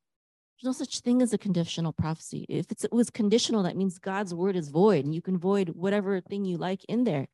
There's 0.61 0.79
no 0.79 0.85
such 0.85 1.01
thing 1.01 1.21
as 1.21 1.33
a 1.33 1.37
conditional 1.37 1.91
prophecy. 1.91 2.45
If 2.47 2.71
it 2.71 2.91
was 2.91 3.09
conditional, 3.09 3.63
that 3.63 3.75
means 3.75 3.99
God's 3.99 4.33
word 4.33 4.55
is 4.55 4.69
void, 4.69 5.03
and 5.03 5.13
you 5.13 5.21
can 5.21 5.37
void 5.37 5.69
whatever 5.69 6.21
thing 6.21 6.45
you 6.45 6.57
like 6.57 6.85
in 6.85 7.03
there. 7.03 7.27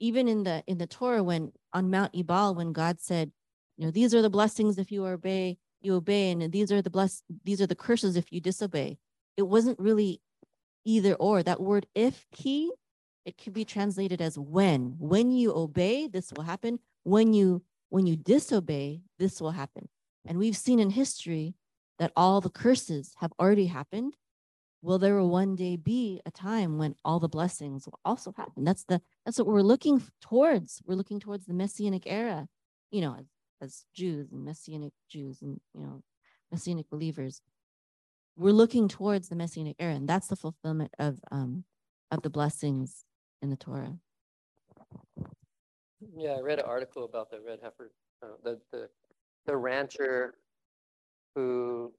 Even 0.00 0.28
in 0.28 0.44
the 0.44 0.62
in 0.66 0.78
the 0.78 0.86
Torah, 0.86 1.22
when 1.22 1.52
on 1.72 1.90
Mount 1.90 2.14
Ebal, 2.14 2.54
when 2.54 2.72
God 2.72 3.00
said, 3.00 3.32
you 3.76 3.86
know, 3.86 3.90
these 3.90 4.14
are 4.14 4.22
the 4.22 4.30
blessings 4.30 4.78
if 4.78 4.92
you 4.92 5.06
obey, 5.06 5.56
you 5.80 5.94
obey, 5.94 6.30
and 6.30 6.52
these 6.52 6.70
are 6.70 6.82
the 6.82 6.90
bless 6.90 7.22
these 7.44 7.60
are 7.60 7.66
the 7.66 7.74
curses 7.74 8.16
if 8.16 8.32
you 8.32 8.40
disobey. 8.40 8.98
It 9.36 9.42
wasn't 9.42 9.78
really 9.78 10.20
either 10.84 11.14
or. 11.14 11.42
That 11.42 11.60
word 11.60 11.86
if 11.94 12.26
key, 12.32 12.70
it 13.24 13.38
could 13.38 13.54
be 13.54 13.64
translated 13.64 14.20
as 14.20 14.38
when. 14.38 14.96
When 14.98 15.32
you 15.32 15.54
obey, 15.54 16.06
this 16.06 16.32
will 16.32 16.44
happen. 16.44 16.80
When 17.04 17.32
you 17.32 17.62
when 17.88 18.06
you 18.06 18.16
disobey, 18.16 19.00
this 19.18 19.40
will 19.40 19.52
happen. 19.52 19.88
And 20.26 20.38
we've 20.38 20.56
seen 20.56 20.78
in 20.78 20.90
history 20.90 21.54
that 21.98 22.12
all 22.16 22.40
the 22.40 22.50
curses 22.50 23.14
have 23.18 23.32
already 23.38 23.66
happened, 23.66 24.16
will 24.82 24.98
there 24.98 25.22
one 25.22 25.56
day 25.56 25.76
be 25.76 26.20
a 26.24 26.30
time 26.30 26.78
when 26.78 26.94
all 27.04 27.18
the 27.18 27.28
blessings 27.28 27.86
will 27.86 27.98
also 28.04 28.32
happen? 28.36 28.64
That's 28.64 28.84
the 28.84 29.00
that's 29.24 29.38
what 29.38 29.46
we're 29.46 29.62
looking 29.62 30.02
towards. 30.22 30.80
We're 30.86 30.94
looking 30.94 31.20
towards 31.20 31.46
the 31.46 31.54
messianic 31.54 32.04
era, 32.06 32.48
you 32.90 33.00
know, 33.00 33.16
as, 33.18 33.26
as 33.60 33.84
Jews 33.94 34.32
and 34.32 34.44
messianic 34.44 34.92
Jews 35.10 35.42
and 35.42 35.60
you 35.74 35.82
know, 35.82 36.02
messianic 36.50 36.88
believers. 36.90 37.42
We're 38.36 38.52
looking 38.52 38.86
towards 38.86 39.28
the 39.28 39.36
messianic 39.36 39.76
era, 39.80 39.94
and 39.94 40.08
that's 40.08 40.28
the 40.28 40.36
fulfillment 40.36 40.94
of 40.98 41.20
um 41.30 41.64
of 42.10 42.22
the 42.22 42.30
blessings 42.30 43.04
in 43.42 43.50
the 43.50 43.56
Torah. 43.56 43.98
Yeah, 46.16 46.34
I 46.34 46.40
read 46.40 46.60
an 46.60 46.64
article 46.64 47.04
about 47.04 47.30
the 47.30 47.40
red 47.40 47.58
heifer, 47.60 47.90
uh, 48.22 48.28
the 48.44 48.60
the 48.70 48.88
the 49.46 49.56
rancher 49.56 50.34
who 51.38 51.92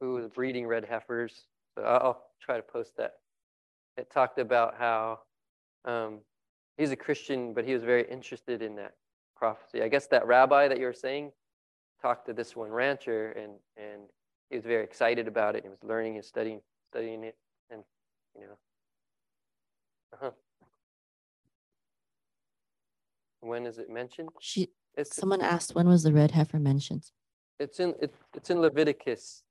who 0.00 0.14
was 0.14 0.28
breeding 0.28 0.66
red 0.66 0.84
heifers. 0.84 1.44
So 1.74 1.84
I'll 1.84 2.22
try 2.40 2.56
to 2.56 2.62
post 2.62 2.96
that. 2.96 3.14
It 3.96 4.10
talked 4.10 4.38
about 4.38 4.76
how 4.78 5.20
um, 5.84 6.20
he's 6.78 6.90
a 6.90 6.96
Christian, 6.96 7.52
but 7.52 7.64
he 7.64 7.74
was 7.74 7.82
very 7.82 8.08
interested 8.08 8.62
in 8.62 8.76
that 8.76 8.94
prophecy. 9.36 9.82
I 9.82 9.88
guess 9.88 10.06
that 10.06 10.26
rabbi 10.26 10.68
that 10.68 10.78
you 10.78 10.86
were 10.86 10.92
saying 10.92 11.32
talked 12.00 12.26
to 12.26 12.32
this 12.32 12.54
one 12.54 12.70
rancher, 12.70 13.32
and 13.32 13.52
and 13.76 14.02
he 14.48 14.56
was 14.56 14.64
very 14.64 14.84
excited 14.84 15.26
about 15.26 15.56
it. 15.56 15.64
He 15.64 15.68
was 15.68 15.82
learning 15.82 16.14
and 16.16 16.24
studying 16.24 16.60
studying 16.92 17.24
it, 17.24 17.36
and 17.70 17.82
you 18.38 18.46
know. 18.46 18.58
Uh-huh. 20.14 20.30
When 23.40 23.66
is 23.66 23.78
it 23.78 23.90
mentioned? 23.90 24.28
She. 24.40 24.68
It's, 24.96 25.14
someone 25.14 25.40
asked 25.40 25.74
when 25.74 25.88
was 25.88 26.02
the 26.02 26.12
red 26.12 26.32
heifer 26.32 26.58
mentioned. 26.58 27.10
It's 27.60 27.78
in 27.78 27.94
it, 28.00 28.14
it's 28.34 28.50
in 28.50 28.60
Leviticus. 28.60 29.42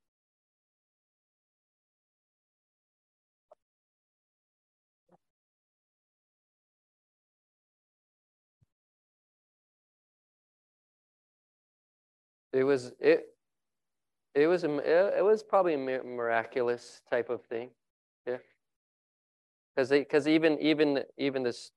It 12.54 12.63
was 12.63 12.93
it 13.00 13.26
it 14.36 14.48
was 14.48 14.63
a 14.63 15.17
it 15.17 15.24
was 15.24 15.43
probably 15.43 15.76
a 15.76 15.78
miraculous 15.78 17.02
type 17.10 17.30
of 17.30 17.43
thing. 17.45 17.72
Yeah. 18.28 18.38
Cuz 19.78 19.89
they. 19.89 20.06
cuz 20.06 20.28
even 20.28 20.60
even 20.60 21.04
even 21.17 21.43
this 21.43 21.72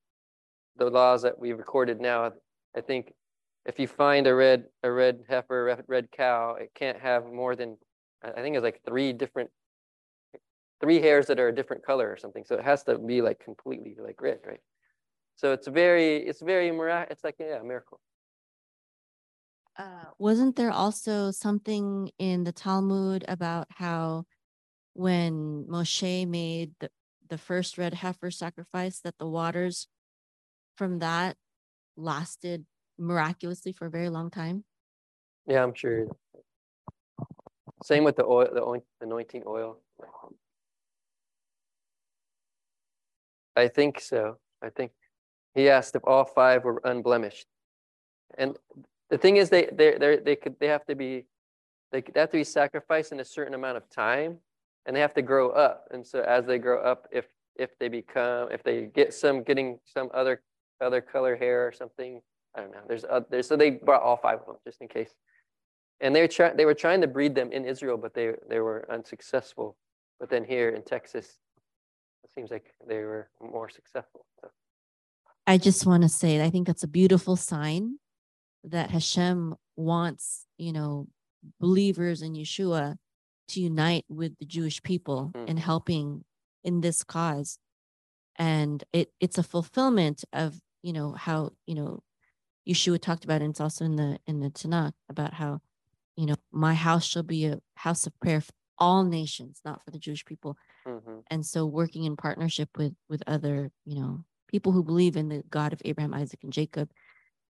the 0.77 0.89
laws 0.89 1.21
that 1.23 1.39
we've 1.39 1.57
recorded 1.57 2.01
now 2.01 2.33
I 2.75 2.81
think 2.81 3.13
if 3.65 3.79
you 3.79 3.87
find 3.87 4.27
a 4.27 4.35
red 4.35 4.65
a 4.83 4.91
red 4.91 5.23
heifer, 5.29 5.63
red, 5.63 5.83
red 5.87 6.11
cow, 6.11 6.55
it 6.59 6.71
can't 6.75 6.99
have 6.99 7.25
more 7.25 7.55
than 7.55 7.77
I 8.23 8.41
think 8.41 8.55
it's 8.55 8.63
like 8.63 8.81
three 8.85 9.13
different 9.13 9.49
three 10.81 10.99
hairs 10.99 11.27
that 11.27 11.39
are 11.39 11.47
a 11.47 11.55
different 11.55 11.85
color 11.85 12.09
or 12.09 12.17
something. 12.17 12.43
So 12.45 12.55
it 12.55 12.63
has 12.63 12.83
to 12.83 12.97
be 12.97 13.21
like 13.21 13.39
completely 13.39 13.95
like 13.97 14.21
red, 14.21 14.39
right? 14.45 14.59
So 15.35 15.53
it's 15.53 15.67
very 15.67 16.17
it's 16.17 16.41
very 16.41 16.69
it's 16.69 17.23
like 17.23 17.35
yeah, 17.39 17.59
a 17.59 17.63
miracle. 17.63 17.99
Uh, 19.77 20.05
wasn't 20.19 20.55
there 20.55 20.71
also 20.71 21.31
something 21.31 22.11
in 22.19 22.43
the 22.43 22.51
Talmud 22.51 23.25
about 23.27 23.65
how 23.71 24.25
when 24.93 25.65
Moshe 25.67 26.27
made 26.27 26.73
the, 26.79 26.89
the 27.27 27.39
first 27.39 27.79
red 27.79 27.95
heifer 27.95 28.29
sacrifice 28.29 28.99
that 28.99 29.17
the 29.17 29.25
waters 29.25 29.87
from 30.77 30.99
that 30.99 31.37
lasted 31.97 32.65
miraculously 32.97 33.71
for 33.71 33.87
a 33.87 33.89
very 33.89 34.09
long 34.09 34.29
time? 34.29 34.63
Yeah, 35.47 35.63
I'm 35.63 35.73
sure. 35.73 36.07
Same 37.83 38.03
with 38.03 38.15
the 38.15 38.25
oil, 38.25 38.47
the 38.53 39.05
anointing 39.05 39.43
oil. 39.45 39.79
I 43.55 43.67
think 43.67 43.99
so. 43.99 44.37
I 44.61 44.69
think 44.69 44.91
he 45.53 45.69
asked 45.69 45.95
if 45.95 46.01
all 46.05 46.25
five 46.25 46.63
were 46.63 46.81
unblemished. 46.83 47.45
And 48.37 48.57
the 49.09 49.17
thing 49.17 49.37
is, 49.37 49.49
they 49.49 49.69
they 49.71 49.97
they 49.97 50.17
they 50.17 50.35
could 50.35 50.55
they 50.59 50.67
have 50.67 50.85
to 50.85 50.95
be 50.95 51.25
they, 51.91 52.01
they 52.01 52.19
have 52.19 52.31
to 52.31 52.37
be 52.37 52.43
sacrificed 52.43 53.11
in 53.11 53.19
a 53.19 53.25
certain 53.25 53.53
amount 53.53 53.77
of 53.77 53.89
time, 53.89 54.39
and 54.85 54.95
they 54.95 55.01
have 55.01 55.13
to 55.15 55.21
grow 55.21 55.49
up. 55.49 55.87
And 55.91 56.05
so 56.05 56.21
as 56.21 56.45
they 56.45 56.57
grow 56.57 56.81
up, 56.81 57.07
if 57.11 57.25
if 57.55 57.77
they 57.79 57.89
become 57.89 58.51
if 58.51 58.63
they 58.63 58.85
get 58.85 59.13
some 59.13 59.43
getting 59.43 59.79
some 59.85 60.09
other 60.13 60.41
other 60.81 61.01
color 61.01 61.35
hair 61.35 61.67
or 61.67 61.71
something, 61.71 62.21
I 62.55 62.61
don't 62.61 62.71
know. 62.71 62.81
There's, 62.87 63.03
uh, 63.03 63.21
there's 63.29 63.47
so 63.47 63.55
they 63.55 63.71
brought 63.71 64.01
all 64.01 64.17
five 64.17 64.39
of 64.39 64.45
them 64.45 64.55
just 64.65 64.81
in 64.81 64.87
case. 64.87 65.09
And 66.01 66.15
they 66.15 66.21
were 66.21 66.27
trying 66.27 66.57
they 66.57 66.65
were 66.65 66.73
trying 66.73 67.01
to 67.01 67.07
breed 67.07 67.33
them 67.33 67.51
in 67.51 67.65
Israel, 67.65 67.97
but 67.97 68.13
they 68.13 68.33
they 68.49 68.59
were 68.59 68.85
unsuccessful. 68.91 69.77
But 70.19 70.29
then 70.29 70.43
here 70.43 70.69
in 70.69 70.83
Texas, 70.83 71.37
it 72.23 72.31
seems 72.33 72.51
like 72.51 72.73
they 72.87 72.97
were 72.97 73.29
more 73.41 73.69
successful. 73.69 74.25
So. 74.41 74.49
I 75.47 75.57
just 75.57 75.85
want 75.85 76.03
to 76.03 76.09
say 76.09 76.43
I 76.43 76.49
think 76.49 76.67
that's 76.67 76.83
a 76.83 76.87
beautiful 76.87 77.35
sign 77.35 77.99
that 78.63 78.91
Hashem 78.91 79.55
wants, 79.75 80.45
you 80.57 80.73
know, 80.73 81.07
believers 81.59 82.21
in 82.21 82.33
Yeshua 82.33 82.97
to 83.49 83.61
unite 83.61 84.05
with 84.09 84.37
the 84.39 84.45
Jewish 84.45 84.81
people 84.83 85.31
mm. 85.35 85.47
in 85.47 85.57
helping 85.57 86.23
in 86.63 86.81
this 86.81 87.03
cause. 87.03 87.59
And 88.37 88.83
it 88.93 89.09
it's 89.19 89.37
a 89.37 89.43
fulfillment 89.43 90.23
of, 90.33 90.59
you 90.81 90.93
know, 90.93 91.11
how, 91.11 91.51
you 91.65 91.75
know, 91.75 92.01
Yeshua 92.67 93.01
talked 93.01 93.23
about, 93.25 93.41
and 93.41 93.51
it's 93.51 93.61
also 93.61 93.85
in 93.85 93.95
the 93.95 94.19
in 94.25 94.39
the 94.39 94.49
Tanakh 94.49 94.93
about 95.09 95.33
how, 95.33 95.61
you 96.15 96.25
know, 96.25 96.35
my 96.51 96.73
house 96.73 97.05
shall 97.05 97.23
be 97.23 97.45
a 97.45 97.59
house 97.75 98.07
of 98.07 98.17
prayer 98.19 98.41
for 98.41 98.51
all 98.77 99.03
nations, 99.03 99.61
not 99.65 99.83
for 99.83 99.91
the 99.91 99.99
Jewish 99.99 100.25
people. 100.25 100.57
Mhm. 100.85 101.23
And 101.27 101.45
so 101.45 101.65
working 101.65 102.03
in 102.05 102.15
partnership 102.15 102.69
with 102.77 102.95
with 103.09 103.21
other, 103.27 103.71
you 103.85 103.99
know, 103.99 104.25
people 104.47 104.71
who 104.71 104.83
believe 104.83 105.15
in 105.17 105.29
the 105.29 105.43
God 105.49 105.73
of 105.73 105.81
Abraham, 105.85 106.13
Isaac, 106.13 106.43
and 106.43 106.53
Jacob, 106.53 106.91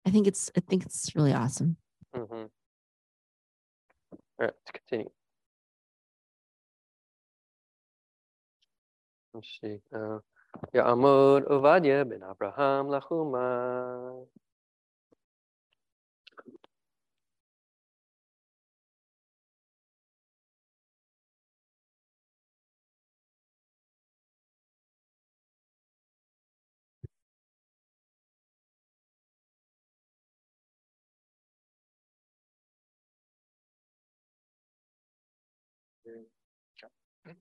I 0.06 0.10
think 0.10 0.28
it's 0.28 0.52
I 0.58 0.62
think 0.62 0.86
it's 0.86 1.16
really 1.16 1.34
awesome. 1.34 1.78
Mhm. 2.16 2.50
All 4.12 4.20
right, 4.40 4.54
let's 4.54 4.72
continue. 4.72 5.10
Let's 9.34 9.48
see. 9.62 9.82
Uh, 9.92 10.20
Ya'amud 10.74 11.48
Ovadia 11.50 12.08
ben 12.08 12.22
Abraham 12.24 12.88
Lahuma. 12.88 14.28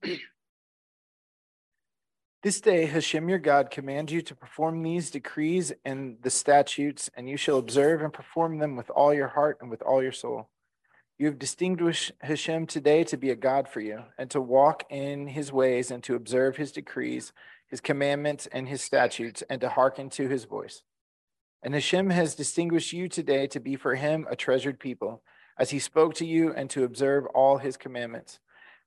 This 2.42 2.60
day 2.60 2.86
Hashem 2.86 3.28
your 3.28 3.38
God 3.38 3.70
commands 3.70 4.12
you 4.12 4.20
to 4.22 4.34
perform 4.34 4.82
these 4.82 5.12
decrees 5.12 5.72
and 5.84 6.16
the 6.22 6.30
statutes, 6.30 7.08
and 7.14 7.28
you 7.28 7.36
shall 7.36 7.56
observe 7.56 8.02
and 8.02 8.12
perform 8.12 8.58
them 8.58 8.74
with 8.74 8.90
all 8.90 9.14
your 9.14 9.28
heart 9.28 9.58
and 9.60 9.70
with 9.70 9.80
all 9.80 10.02
your 10.02 10.10
soul. 10.10 10.48
You 11.18 11.26
have 11.26 11.38
distinguished 11.38 12.10
Hashem 12.20 12.66
today 12.66 13.04
to 13.04 13.16
be 13.16 13.30
a 13.30 13.36
God 13.36 13.68
for 13.68 13.80
you, 13.80 14.02
and 14.18 14.28
to 14.32 14.40
walk 14.40 14.84
in 14.90 15.28
his 15.28 15.52
ways, 15.52 15.92
and 15.92 16.02
to 16.02 16.16
observe 16.16 16.56
his 16.56 16.72
decrees, 16.72 17.32
his 17.68 17.80
commandments, 17.80 18.48
and 18.50 18.68
his 18.68 18.82
statutes, 18.82 19.44
and 19.48 19.60
to 19.60 19.68
hearken 19.68 20.10
to 20.10 20.26
his 20.26 20.44
voice. 20.44 20.82
And 21.62 21.74
Hashem 21.74 22.10
has 22.10 22.34
distinguished 22.34 22.92
you 22.92 23.08
today 23.08 23.46
to 23.46 23.60
be 23.60 23.76
for 23.76 23.94
him 23.94 24.26
a 24.28 24.34
treasured 24.34 24.80
people, 24.80 25.22
as 25.60 25.70
he 25.70 25.78
spoke 25.78 26.14
to 26.14 26.26
you, 26.26 26.52
and 26.52 26.68
to 26.70 26.82
observe 26.82 27.24
all 27.26 27.58
his 27.58 27.76
commandments 27.76 28.40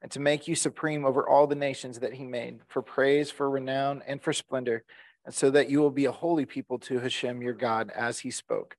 and 0.06 0.12
to 0.12 0.20
make 0.20 0.48
you 0.48 0.54
supreme 0.54 1.04
over 1.04 1.28
all 1.28 1.48
the 1.48 1.56
nations 1.56 1.98
that 1.98 2.14
he 2.14 2.26
made, 2.26 2.60
for 2.68 2.84
praise, 2.84 3.32
for 3.32 3.50
renown, 3.50 4.04
and 4.06 4.22
for 4.22 4.34
splendor, 4.34 4.84
and 5.26 5.34
so 5.34 5.50
that 5.50 5.68
you 5.68 5.80
will 5.80 5.90
be 5.90 6.06
a 6.06 6.12
holy 6.12 6.46
people 6.46 6.78
to 6.78 7.00
Hashem 7.00 7.42
your 7.42 7.56
God, 7.56 7.90
as 7.90 8.20
he 8.20 8.30
spoke. 8.30 8.78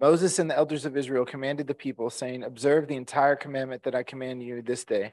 Moses 0.00 0.38
and 0.38 0.48
the 0.48 0.56
elders 0.56 0.86
of 0.86 0.96
Israel 0.96 1.26
commanded 1.26 1.66
the 1.66 1.74
people, 1.74 2.08
saying, 2.08 2.42
Observe 2.42 2.88
the 2.88 2.96
entire 2.96 3.36
commandment 3.36 3.82
that 3.82 3.94
I 3.94 4.02
command 4.02 4.42
you 4.42 4.62
this 4.62 4.82
day. 4.82 5.12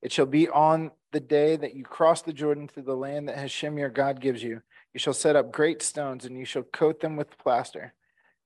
It 0.00 0.12
shall 0.12 0.26
be 0.26 0.48
on 0.48 0.92
the 1.10 1.18
day 1.18 1.56
that 1.56 1.74
you 1.74 1.82
cross 1.82 2.22
the 2.22 2.32
Jordan 2.32 2.68
to 2.68 2.82
the 2.82 2.94
land 2.94 3.28
that 3.28 3.38
Hashem 3.38 3.76
your 3.76 3.90
God 3.90 4.20
gives 4.20 4.44
you. 4.44 4.62
You 4.94 5.00
shall 5.00 5.12
set 5.12 5.34
up 5.34 5.50
great 5.50 5.82
stones, 5.82 6.24
and 6.24 6.38
you 6.38 6.44
shall 6.44 6.62
coat 6.62 7.00
them 7.00 7.16
with 7.16 7.36
plaster. 7.36 7.94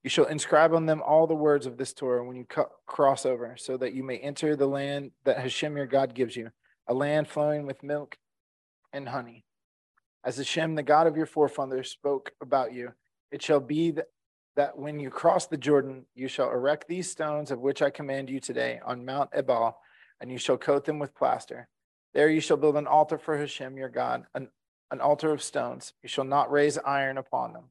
You 0.03 0.09
shall 0.09 0.25
inscribe 0.25 0.73
on 0.73 0.87
them 0.87 1.03
all 1.05 1.27
the 1.27 1.35
words 1.35 1.65
of 1.67 1.77
this 1.77 1.93
Torah 1.93 2.25
when 2.25 2.35
you 2.35 2.45
cross 2.87 3.25
over, 3.25 3.55
so 3.57 3.77
that 3.77 3.93
you 3.93 4.03
may 4.03 4.17
enter 4.17 4.55
the 4.55 4.67
land 4.67 5.11
that 5.25 5.37
Hashem 5.37 5.77
your 5.77 5.85
God 5.85 6.15
gives 6.15 6.35
you, 6.35 6.49
a 6.87 6.93
land 6.93 7.27
flowing 7.27 7.67
with 7.67 7.83
milk 7.83 8.17
and 8.91 9.09
honey. 9.09 9.45
As 10.23 10.37
Hashem, 10.37 10.75
the 10.75 10.83
God 10.83 11.07
of 11.07 11.17
your 11.17 11.25
forefathers, 11.27 11.91
spoke 11.91 12.31
about 12.41 12.73
you, 12.73 12.93
it 13.31 13.41
shall 13.41 13.59
be 13.59 13.91
that, 13.91 14.07
that 14.55 14.77
when 14.77 14.99
you 14.99 15.09
cross 15.09 15.47
the 15.47 15.57
Jordan, 15.57 16.05
you 16.15 16.27
shall 16.27 16.51
erect 16.51 16.87
these 16.87 17.09
stones 17.09 17.51
of 17.51 17.59
which 17.59 17.81
I 17.81 17.89
command 17.89 18.29
you 18.29 18.39
today 18.39 18.79
on 18.83 19.05
Mount 19.05 19.29
Ebal, 19.33 19.77
and 20.19 20.31
you 20.31 20.37
shall 20.37 20.57
coat 20.57 20.85
them 20.85 20.99
with 20.99 21.15
plaster. 21.15 21.67
There 22.13 22.29
you 22.29 22.41
shall 22.41 22.57
build 22.57 22.75
an 22.75 22.87
altar 22.87 23.17
for 23.17 23.37
Hashem 23.37 23.77
your 23.77 23.89
God, 23.89 24.25
an, 24.33 24.49
an 24.89 24.99
altar 24.99 25.31
of 25.31 25.41
stones. 25.41 25.93
You 26.03 26.09
shall 26.09 26.25
not 26.25 26.51
raise 26.51 26.77
iron 26.79 27.17
upon 27.17 27.53
them. 27.53 27.65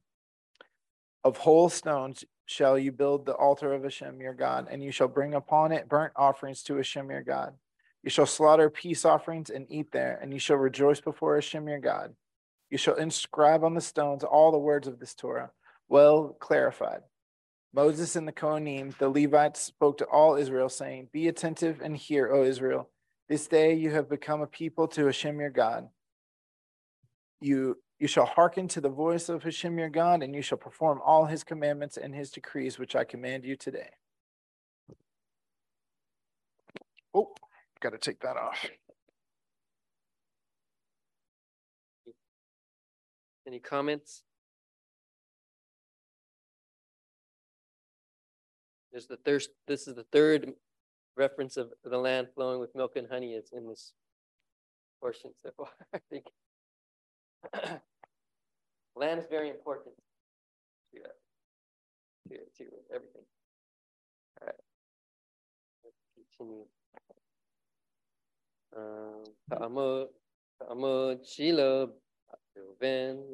Of 1.23 1.37
whole 1.37 1.69
stones 1.69 2.25
shall 2.45 2.77
you 2.77 2.91
build 2.91 3.25
the 3.25 3.35
altar 3.35 3.73
of 3.73 3.83
Hashem 3.83 4.19
your 4.19 4.33
God, 4.33 4.67
and 4.69 4.83
you 4.83 4.91
shall 4.91 5.07
bring 5.07 5.35
upon 5.35 5.71
it 5.71 5.87
burnt 5.87 6.13
offerings 6.15 6.63
to 6.63 6.75
Hashem 6.75 7.09
your 7.09 7.21
God. 7.21 7.53
You 8.03 8.09
shall 8.09 8.25
slaughter 8.25 8.69
peace 8.69 9.05
offerings 9.05 9.49
and 9.49 9.67
eat 9.69 9.91
there, 9.91 10.17
and 10.21 10.33
you 10.33 10.39
shall 10.39 10.57
rejoice 10.57 10.99
before 10.99 11.35
Hashem 11.35 11.67
your 11.67 11.79
God. 11.79 12.15
You 12.71 12.77
shall 12.77 12.95
inscribe 12.95 13.63
on 13.63 13.75
the 13.75 13.81
stones 13.81 14.23
all 14.23 14.51
the 14.51 14.57
words 14.57 14.87
of 14.87 14.99
this 14.99 15.13
Torah, 15.13 15.51
well 15.87 16.35
clarified. 16.39 17.01
Moses 17.73 18.15
and 18.15 18.27
the 18.27 18.33
Kohanim, 18.33 18.97
the 18.97 19.09
Levites, 19.09 19.61
spoke 19.61 19.99
to 19.99 20.05
all 20.05 20.35
Israel, 20.35 20.69
saying, 20.69 21.09
Be 21.13 21.27
attentive 21.27 21.79
and 21.81 21.95
hear, 21.95 22.33
O 22.33 22.43
Israel. 22.43 22.89
This 23.29 23.47
day 23.47 23.75
you 23.75 23.91
have 23.91 24.09
become 24.09 24.41
a 24.41 24.47
people 24.47 24.87
to 24.89 25.05
Hashem 25.05 25.39
your 25.39 25.51
God. 25.51 25.87
You 27.39 27.77
you 28.01 28.07
shall 28.07 28.25
hearken 28.25 28.67
to 28.67 28.81
the 28.81 28.89
voice 28.89 29.29
of 29.29 29.43
Hashem 29.43 29.77
your 29.77 29.87
God, 29.87 30.23
and 30.23 30.33
you 30.33 30.41
shall 30.41 30.57
perform 30.57 30.99
all 31.05 31.27
his 31.27 31.43
commandments 31.43 31.97
and 31.97 32.15
his 32.15 32.31
decrees, 32.31 32.79
which 32.79 32.95
I 32.95 33.03
command 33.03 33.45
you 33.45 33.55
today. 33.55 33.91
Oh, 37.13 37.35
got 37.79 37.91
to 37.91 37.99
take 37.99 38.19
that 38.21 38.37
off. 38.37 38.65
Any 43.45 43.59
comments? 43.59 44.23
There's 48.91 49.05
the 49.05 49.17
thirst, 49.17 49.51
this 49.67 49.87
is 49.87 49.93
the 49.93 50.05
third 50.11 50.53
reference 51.15 51.55
of 51.55 51.71
the 51.83 51.99
land 51.99 52.29
flowing 52.33 52.59
with 52.59 52.73
milk 52.73 52.95
and 52.95 53.07
honey 53.11 53.33
is 53.33 53.51
in 53.53 53.67
this 53.67 53.93
portion, 54.99 55.33
so 55.39 55.51
far, 55.55 55.67
I 55.93 55.99
think 56.09 56.25
land 58.95 59.19
is 59.19 59.25
very 59.29 59.49
important 59.49 59.95
to, 60.93 61.01
uh, 61.01 61.07
to, 62.29 62.35
to 62.57 62.63
everything. 62.93 63.25
All 64.41 64.47
right. 64.47 64.55
Let's 65.83 66.01
continue. 66.15 66.65
Um, 68.77 69.23
Ta'amud, 69.51 70.07
Ta'amud, 70.61 71.27
Shiloh, 71.27 71.91
Reuven, 72.57 73.33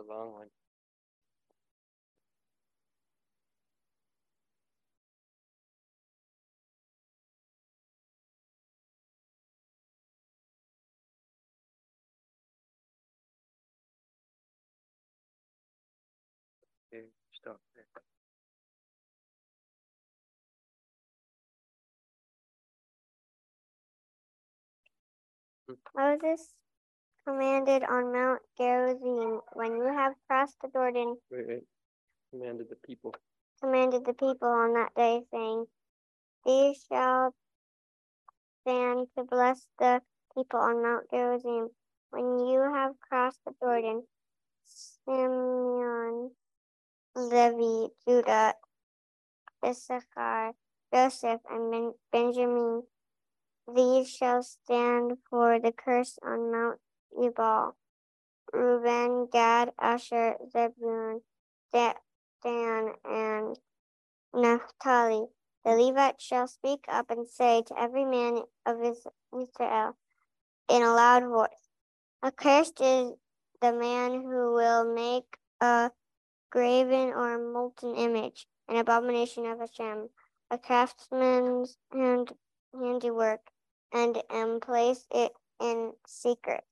The 0.00 0.06
long 0.14 0.32
one. 0.32 0.48
Okay, 16.92 17.04
stop 17.32 17.60
there. 17.76 17.84
Moses 25.94 26.54
commanded 27.30 27.82
on 27.84 28.12
Mount 28.12 28.40
Gerizim, 28.58 29.40
when 29.52 29.76
you 29.76 29.84
have 29.84 30.14
crossed 30.26 30.56
the 30.62 30.68
Jordan, 30.68 31.16
Wait, 31.30 31.46
wait. 31.46 31.62
Commanded 32.32 32.66
the 32.68 32.76
people. 32.84 33.14
commanded 33.62 34.04
the 34.04 34.12
people 34.14 34.48
on 34.48 34.74
that 34.74 34.90
day, 34.96 35.22
saying, 35.32 35.64
These 36.44 36.84
shall 36.88 37.34
stand 38.62 39.06
to 39.16 39.24
bless 39.24 39.66
the 39.78 40.00
people 40.36 40.58
on 40.60 40.82
Mount 40.82 41.04
Gerizim. 41.10 41.68
When 42.10 42.38
you 42.48 42.60
have 42.60 42.92
crossed 43.08 43.40
the 43.46 43.52
Jordan, 43.62 44.02
Simeon, 44.64 46.30
Levi, 47.14 47.88
Judah, 48.06 48.54
Issachar, 49.64 50.52
Joseph, 50.92 51.40
and 51.48 51.70
ben- 51.70 51.94
Benjamin, 52.12 52.82
these 53.72 54.08
shall 54.10 54.42
stand 54.42 55.12
for 55.28 55.60
the 55.60 55.72
curse 55.72 56.18
on 56.24 56.50
Mount 56.50 56.80
Ebal. 57.18 57.76
Reuben, 58.52 59.28
Gad, 59.30 59.72
Asher, 59.78 60.36
Zebulun, 60.50 61.22
Dan, 61.72 61.94
and 63.04 63.58
Naphtali, 64.34 65.26
The 65.64 65.70
Levites 65.70 66.24
shall 66.24 66.48
speak 66.48 66.84
up 66.88 67.10
and 67.10 67.28
say 67.28 67.62
to 67.62 67.80
every 67.80 68.04
man 68.04 68.42
of 68.66 68.80
Israel 68.82 69.96
in 70.68 70.82
a 70.82 70.94
loud 70.94 71.24
voice, 71.24 71.68
Accursed 72.22 72.80
is 72.80 73.12
the 73.60 73.72
man 73.72 74.22
who 74.22 74.52
will 74.54 74.84
make 74.94 75.38
a 75.60 75.90
graven 76.50 77.10
or 77.10 77.38
molten 77.38 77.94
image, 77.94 78.46
an 78.68 78.76
abomination 78.76 79.46
of 79.46 79.58
Hashem, 79.58 80.08
a 80.50 80.58
craftsman's 80.58 81.76
hand, 81.92 82.32
handiwork, 82.72 83.50
and 83.92 84.22
and 84.30 84.62
place 84.62 85.06
it 85.10 85.32
in 85.60 85.92
secret. 86.06 86.64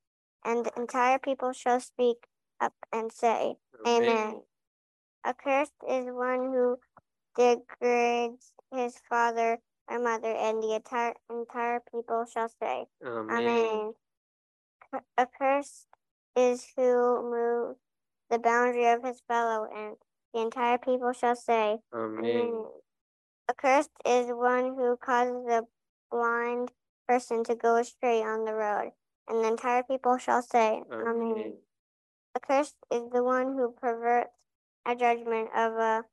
And 0.45 0.65
the 0.65 0.73
entire 0.77 1.19
people 1.19 1.53
shall 1.53 1.81
speak 1.81 2.27
up 2.61 2.73
and 2.93 3.13
say, 3.13 3.57
Amen. 3.87 4.43
Accursed 5.25 5.75
is 5.89 6.07
one 6.07 6.53
who 6.53 6.79
degrades 7.37 8.53
his 8.73 8.97
father 9.09 9.59
or 9.89 9.99
mother, 9.99 10.29
and 10.29 10.63
the 10.63 10.75
entire 10.75 11.15
entire 11.31 11.81
people 11.91 12.25
shall 12.33 12.49
say, 12.49 12.87
Amen. 13.05 13.31
Amen. 13.31 13.93
Accursed 15.19 15.87
is 16.37 16.67
who 16.77 17.31
moves 17.31 17.79
the 18.31 18.39
boundary 18.39 18.87
of 18.89 19.03
his 19.05 19.21
fellow, 19.29 19.67
and 19.75 19.97
the 20.33 20.41
entire 20.41 20.79
people 20.79 21.13
shall 21.13 21.37
say, 21.37 21.79
Amen. 21.95 22.25
Amen. 22.25 22.65
Accursed 23.51 23.91
is 24.07 24.27
one 24.29 24.77
who 24.77 24.97
causes 24.97 25.47
a 25.49 25.63
blind 26.11 26.71
person 27.07 27.45
to 27.45 27.55
go 27.55 27.77
astray 27.77 28.23
on 28.23 28.45
the 28.45 28.55
road, 28.55 28.91
and 29.29 29.45
the 29.45 29.49
entire 29.49 29.83
people 29.83 30.19
shall 30.19 30.43
say, 30.43 30.83
Amen. 30.93 31.55
Accursed 32.37 32.77
is 32.91 33.03
the 33.13 33.23
one 33.23 33.55
who 33.57 33.73
perverts 33.73 34.31
a 34.87 34.95
judgment 34.95 35.49
of 35.57 35.73
a 35.75 36.05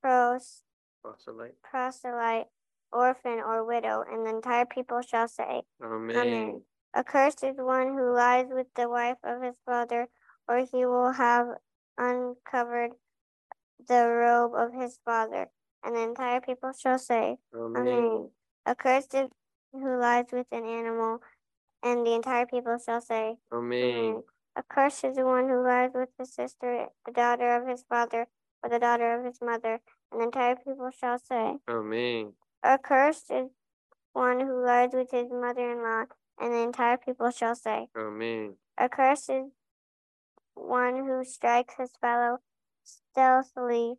pros, 0.00 0.62
Proselyte. 1.02 1.54
proselyte, 1.62 2.46
orphan, 2.92 3.40
or 3.40 3.64
widow, 3.64 4.04
and 4.10 4.26
the 4.26 4.30
entire 4.30 4.66
people 4.66 5.00
shall 5.02 5.28
say, 5.28 5.62
Amen. 5.82 6.16
Amen. 6.16 6.62
Accursed 6.96 7.42
is 7.42 7.56
one 7.56 7.88
who 7.88 8.14
lies 8.14 8.46
with 8.50 8.68
the 8.76 8.88
wife 8.88 9.18
of 9.24 9.42
his 9.42 9.54
brother, 9.66 10.08
or 10.48 10.58
he 10.58 10.86
will 10.86 11.12
have 11.12 11.48
uncovered 11.98 12.92
the 13.88 14.06
robe 14.06 14.52
of 14.54 14.72
his 14.72 14.98
father, 15.04 15.48
and 15.82 15.96
the 15.96 16.00
entire 16.02 16.40
people 16.40 16.72
shall 16.72 16.98
say, 16.98 17.38
Amen. 17.54 17.86
Amen. 17.86 18.30
Accursed 18.66 19.14
is 19.14 19.28
who 19.72 19.98
lies 19.98 20.26
with 20.32 20.46
an 20.52 20.64
animal, 20.64 21.20
and 21.84 22.06
the 22.06 22.14
entire 22.14 22.46
people 22.46 22.78
shall 22.84 23.00
say, 23.02 23.36
Amen. 23.52 23.80
Mm, 23.80 24.22
Accursed 24.56 25.04
is 25.04 25.16
the 25.16 25.24
one 25.24 25.48
who 25.48 25.62
lies 25.62 25.90
with 25.94 26.08
his 26.18 26.32
sister, 26.32 26.86
the 27.04 27.12
daughter 27.12 27.56
of 27.56 27.68
his 27.68 27.84
father, 27.88 28.26
or 28.62 28.70
the 28.70 28.78
daughter 28.78 29.18
of 29.18 29.24
his 29.24 29.38
mother, 29.42 29.80
and 30.10 30.20
the 30.20 30.24
entire 30.24 30.56
people 30.56 30.90
shall 30.98 31.18
say, 31.18 31.56
Amen. 31.68 32.32
Accursed 32.64 33.30
is 33.30 33.50
one 34.14 34.40
who 34.40 34.64
lies 34.64 34.90
with 34.94 35.10
his 35.10 35.30
mother 35.30 35.72
in 35.72 35.82
law, 35.82 36.04
and 36.40 36.52
the 36.52 36.62
entire 36.62 36.96
people 36.96 37.30
shall 37.30 37.54
say, 37.54 37.88
Amen. 37.96 38.54
Accursed 38.78 39.28
is 39.30 39.44
one 40.54 40.96
who 41.04 41.24
strikes 41.24 41.74
his 41.78 41.90
fellow 42.00 42.38
stealthily, 42.84 43.94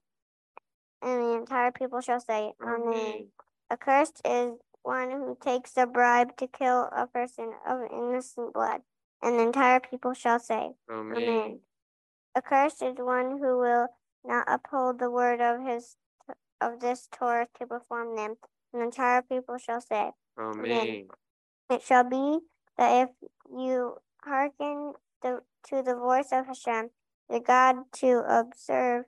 and 1.02 1.21
the 1.21 1.36
entire 1.36 1.71
people 1.71 2.02
shall 2.02 2.19
say, 2.19 2.54
Amen. 2.65 3.28
Accursed 3.69 4.21
is 4.26 4.54
one 4.86 5.10
who 5.12 5.38
takes 5.41 5.71
a 5.78 5.86
bribe 5.86 6.38
to 6.38 6.48
kill 6.48 6.89
a 6.95 7.08
person 7.08 7.54
of 7.67 7.80
innocent 7.91 8.54
blood, 8.54 8.82
and 9.21 9.39
the 9.39 9.43
entire 9.43 9.80
people 9.80 10.13
shall 10.13 10.39
say, 10.39 10.71
Amen. 10.89 11.17
Amen. 11.17 11.60
Accursed 12.38 12.84
is 12.84 12.95
one 12.98 13.39
who 13.39 13.58
will 13.58 13.88
not 14.24 14.45
uphold 14.48 15.00
the 15.00 15.10
word 15.10 15.41
of 15.41 15.65
his 15.65 15.98
of 16.62 16.80
this 16.80 17.08
Torah 17.12 17.48
to 17.60 17.65
perform 17.65 18.15
them, 18.15 18.36
and 18.74 18.82
the 18.82 18.86
entire 18.86 19.21
people 19.21 19.58
shall 19.58 19.82
say, 19.82 20.12
Amen. 20.39 21.08
It 21.69 21.82
shall 21.82 22.04
be 22.04 22.39
that 22.78 23.04
if 23.04 23.10
you 23.50 23.98
hearken 24.24 24.93
the, 25.21 25.41
to 25.69 25.82
the 25.82 25.95
voice 25.95 26.30
of 26.32 26.45
Hashem, 26.45 26.89
the 27.30 27.39
God, 27.39 27.78
to 28.00 28.24
observe, 28.28 29.06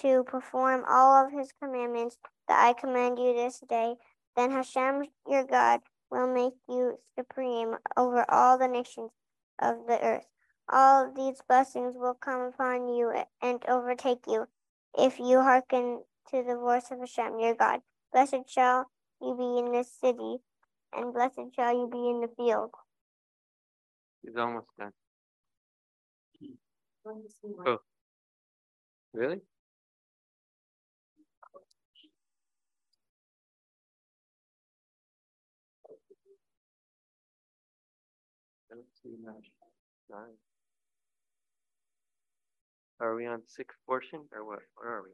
to 0.00 0.24
perform 0.24 0.84
all 0.88 1.24
of 1.24 1.32
his 1.32 1.52
commandments 1.62 2.18
that 2.48 2.66
I 2.66 2.72
command 2.78 3.18
you 3.18 3.34
this 3.34 3.60
day, 3.68 3.94
then 4.36 4.50
Hashem, 4.50 5.04
your 5.28 5.44
God, 5.44 5.80
will 6.10 6.32
make 6.32 6.54
you 6.68 6.98
supreme 7.18 7.76
over 7.96 8.24
all 8.30 8.58
the 8.58 8.68
nations 8.68 9.10
of 9.60 9.86
the 9.88 9.98
earth. 10.02 10.26
All 10.68 11.12
these 11.12 11.40
blessings 11.48 11.94
will 11.96 12.14
come 12.14 12.42
upon 12.42 12.88
you 12.88 13.12
and 13.42 13.64
overtake 13.68 14.24
you 14.26 14.46
if 14.98 15.18
you 15.18 15.40
hearken 15.40 16.02
to 16.30 16.42
the 16.42 16.56
voice 16.56 16.90
of 16.90 16.98
Hashem, 16.98 17.38
your 17.38 17.54
God. 17.54 17.80
Blessed 18.12 18.48
shall 18.48 18.86
you 19.20 19.34
be 19.36 19.58
in 19.64 19.72
this 19.72 19.90
city, 20.00 20.38
and 20.92 21.12
blessed 21.12 21.54
shall 21.54 21.72
you 21.72 21.88
be 21.90 21.98
in 22.10 22.20
the 22.20 22.28
field. 22.36 22.70
He's 24.22 24.36
almost 24.36 24.66
done. 24.78 24.92
Oh. 27.64 27.78
Really? 29.14 29.40
Nine. 40.10 40.36
Are 43.00 43.14
we 43.14 43.26
on 43.26 43.42
sixth 43.46 43.78
portion 43.86 44.24
or 44.32 44.44
what? 44.44 44.60
Where 44.76 44.96
are 44.96 45.02
we? 45.02 45.10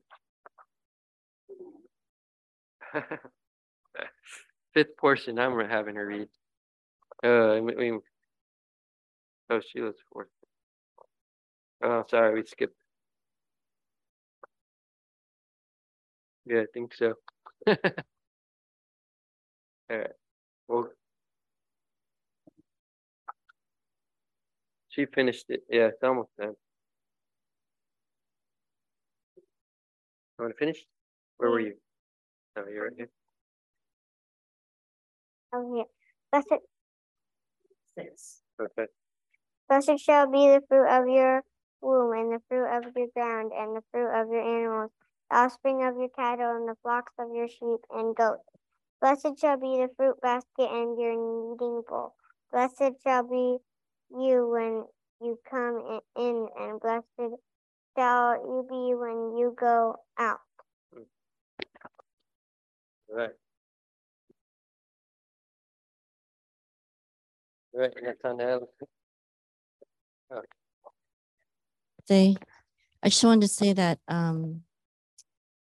Fifth 4.74 4.96
portion, 4.98 5.38
I'm 5.38 5.58
having 5.68 5.94
her 5.96 6.06
read. 6.06 6.28
Uh, 7.24 7.60
we, 7.62 7.76
we- 7.92 8.00
oh, 9.50 9.60
Sheila's 9.60 9.96
fourth. 10.12 10.28
Oh, 11.82 12.04
sorry, 12.10 12.34
we 12.34 12.44
skipped. 12.46 12.76
Yeah, 16.46 16.62
I 16.62 16.66
think 16.74 16.94
so. 16.94 17.14
Alright, 17.68 17.94
well. 19.90 20.21
She 24.92 25.06
finished 25.06 25.46
it, 25.48 25.62
yeah, 25.70 25.86
it's 25.86 26.02
almost 26.02 26.28
done. 26.38 26.52
Want 30.38 30.52
to 30.52 30.58
finish? 30.58 30.84
Where 31.38 31.50
were 31.50 31.60
you? 31.60 31.74
Oh, 32.58 32.64
you're 32.70 32.84
right 32.84 32.92
here. 32.94 33.08
Oh, 35.54 35.74
here. 35.74 35.84
Blessed, 36.30 36.62
Okay, 38.60 38.86
blessed 39.68 39.98
shall 39.98 40.30
be 40.30 40.48
the 40.48 40.62
fruit 40.68 40.86
of 40.86 41.08
your 41.08 41.42
womb, 41.80 42.12
and 42.12 42.32
the 42.32 42.42
fruit 42.48 42.66
of 42.66 42.84
your 42.94 43.08
ground, 43.14 43.52
and 43.56 43.76
the 43.76 43.82
fruit 43.92 44.10
of 44.10 44.28
your 44.28 44.42
animals, 44.42 44.90
the 45.30 45.36
offspring 45.36 45.84
of 45.84 45.96
your 45.96 46.10
cattle, 46.10 46.54
and 46.56 46.68
the 46.68 46.76
flocks 46.82 47.12
of 47.18 47.34
your 47.34 47.48
sheep 47.48 47.80
and 47.90 48.14
goats. 48.14 48.44
Blessed 49.00 49.40
shall 49.40 49.56
be 49.56 49.80
the 49.80 49.88
fruit 49.96 50.20
basket 50.20 50.68
and 50.70 51.00
your 51.00 51.16
kneading 51.16 51.82
bowl. 51.88 52.14
Blessed 52.50 53.00
shall 53.02 53.22
be 53.22 53.56
you 54.18 54.48
when 54.48 54.84
you 55.20 55.38
come 55.48 56.00
in, 56.16 56.48
and 56.58 56.80
blessed 56.80 57.04
shall 57.96 58.34
you 58.34 58.66
be 58.68 58.94
when 58.94 59.36
you 59.38 59.54
go 59.58 59.96
out. 60.18 60.38
right. 63.10 63.30
Right, 67.74 67.92
and 67.96 68.06
that's 68.06 68.24
on 68.24 68.36
the 68.36 68.56
other. 68.56 68.66
Say, 72.06 72.36
I 73.02 73.08
just 73.08 73.24
wanted 73.24 73.42
to 73.42 73.48
say 73.48 73.72
that 73.72 73.98
um, 74.08 74.62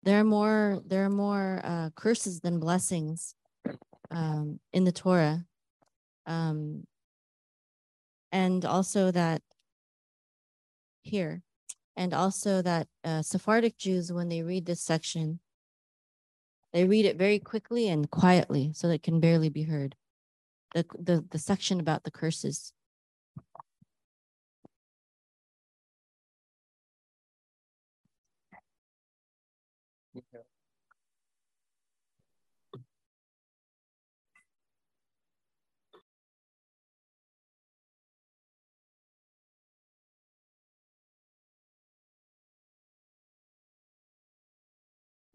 there 0.03 0.19
are 0.19 0.23
more 0.23 0.81
there 0.85 1.05
are 1.05 1.09
more 1.09 1.61
uh, 1.63 1.89
curses 1.95 2.39
than 2.39 2.59
blessings 2.59 3.35
um, 4.09 4.59
in 4.71 4.83
the 4.83 4.91
Torah, 4.91 5.45
um, 6.25 6.85
and 8.33 8.65
also 8.65 9.11
that 9.11 9.43
here, 11.03 11.43
and 11.95 12.13
also 12.13 12.63
that 12.63 12.87
uh, 13.03 13.21
Sephardic 13.21 13.77
Jews 13.77 14.11
when 14.11 14.27
they 14.27 14.41
read 14.41 14.65
this 14.65 14.81
section, 14.81 15.39
they 16.73 16.85
read 16.85 17.05
it 17.05 17.15
very 17.15 17.37
quickly 17.37 17.87
and 17.87 18.09
quietly 18.09 18.73
so 18.73 18.87
that 18.87 18.95
it 18.95 19.03
can 19.03 19.19
barely 19.19 19.49
be 19.49 19.63
heard. 19.63 19.95
The 20.73 20.85
the 20.99 21.23
the 21.29 21.37
section 21.37 21.79
about 21.79 22.03
the 22.03 22.11
curses. 22.11 22.73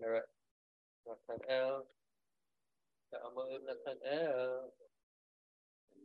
Right. 0.09 0.23
Nathanael, 1.07 1.87
Kaamul 3.13 3.61
Nathanael, 3.67 4.73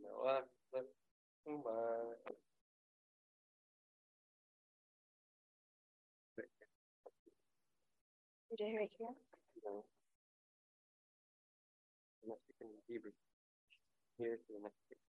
Noah, 0.02 0.42
Umar. 1.48 2.18
Put 8.50 8.60
it 8.60 8.74
right 8.76 8.90
here. 8.98 9.08
No. 9.64 9.84
Unless 12.24 12.38
you 12.48 12.54
can 12.60 12.68
Hebrew. 12.88 13.12
Here 14.18 14.36
to 14.36 14.52
the 14.54 14.60
next. 14.62 15.03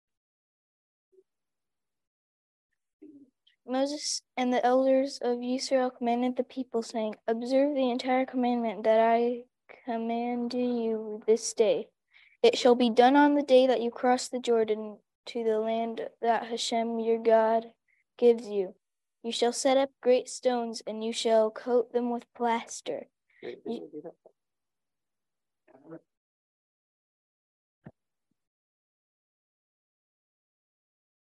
Moses 3.67 4.21
and 4.37 4.53
the 4.53 4.65
elders 4.65 5.19
of 5.23 5.43
Israel 5.43 5.91
commanded 5.91 6.37
the 6.37 6.45
people, 6.45 6.83
saying, 6.83 7.17
Observe 7.27 7.75
the 7.75 7.91
entire 7.91 8.27
commandment 8.27 8.85
that 8.85 9.01
I 9.01 9.45
command 9.87 10.53
you 10.53 11.23
this 11.27 11.53
day. 11.55 11.89
It 12.43 12.59
shall 12.59 12.75
be 12.75 12.91
done 12.91 13.17
on 13.17 13.35
the 13.35 13.43
day 13.43 13.67
that 13.67 13.81
you 13.81 13.91
cross 13.91 14.29
the 14.29 14.39
Jordan 14.39 14.99
to 15.27 15.43
the 15.43 15.59
land 15.59 16.09
that 16.21 16.47
Hashem 16.47 16.99
your 16.99 17.23
God 17.23 17.73
gives 18.19 18.47
you. 18.47 18.75
You 19.23 19.33
shall 19.33 19.55
set 19.55 19.79
up 19.79 19.91
great 20.03 20.29
stones, 20.29 20.83
and 20.87 21.03
you 21.03 21.13
shall 21.13 21.51
coat 21.51 21.95
them 21.95 22.11
with 22.11 22.25
plaster. 22.35 23.07
That? 23.43 24.13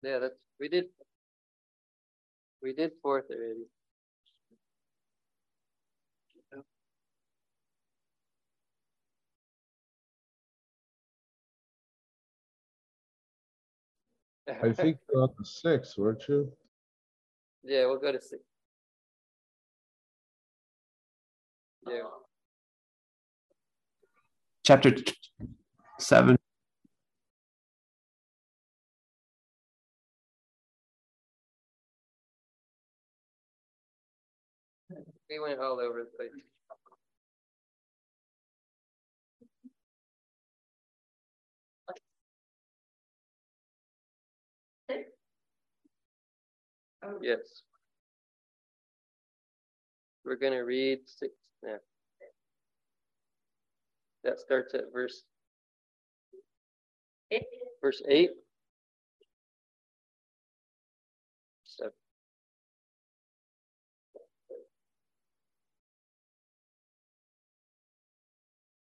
Yeah, 0.03 0.19
that's, 0.19 0.35
we 0.59 0.69
did. 0.69 0.87
We 2.63 2.73
did 2.73 2.93
fourth 3.03 3.25
already. 3.31 3.67
I 14.63 14.73
think 14.73 14.99
you're 15.13 15.23
on 15.23 15.31
the 15.39 15.45
six, 15.45 15.99
weren't 15.99 16.23
you? 16.29 16.53
Yeah, 17.65 17.87
we'll 17.87 17.99
go 17.99 18.13
to 18.13 18.21
six. 18.21 18.43
Yeah, 21.89 22.03
chapter 24.65 24.95
seven. 25.99 26.37
We 35.33 35.41
went 35.41 35.61
all 35.61 35.81
over 35.81 36.05
the 36.05 36.11
place. 36.17 36.31
Yes. 47.23 47.63
We're 50.25 50.37
gonna 50.37 50.65
read 50.65 51.01
six 51.07 51.33
now. 51.63 51.77
That 54.25 54.39
starts 54.39 54.75
at 54.75 54.93
verse. 54.93 55.23
Verse 57.81 58.03
eight. 58.09 58.31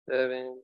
Seven. 0.08 0.62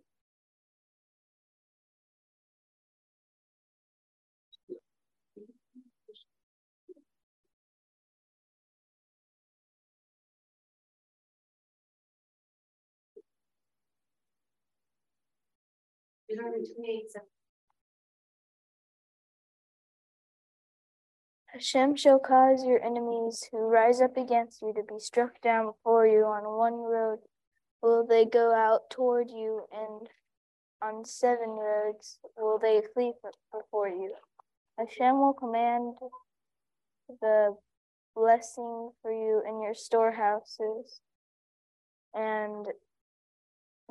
Hashem 21.53 21.97
shall 21.97 22.19
cause 22.21 22.65
your 22.65 22.83
enemies 22.85 23.49
who 23.51 23.59
rise 23.59 24.01
up 24.01 24.17
against 24.17 24.63
you 24.63 24.73
to 24.75 24.83
be 24.83 24.99
struck 25.01 25.41
down 25.43 25.67
before 25.67 26.07
you 26.07 26.25
on 26.25 26.45
one 26.59 26.75
road. 26.75 27.21
Will 27.83 28.07
they 28.07 28.25
go 28.25 28.55
out 28.55 28.91
toward 28.91 29.31
you, 29.31 29.65
and 29.73 30.09
on 30.83 31.05
seven 31.05 31.51
roads 31.51 32.19
will 32.37 32.59
they 32.59 32.83
flee 32.95 33.13
before 33.53 33.89
you. 33.89 34.15
Hashem 34.79 35.19
will 35.19 35.35
command 35.35 35.95
the 37.21 37.57
blessing 38.15 38.91
for 39.03 39.13
you 39.13 39.43
in 39.47 39.61
your 39.63 39.75
storehouses 39.75 41.01
and 42.15 42.67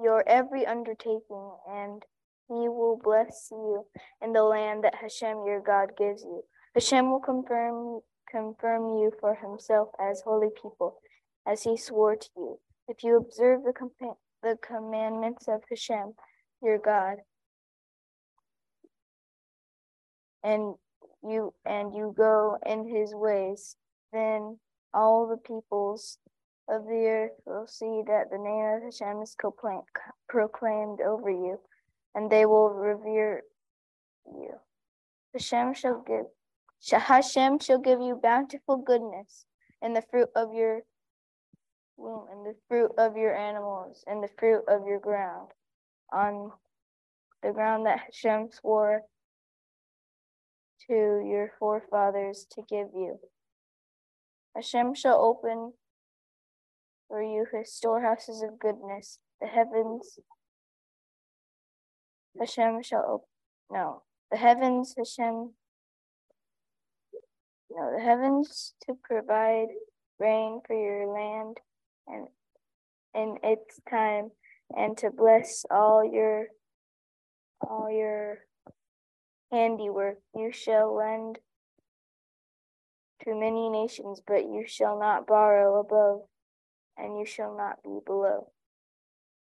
your 0.02 0.28
every 0.28 0.66
undertaking, 0.66 1.52
and 1.70 2.04
he 2.48 2.68
will 2.68 3.00
bless 3.04 3.50
you 3.52 3.86
in 4.22 4.34
the 4.34 4.44
land 4.44 4.84
that 4.84 4.96
Hashem 4.96 5.46
your 5.46 5.62
God 5.62 5.90
gives 5.98 6.24
you. 6.24 6.44
Hashem 6.74 7.12
will 7.12 7.20
confirm 7.20 8.02
confirm 8.30 8.98
you 8.98 9.12
for 9.20 9.36
himself 9.36 9.90
as 10.00 10.22
holy 10.22 10.50
people, 10.62 11.00
as 11.48 11.64
he 11.64 11.76
swore 11.76 12.16
to 12.16 12.30
you. 12.36 12.60
If 12.90 13.04
you 13.04 13.18
observe 13.18 13.64
the 13.64 13.72
compa- 13.72 14.18
the 14.42 14.58
commandments 14.68 15.48
of 15.48 15.62
Hashem, 15.70 16.14
your 16.64 16.80
God, 16.80 17.18
and 20.44 20.74
you 21.22 21.54
and 21.66 21.94
you 21.94 22.16
go 22.18 22.58
in 22.66 22.88
his 22.88 23.14
ways, 23.14 23.76
then 24.12 24.58
all 24.92 25.28
the 25.28 25.38
peoples 25.38 26.18
of 26.68 26.86
the 26.86 27.06
earth 27.06 27.40
will 27.46 27.68
see 27.68 28.02
that 28.08 28.32
the 28.32 28.40
name 28.40 28.66
of 28.66 28.84
Hashem 28.84 29.22
is 29.22 29.36
proclaimed, 29.36 31.00
over 31.02 31.30
you, 31.30 31.60
and 32.16 32.32
they 32.32 32.48
will 32.48 32.70
revere 32.70 33.44
you. 34.26 34.56
Hashem 35.34 35.76
shall 35.76 36.02
give 36.02 36.26
Sh- 36.80 36.94
Hashem 36.94 37.60
shall 37.60 37.78
give 37.78 38.02
you 38.02 38.16
bountiful 38.16 38.78
goodness 38.78 39.46
and 39.80 39.96
the 39.96 40.02
fruit 40.02 40.30
of 40.36 40.56
your 40.56 40.82
womb, 42.00 42.26
and 42.32 42.46
the 42.46 42.56
fruit 42.68 42.92
of 42.98 43.18
your 43.18 43.36
animals, 43.36 44.04
and 44.08 44.24
the 44.24 44.30
fruit 44.38 44.64
of 44.68 44.88
your 44.88 45.00
ground, 45.00 45.50
on 46.12 46.52
the 47.44 47.52
ground 47.52 47.86
that 47.86 48.00
Hashem 48.00 48.50
swore 48.52 49.04
to 50.88 50.94
your 50.94 51.52
forefathers 51.60 52.48
to 52.52 52.62
give 52.62 52.88
you. 52.94 53.20
Hashem 54.56 54.94
shall 54.96 55.20
open 55.22 55.74
for 57.08 57.22
you 57.22 57.46
his 57.52 57.74
storehouses 57.74 58.42
of 58.42 58.60
goodness, 58.60 59.20
the 59.42 59.48
heavens. 59.48 60.20
Hashem 62.40 62.82
shall 62.84 63.06
open, 63.08 63.28
no, 63.72 64.04
the 64.32 64.38
heavens, 64.38 64.96
Hashem 64.98 65.52
no, 67.72 67.92
the 67.96 68.02
heavens 68.02 68.74
to 68.86 68.96
provide 69.04 69.68
rain 70.20 70.62
for 70.66 70.76
your 70.76 71.08
land 71.14 71.58
and 72.10 72.28
in 73.14 73.38
its 73.44 73.80
time, 73.90 74.32
and 74.76 74.98
to 74.98 75.10
bless 75.12 75.66
all 75.72 76.04
your 76.04 76.48
all 77.62 77.90
your 77.92 78.40
handiwork. 79.52 80.18
You 80.36 80.52
shall 80.52 80.96
lend 80.96 81.40
to 83.24 83.36
many 83.36 83.70
nations, 83.70 84.22
but 84.26 84.44
you 84.44 84.64
shall 84.68 85.00
not 85.00 85.28
borrow 85.28 85.80
above, 85.80 86.22
and 86.98 87.18
you 87.18 87.26
shall 87.26 87.56
not 87.56 87.82
be 87.84 88.00
below. 88.06 88.52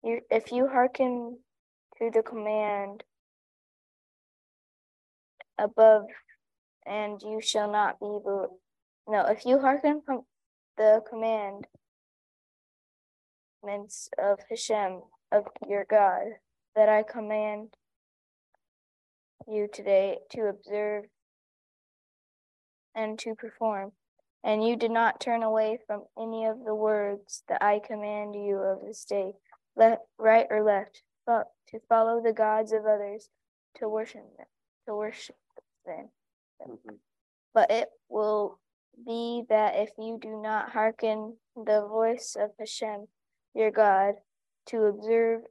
You, 0.03 0.21
if 0.31 0.53
you 0.53 0.69
hearken 0.69 1.39
to 1.99 2.11
the 2.13 2.23
command 2.23 3.03
above 5.59 6.05
and 6.85 7.21
you 7.23 7.41
shall 7.41 7.71
not 7.71 7.99
be 7.99 8.07
below. 8.23 8.59
no 9.09 9.25
if 9.27 9.45
you 9.45 9.59
hearken 9.59 10.03
from 10.05 10.23
the 10.77 11.03
commandments 13.61 14.09
of 14.19 14.39
Hashem 14.51 15.01
of 15.33 15.45
your 15.69 15.85
God 15.89 16.25
that 16.75 16.89
I 16.89 17.03
command 17.03 17.75
you 19.49 19.69
today 19.73 20.19
to 20.31 20.43
observe 20.47 21.05
and 22.95 23.19
to 23.21 23.35
perform 23.35 23.93
and 24.45 24.65
you 24.65 24.77
did 24.77 24.91
not 24.91 25.21
turn 25.21 25.43
away 25.43 25.79
from 25.87 26.05
any 26.19 26.47
of 26.47 26.65
the 26.65 26.75
words 26.75 27.43
that 27.49 27.63
I 27.63 27.81
command 27.85 28.35
you 28.35 28.57
of 28.59 28.85
this 28.85 29.05
day 29.05 29.33
left 29.77 30.03
right 30.19 30.47
or 30.51 30.63
left 30.63 31.03
but 31.27 31.47
to 31.69 31.81
follow 31.89 32.23
the 32.23 32.33
gods 32.33 32.73
of 32.73 32.87
others 32.87 33.29
to 33.79 33.89
worship 33.89 34.25
them 34.37 34.47
to 34.87 34.95
worship 34.95 35.37
them 35.85 36.11
Mhm. 36.67 36.99
but 37.53 37.71
it 37.71 37.89
will 38.09 38.59
be 39.05 39.45
that 39.49 39.77
if 39.77 39.91
you 39.99 40.19
do 40.19 40.41
not 40.41 40.71
hearken 40.71 41.39
the 41.55 41.87
voice 41.87 42.35
of 42.35 42.51
Hashem, 42.59 43.09
your 43.57 43.71
God, 43.71 44.15
to 44.67 44.85
observe 44.85 45.43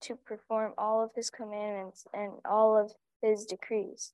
to 0.00 0.16
perform 0.16 0.72
all 0.76 1.02
of 1.02 1.10
his 1.14 1.30
commandments 1.30 2.06
and 2.12 2.32
all 2.44 2.76
of 2.76 2.92
his 3.22 3.44
decrees 3.44 4.12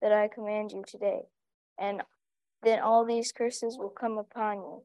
that 0.00 0.12
I 0.12 0.28
command 0.28 0.72
you 0.72 0.84
today. 0.86 1.22
And 1.78 2.02
then 2.62 2.80
all 2.80 3.04
these 3.04 3.32
curses 3.32 3.76
will 3.78 3.90
come 3.90 4.18
upon 4.18 4.56
you 4.58 4.82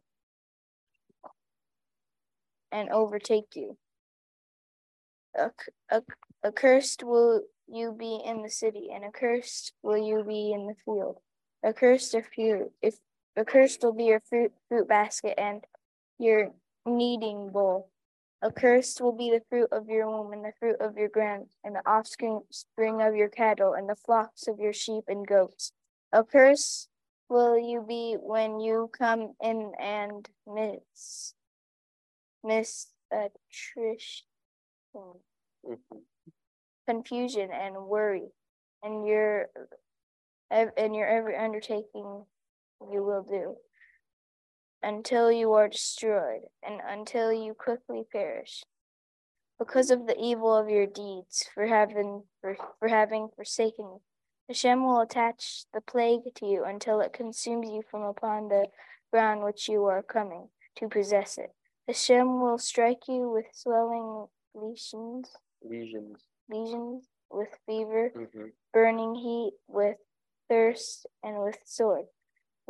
and 2.71 2.89
overtake 2.89 3.55
you. 3.55 3.77
accursed 6.43 7.03
will 7.03 7.41
you 7.67 7.95
be 7.97 8.19
in 8.25 8.41
the 8.41 8.49
city, 8.49 8.89
and 8.93 9.05
accursed 9.05 9.73
will 9.81 9.97
you 9.97 10.23
be 10.23 10.51
in 10.51 10.67
the 10.67 10.75
field. 10.85 11.19
Accursed 11.63 12.15
if 12.15 12.37
you 12.37 12.71
if 12.81 12.95
accursed 13.37 13.83
will 13.83 13.93
be 13.93 14.05
your 14.05 14.21
fruit 14.29 14.51
fruit 14.67 14.87
basket 14.87 15.35
and 15.37 15.63
your 16.17 16.51
kneading 16.85 17.49
bowl. 17.51 17.89
Accursed 18.43 18.99
will 19.01 19.11
be 19.11 19.29
the 19.29 19.43
fruit 19.49 19.69
of 19.71 19.87
your 19.87 20.09
womb, 20.09 20.33
and 20.33 20.43
the 20.43 20.53
fruit 20.59 20.77
of 20.81 20.97
your 20.97 21.09
ground, 21.09 21.47
and 21.63 21.75
the 21.75 21.87
offspring 21.87 22.41
spring 22.49 23.01
of 23.01 23.15
your 23.15 23.29
cattle, 23.29 23.73
and 23.73 23.87
the 23.87 23.95
flocks 23.95 24.47
of 24.47 24.59
your 24.59 24.73
sheep 24.73 25.03
and 25.07 25.27
goats. 25.27 25.73
Accursed 26.13 26.89
will 27.29 27.57
you 27.57 27.85
be 27.87 28.17
when 28.19 28.59
you 28.59 28.89
come 28.97 29.33
in 29.41 29.71
and 29.79 30.27
miss 30.47 31.33
miss 32.43 32.87
attrition, 33.11 34.25
confusion, 36.87 37.49
and 37.51 37.75
worry, 37.85 38.29
and 38.83 39.05
your 39.05 39.49
and 40.49 40.95
your 40.95 41.07
every 41.07 41.37
undertaking 41.37 42.25
you 42.91 43.03
will 43.03 43.23
do 43.23 43.55
until 44.83 45.31
you 45.31 45.51
are 45.53 45.67
destroyed 45.67 46.41
and 46.63 46.81
until 46.87 47.31
you 47.31 47.53
quickly 47.53 48.03
perish 48.11 48.63
because 49.59 49.91
of 49.91 50.07
the 50.07 50.19
evil 50.19 50.55
of 50.55 50.69
your 50.69 50.87
deeds 50.87 51.47
for 51.53 51.67
having 51.67 52.23
for, 52.41 52.57
for 52.79 52.87
having 52.87 53.29
forsaken 53.35 53.85
me. 53.85 53.97
Hashem 54.47 54.83
will 54.83 55.01
attach 55.01 55.65
the 55.73 55.81
plague 55.81 56.33
to 56.35 56.45
you 56.45 56.63
until 56.65 56.99
it 56.99 57.13
consumes 57.13 57.69
you 57.69 57.83
from 57.89 58.01
upon 58.01 58.49
the 58.49 58.67
ground 59.11 59.43
which 59.43 59.69
you 59.69 59.85
are 59.85 60.01
coming 60.01 60.49
to 60.77 60.89
possess 60.89 61.37
it. 61.37 61.51
Hashem 61.87 62.41
will 62.41 62.57
strike 62.57 63.07
you 63.07 63.29
with 63.29 63.45
swelling 63.53 64.27
lesions, 64.53 65.29
lesions, 65.63 66.25
lesions 66.49 67.05
with 67.29 67.49
fever, 67.65 68.11
mm-hmm. 68.15 68.47
burning 68.73 69.15
heat, 69.15 69.53
with 69.67 69.97
thirst, 70.49 71.05
and 71.23 71.41
with 71.41 71.59
sword 71.65 72.05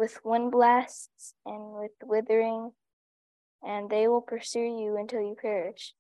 with 0.02 0.20
wind 0.24 0.52
blasts 0.52 1.36
and 1.46 1.74
with 1.74 1.92
withering, 2.04 2.72
and 3.62 3.88
they 3.88 4.08
will 4.08 4.22
pursue 4.22 4.60
you 4.60 4.98
until 4.98 5.22
you 5.22 5.36
perish. 5.40 5.94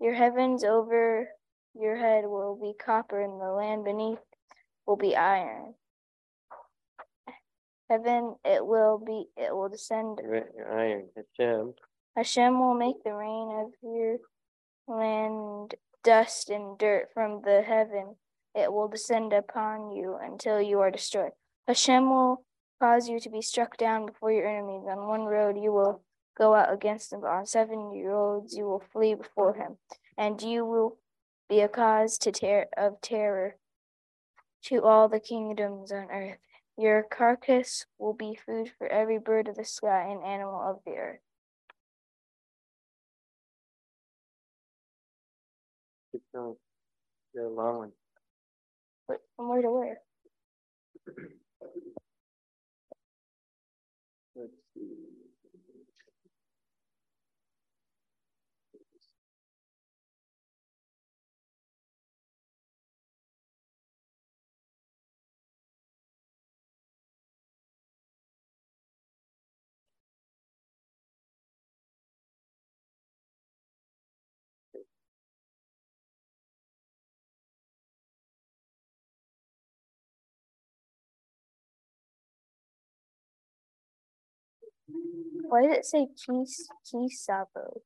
Your 0.00 0.12
heavens 0.12 0.64
over 0.64 1.28
your 1.72 1.94
head 1.94 2.24
will 2.24 2.58
be 2.60 2.72
copper, 2.84 3.22
and 3.22 3.40
the 3.40 3.52
land 3.52 3.84
beneath 3.84 4.18
will 4.86 4.96
be 4.96 5.14
iron. 5.14 5.74
Heaven, 7.88 8.34
it 8.44 8.66
will 8.66 8.98
be, 8.98 9.26
it 9.36 9.54
will 9.54 9.68
descend. 9.68 10.18
Iron, 10.68 11.06
Hashem. 11.14 11.74
Hashem 12.16 12.58
will 12.58 12.74
make 12.74 13.04
the 13.04 13.14
rain 13.14 13.52
of 13.52 13.70
your 13.84 14.16
land 14.88 15.76
dust 16.02 16.50
and 16.50 16.76
dirt 16.76 17.10
from 17.14 17.40
the 17.44 17.62
heaven. 17.62 18.16
It 18.56 18.72
will 18.72 18.88
descend 18.88 19.32
upon 19.32 19.92
you 19.92 20.18
until 20.20 20.60
you 20.60 20.80
are 20.80 20.90
destroyed. 20.90 21.30
Hashem 21.68 22.10
will 22.10 22.44
cause 22.82 23.08
you 23.08 23.20
to 23.20 23.30
be 23.30 23.40
struck 23.40 23.76
down 23.76 24.06
before 24.06 24.32
your 24.32 24.48
enemies. 24.48 24.82
On 24.88 25.06
one 25.06 25.22
road 25.22 25.56
you 25.56 25.70
will 25.70 26.02
go 26.36 26.52
out 26.56 26.72
against 26.72 27.12
him, 27.12 27.20
but 27.20 27.28
on 27.28 27.46
seven 27.46 27.78
roads 28.04 28.56
you 28.56 28.64
will 28.64 28.82
flee 28.92 29.14
before 29.14 29.54
him, 29.54 29.76
and 30.18 30.42
you 30.42 30.64
will 30.64 30.98
be 31.48 31.60
a 31.60 31.68
cause 31.68 32.18
to 32.18 32.32
ter- 32.32 32.66
of 32.76 33.00
terror 33.00 33.54
to 34.64 34.82
all 34.82 35.08
the 35.08 35.20
kingdoms 35.20 35.92
on 35.92 36.10
earth. 36.10 36.38
Your 36.76 37.04
carcass 37.04 37.86
will 37.98 38.14
be 38.14 38.34
food 38.34 38.72
for 38.76 38.88
every 38.88 39.18
bird 39.18 39.46
of 39.46 39.54
the 39.54 39.64
sky 39.64 40.08
and 40.10 40.24
animal 40.24 40.60
of 40.60 40.80
the 40.84 40.96
earth. 40.96 41.20
Keep 46.10 46.22
going. 46.34 46.56
You're 47.32 47.44
a 47.44 47.48
long 47.48 47.78
one. 47.78 47.92
But 49.06 49.20
from 49.36 49.50
where 49.50 49.62
to 49.62 49.70
where? 49.70 50.00
Let's 54.76 54.88
see. 54.88 55.01
Why 85.48 85.62
does 85.62 85.78
it 85.78 85.86
say 85.86 86.06
Kis 86.08 86.68
Kisabo? 86.86 87.80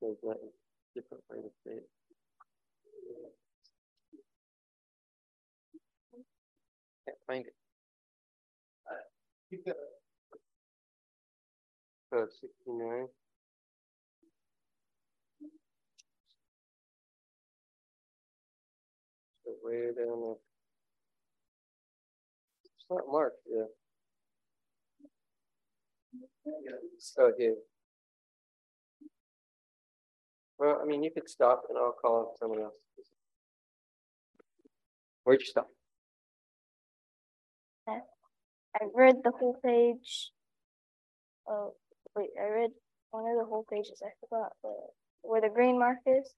There's 0.00 0.18
a 0.24 0.34
different 0.94 1.24
way 1.30 1.38
to 1.42 1.50
say 1.66 1.72
it. 1.76 1.90
Can't 7.06 7.18
find 7.26 7.46
it. 7.46 7.54
Uh, 8.90 9.74
oh, 12.16 12.26
69. 12.40 13.08
So 19.44 19.52
way 19.64 19.86
down 19.96 20.20
there. 20.22 20.36
It's 22.64 22.86
not 22.90 23.04
marked, 23.10 23.38
yeah. 23.50 23.81
So 26.98 27.32
here. 27.36 27.56
Well, 30.58 30.80
I 30.82 30.86
mean, 30.86 31.02
you 31.02 31.10
could 31.10 31.28
stop 31.28 31.62
and 31.68 31.76
I'll 31.78 31.92
call 32.00 32.36
someone 32.38 32.60
else. 32.60 32.76
Where'd 35.24 35.40
you 35.40 35.46
stop? 35.46 35.68
I 38.74 38.86
read 38.94 39.16
the 39.22 39.32
whole 39.32 39.56
page. 39.62 40.30
Oh, 41.48 41.74
wait, 42.16 42.30
I 42.40 42.48
read 42.48 42.70
one 43.10 43.24
of 43.30 43.38
the 43.38 43.44
whole 43.44 43.66
pages. 43.70 44.02
I 44.04 44.10
forgot 44.20 44.52
the, 44.62 44.72
where 45.22 45.40
the 45.40 45.50
green 45.50 45.78
mark 45.78 45.98
is. 46.06 46.32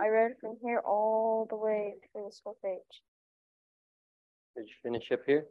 I 0.00 0.08
read 0.08 0.32
from 0.40 0.56
here 0.62 0.80
all 0.84 1.46
the 1.48 1.56
way 1.56 1.94
through 2.12 2.24
this 2.26 2.40
whole 2.44 2.56
page. 2.64 3.02
Did 4.56 4.66
you 4.66 4.74
finish 4.82 5.12
up 5.12 5.20
here? 5.26 5.44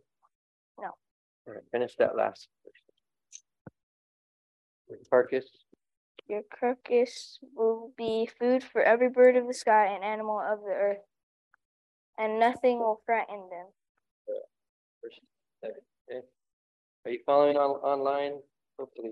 No. 0.80 0.88
All 1.48 1.54
right, 1.54 1.64
finish 1.72 1.96
that 2.00 2.16
last. 2.16 2.48
Your 4.90 5.00
carcass. 5.10 5.46
Your 6.28 6.44
carcass 6.60 7.40
will 7.56 7.92
be 7.98 8.30
food 8.40 8.64
for 8.64 8.82
every 8.82 9.10
bird 9.10 9.36
of 9.36 9.48
the 9.48 9.54
sky 9.54 9.88
and 9.94 10.04
animal 10.04 10.40
of 10.40 10.60
the 10.60 10.74
earth, 10.74 11.06
and 12.18 12.40
nothing 12.40 12.80
will 12.80 13.02
frighten 13.06 13.50
them. 13.50 13.68
Okay. 15.64 16.22
Are 17.06 17.12
you 17.12 17.20
following 17.26 17.58
on 17.58 17.72
online? 17.82 18.40
Hopefully. 18.78 19.12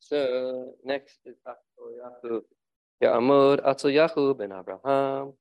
So 0.00 0.74
next 0.84 1.18
is 1.26 1.36
Yahu. 1.46 2.42
Ya'amud 3.02 3.60
Yahu 3.64 4.38
ben 4.38 4.52
Abraham 4.52 5.32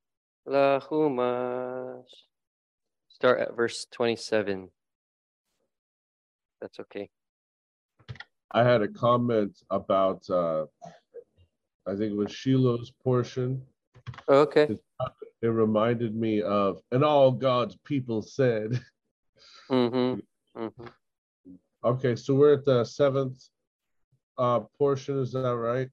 Lahumash. 0.48 2.04
Start 3.08 3.40
at 3.40 3.56
verse 3.56 3.86
27. 3.92 4.70
That's 6.62 6.80
okay. 6.80 7.10
I 8.52 8.64
had 8.64 8.82
a 8.82 8.88
comment 8.88 9.58
about 9.70 10.30
uh 10.30 10.66
I 11.86 11.92
think 11.92 12.12
it 12.12 12.18
was 12.18 12.32
Shiloh's 12.32 12.92
portion. 13.04 13.62
Oh, 14.28 14.40
okay. 14.42 14.64
It, 14.64 14.80
it 15.42 15.48
reminded 15.48 16.16
me 16.16 16.42
of 16.42 16.82
and 16.92 17.04
all 17.04 17.32
God's 17.32 17.76
people 17.84 18.22
said. 18.22 18.80
Mm-hmm. 19.70 20.62
Mm-hmm. 20.62 20.88
Okay, 21.84 22.16
so 22.16 22.34
we're 22.34 22.54
at 22.54 22.66
the 22.66 22.84
seventh 22.86 23.44
uh 24.38 24.62
portion, 24.78 25.20
is 25.20 25.34
that 25.34 25.56
right? 25.56 25.90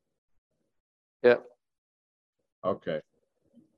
Yep. 1.23 1.45
Okay. 2.65 3.01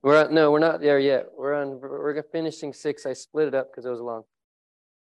We're 0.03 0.17
at, 0.17 0.33
no, 0.33 0.53
we're 0.53 0.61
not 0.61 0.81
there 0.81 0.99
yet. 1.01 1.27
We're 1.37 1.55
on 1.55 1.81
we're 1.81 2.23
finishing 2.23 2.73
six. 2.73 3.07
I 3.07 3.13
split 3.15 3.49
it 3.49 3.55
up 3.55 3.71
because 3.71 3.87
it 3.87 3.91
was 3.91 4.01
long. 4.01 4.23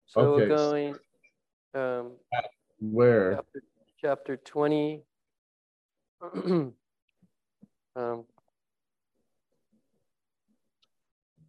So 0.06 0.20
Okay. 0.20 0.42
we're 0.42 0.48
going 0.48 0.94
um 1.74 2.12
Where? 2.80 3.34
chapter, 3.34 3.62
chapter 4.00 4.36
20. 4.36 5.02
um, 7.96 8.24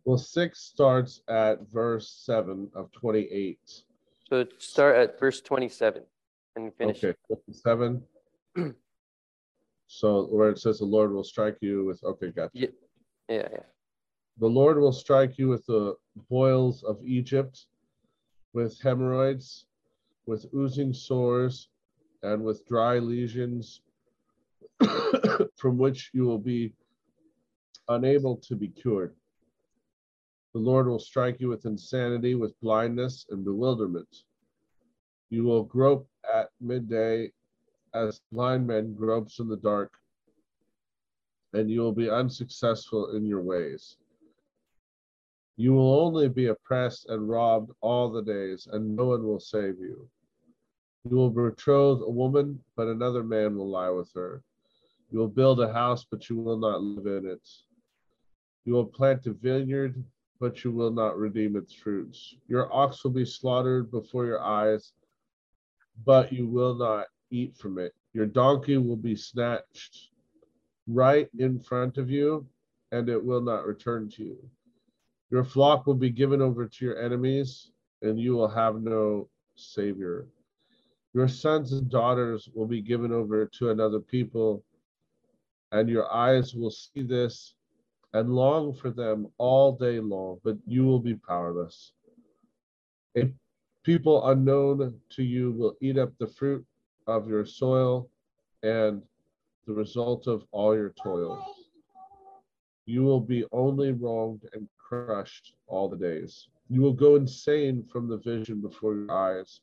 Well, 0.07 0.17
six 0.17 0.61
starts 0.61 1.21
at 1.27 1.69
verse 1.69 2.09
seven 2.09 2.71
of 2.73 2.89
twenty-eight. 2.93 3.59
So 4.29 4.45
start 4.57 4.95
at 4.95 5.19
verse 5.19 5.41
twenty-seven 5.41 6.03
and 6.55 6.73
finish. 6.75 7.03
Okay, 7.03 7.13
seven. 7.51 8.01
So 9.87 10.27
where 10.27 10.49
it 10.49 10.59
says 10.59 10.79
the 10.79 10.85
Lord 10.85 11.11
will 11.11 11.23
strike 11.23 11.57
you 11.61 11.83
with, 11.85 12.01
okay, 12.03 12.31
gotcha. 12.31 12.51
Yeah, 12.53 12.67
yeah, 13.29 13.47
yeah. 13.51 13.59
The 14.37 14.47
Lord 14.47 14.79
will 14.79 14.93
strike 14.93 15.37
you 15.37 15.49
with 15.49 15.65
the 15.65 15.95
boils 16.29 16.83
of 16.83 16.99
Egypt, 17.03 17.65
with 18.53 18.79
hemorrhoids, 18.81 19.65
with 20.27 20.45
oozing 20.53 20.93
sores, 20.93 21.69
and 22.21 22.43
with 22.43 22.67
dry 22.67 22.99
lesions, 22.99 23.81
from 25.55 25.77
which 25.77 26.11
you 26.13 26.25
will 26.25 26.37
be 26.37 26.73
unable 27.87 28.35
to 28.35 28.55
be 28.55 28.67
cured. 28.67 29.15
The 30.53 30.59
Lord 30.59 30.87
will 30.87 30.99
strike 30.99 31.39
you 31.39 31.47
with 31.47 31.65
insanity, 31.65 32.35
with 32.35 32.59
blindness 32.61 33.25
and 33.29 33.43
bewilderment. 33.45 34.23
You 35.29 35.43
will 35.43 35.63
grope 35.63 36.07
at 36.33 36.49
midday 36.59 37.31
as 37.93 38.21
blind 38.31 38.67
men 38.67 38.93
gropes 38.93 39.39
in 39.39 39.47
the 39.47 39.57
dark, 39.57 39.93
and 41.53 41.69
you 41.69 41.81
will 41.81 41.93
be 41.93 42.09
unsuccessful 42.09 43.15
in 43.15 43.25
your 43.25 43.41
ways. 43.41 43.97
You 45.55 45.73
will 45.73 45.99
only 45.99 46.27
be 46.27 46.47
oppressed 46.47 47.07
and 47.07 47.29
robbed 47.29 47.71
all 47.81 48.11
the 48.11 48.21
days, 48.21 48.67
and 48.71 48.95
no 48.95 49.05
one 49.05 49.23
will 49.23 49.39
save 49.39 49.79
you. 49.79 50.09
You 51.03 51.15
will 51.15 51.29
betroth 51.29 52.01
a 52.01 52.09
woman, 52.09 52.61
but 52.75 52.87
another 52.87 53.23
man 53.23 53.57
will 53.57 53.69
lie 53.69 53.89
with 53.89 54.11
her. 54.13 54.43
You 55.09 55.19
will 55.19 55.29
build 55.29 55.61
a 55.61 55.71
house, 55.71 56.05
but 56.09 56.29
you 56.29 56.35
will 56.37 56.57
not 56.57 56.81
live 56.81 57.05
in 57.23 57.29
it. 57.29 57.47
You 58.65 58.73
will 58.73 58.85
plant 58.85 59.25
a 59.27 59.33
vineyard, 59.33 60.03
but 60.39 60.63
you 60.63 60.71
will 60.71 60.91
not 60.91 61.17
redeem 61.17 61.55
its 61.55 61.73
fruits. 61.73 62.35
Your 62.47 62.73
ox 62.73 63.03
will 63.03 63.11
be 63.11 63.25
slaughtered 63.25 63.89
before 63.89 64.25
your 64.25 64.43
eyes, 64.43 64.91
but 66.05 66.33
you 66.33 66.47
will 66.47 66.75
not 66.75 67.07
eat 67.31 67.55
from 67.55 67.79
it. 67.79 67.93
Your 68.13 68.25
donkey 68.25 68.77
will 68.77 68.97
be 68.97 69.15
snatched 69.15 70.09
right 70.87 71.29
in 71.37 71.59
front 71.59 71.97
of 71.97 72.09
you, 72.09 72.45
and 72.91 73.09
it 73.09 73.23
will 73.23 73.41
not 73.41 73.65
return 73.65 74.09
to 74.09 74.23
you. 74.23 74.49
Your 75.29 75.43
flock 75.43 75.87
will 75.87 75.95
be 75.95 76.09
given 76.09 76.41
over 76.41 76.67
to 76.67 76.85
your 76.85 77.01
enemies, 77.01 77.71
and 78.01 78.19
you 78.19 78.33
will 78.33 78.47
have 78.47 78.81
no 78.81 79.29
savior. 79.55 80.27
Your 81.17 81.27
sons 81.27 81.73
and 81.73 81.89
daughters 81.89 82.47
will 82.53 82.67
be 82.67 82.79
given 82.79 83.11
over 83.11 83.47
to 83.47 83.71
another 83.71 83.99
people, 83.99 84.63
and 85.71 85.89
your 85.89 86.13
eyes 86.13 86.53
will 86.53 86.69
see 86.69 87.01
this 87.01 87.55
and 88.13 88.35
long 88.35 88.71
for 88.71 88.91
them 88.91 89.25
all 89.39 89.71
day 89.71 89.99
long, 89.99 90.39
but 90.43 90.57
you 90.67 90.85
will 90.85 90.99
be 90.99 91.15
powerless. 91.15 91.91
A 93.17 93.33
people 93.81 94.27
unknown 94.29 94.93
to 95.09 95.23
you 95.23 95.53
will 95.53 95.75
eat 95.81 95.97
up 95.97 96.15
the 96.19 96.27
fruit 96.27 96.63
of 97.07 97.27
your 97.27 97.47
soil 97.47 98.07
and 98.61 99.01
the 99.65 99.73
result 99.73 100.27
of 100.27 100.45
all 100.51 100.75
your 100.75 100.93
toil. 101.01 101.43
You 102.85 103.01
will 103.01 103.21
be 103.21 103.43
only 103.51 103.91
wronged 103.91 104.47
and 104.53 104.69
crushed 104.77 105.55
all 105.65 105.89
the 105.89 105.97
days. 105.97 106.47
You 106.69 106.81
will 106.81 106.93
go 106.93 107.15
insane 107.15 107.83
from 107.91 108.07
the 108.07 108.17
vision 108.17 108.61
before 108.61 108.93
your 108.93 109.11
eyes 109.11 109.61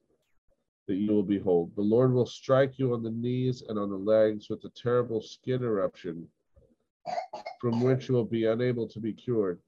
that 0.86 0.96
you 0.96 1.12
will 1.12 1.22
behold. 1.22 1.72
The 1.76 1.82
Lord 1.82 2.12
will 2.12 2.26
strike 2.26 2.78
you 2.78 2.92
on 2.94 3.02
the 3.02 3.10
knees 3.10 3.62
and 3.68 3.78
on 3.78 3.90
the 3.90 3.96
legs 3.96 4.48
with 4.50 4.64
a 4.64 4.70
terrible 4.70 5.20
skin 5.20 5.62
eruption 5.62 6.28
from 7.60 7.80
which 7.80 8.08
you 8.08 8.14
will 8.14 8.24
be 8.24 8.46
unable 8.46 8.86
to 8.88 9.00
be 9.00 9.12
cured. 9.12 9.58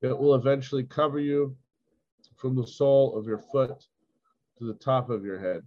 It 0.00 0.18
will 0.18 0.34
eventually 0.34 0.84
cover 0.84 1.18
you 1.18 1.56
from 2.36 2.56
the 2.56 2.66
sole 2.66 3.16
of 3.16 3.26
your 3.26 3.38
foot 3.38 3.86
to 4.58 4.64
the 4.64 4.74
top 4.74 5.10
of 5.10 5.24
your 5.24 5.38
head. 5.38 5.62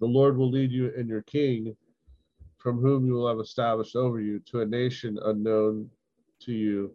The 0.00 0.06
Lord 0.06 0.36
will 0.36 0.50
lead 0.50 0.72
you 0.72 0.92
and 0.96 1.08
your 1.08 1.22
king, 1.22 1.76
from 2.58 2.80
whom 2.80 3.06
you 3.06 3.14
will 3.14 3.28
have 3.28 3.40
established 3.40 3.96
over 3.96 4.20
you, 4.20 4.40
to 4.50 4.60
a 4.60 4.66
nation 4.66 5.18
unknown 5.24 5.90
to 6.40 6.52
you 6.52 6.92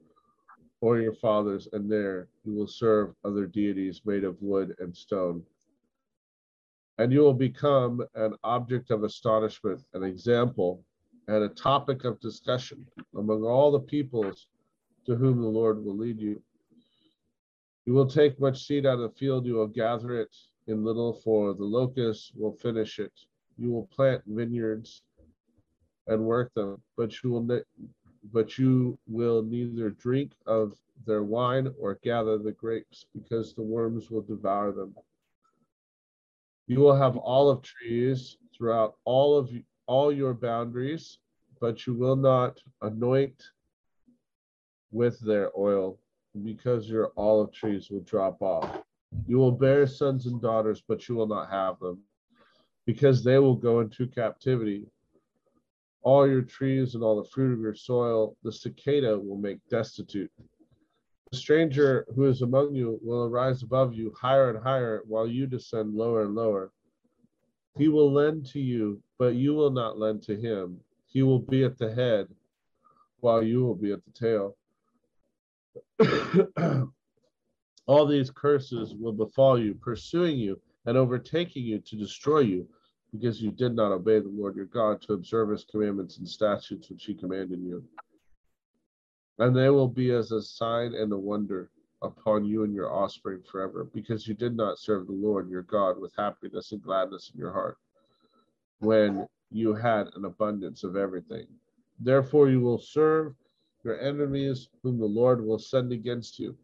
or 0.81 0.99
your 0.99 1.13
fathers, 1.13 1.67
and 1.73 1.91
there 1.91 2.27
you 2.43 2.53
will 2.53 2.67
serve 2.67 3.13
other 3.23 3.45
deities 3.45 4.01
made 4.05 4.23
of 4.23 4.41
wood 4.41 4.75
and 4.79 4.95
stone. 4.95 5.43
And 7.01 7.11
you 7.11 7.21
will 7.21 7.33
become 7.33 8.05
an 8.13 8.35
object 8.43 8.91
of 8.91 9.03
astonishment, 9.03 9.81
an 9.95 10.03
example, 10.03 10.85
and 11.27 11.43
a 11.43 11.49
topic 11.49 12.05
of 12.05 12.19
discussion 12.19 12.85
among 13.17 13.41
all 13.41 13.71
the 13.71 13.79
peoples 13.79 14.45
to 15.07 15.15
whom 15.15 15.41
the 15.41 15.47
Lord 15.47 15.83
will 15.83 15.97
lead 15.97 16.19
you. 16.19 16.39
You 17.87 17.93
will 17.93 18.05
take 18.05 18.39
much 18.39 18.67
seed 18.67 18.85
out 18.85 18.99
of 18.99 18.99
the 18.99 19.17
field, 19.17 19.47
you 19.47 19.55
will 19.55 19.65
gather 19.65 20.19
it 20.19 20.29
in 20.67 20.83
little, 20.83 21.11
for 21.11 21.55
the 21.55 21.63
locusts 21.63 22.33
will 22.35 22.53
finish 22.53 22.99
it. 22.99 23.13
You 23.57 23.71
will 23.71 23.87
plant 23.87 24.21
vineyards 24.27 25.01
and 26.05 26.21
work 26.23 26.53
them, 26.53 26.83
but 26.97 27.23
you 27.23 27.31
will 27.31 27.43
ne- 27.43 27.87
but 28.31 28.59
you 28.59 28.99
will 29.07 29.41
neither 29.41 29.89
drink 29.89 30.33
of 30.45 30.77
their 31.07 31.23
wine 31.23 31.73
or 31.79 31.97
gather 32.03 32.37
the 32.37 32.51
grapes, 32.51 33.07
because 33.11 33.55
the 33.55 33.63
worms 33.63 34.11
will 34.11 34.21
devour 34.21 34.71
them. 34.71 34.93
You 36.71 36.79
will 36.79 36.95
have 36.95 37.17
olive 37.17 37.63
trees 37.63 38.37
throughout 38.55 38.95
all 39.03 39.37
of 39.37 39.51
all 39.87 40.09
your 40.09 40.33
boundaries, 40.33 41.17
but 41.59 41.85
you 41.85 41.93
will 41.93 42.15
not 42.15 42.59
anoint 42.81 43.43
with 44.89 45.19
their 45.19 45.51
oil, 45.59 45.99
because 46.45 46.87
your 46.87 47.11
olive 47.17 47.51
trees 47.51 47.89
will 47.89 48.05
drop 48.13 48.41
off. 48.41 48.83
You 49.27 49.37
will 49.37 49.51
bear 49.51 49.85
sons 49.85 50.27
and 50.27 50.41
daughters, 50.41 50.81
but 50.87 51.09
you 51.09 51.15
will 51.15 51.27
not 51.27 51.49
have 51.49 51.77
them, 51.79 51.99
because 52.85 53.21
they 53.21 53.37
will 53.37 53.55
go 53.55 53.81
into 53.81 54.07
captivity. 54.07 54.85
All 56.03 56.25
your 56.25 56.41
trees 56.41 56.95
and 56.95 57.03
all 57.03 57.21
the 57.21 57.29
fruit 57.29 57.51
of 57.51 57.59
your 57.59 57.75
soil, 57.75 58.37
the 58.43 58.51
cicada 58.53 59.19
will 59.19 59.35
make 59.35 59.59
destitute. 59.69 60.31
The 61.31 61.37
stranger 61.37 62.05
who 62.13 62.25
is 62.25 62.41
among 62.41 62.75
you 62.75 62.99
will 63.01 63.23
arise 63.23 63.63
above 63.63 63.93
you 63.93 64.13
higher 64.19 64.49
and 64.49 64.61
higher, 64.61 65.01
while 65.07 65.25
you 65.25 65.47
descend 65.47 65.95
lower 65.95 66.23
and 66.23 66.35
lower. 66.35 66.73
He 67.77 67.87
will 67.87 68.11
lend 68.11 68.45
to 68.47 68.59
you, 68.59 69.01
but 69.17 69.35
you 69.35 69.53
will 69.53 69.69
not 69.69 69.97
lend 69.97 70.23
to 70.23 70.35
him. 70.35 70.81
He 71.07 71.23
will 71.23 71.39
be 71.39 71.63
at 71.63 71.77
the 71.77 71.93
head, 71.93 72.27
while 73.21 73.41
you 73.41 73.63
will 73.63 73.75
be 73.75 73.93
at 73.93 74.01
the 74.03 74.11
tail. 74.11 74.57
All 77.87 78.05
these 78.05 78.29
curses 78.29 78.93
will 78.93 79.13
befall 79.13 79.57
you, 79.57 79.73
pursuing 79.75 80.37
you 80.37 80.59
and 80.85 80.97
overtaking 80.97 81.63
you 81.63 81.79
to 81.79 81.95
destroy 81.95 82.39
you, 82.39 82.67
because 83.13 83.41
you 83.41 83.51
did 83.51 83.73
not 83.73 83.93
obey 83.93 84.19
the 84.19 84.27
Lord 84.27 84.57
your 84.57 84.65
God 84.65 85.01
to 85.03 85.13
observe 85.13 85.49
his 85.49 85.63
commandments 85.63 86.17
and 86.17 86.27
statutes 86.27 86.89
which 86.89 87.05
he 87.05 87.13
commanded 87.13 87.61
you. 87.61 87.85
And 89.41 89.55
they 89.55 89.69
will 89.69 89.87
be 89.87 90.11
as 90.11 90.31
a 90.31 90.41
sign 90.41 90.93
and 90.93 91.11
a 91.11 91.17
wonder 91.17 91.69
upon 92.01 92.45
you 92.45 92.63
and 92.63 92.73
your 92.73 92.93
offspring 92.93 93.41
forever, 93.43 93.83
because 93.93 94.25
you 94.27 94.33
did 94.33 94.55
not 94.55 94.79
serve 94.79 95.07
the 95.07 95.13
Lord 95.13 95.49
your 95.49 95.63
God 95.63 95.99
with 95.99 96.13
happiness 96.17 96.71
and 96.71 96.81
gladness 96.81 97.31
in 97.33 97.39
your 97.39 97.51
heart, 97.51 97.77
when 98.79 99.27
you 99.49 99.73
had 99.73 100.07
an 100.15 100.23
abundance 100.25 100.85
of 100.85 100.95
everything. 100.95 101.45
Therefore, 101.99 102.49
you 102.49 102.61
will 102.61 102.79
serve 102.79 103.35
your 103.83 103.99
enemies, 103.99 104.69
whom 104.81 104.97
the 104.97 105.05
Lord 105.05 105.45
will 105.45 105.59
send 105.59 105.91
against 105.91 106.39
you 106.39 106.55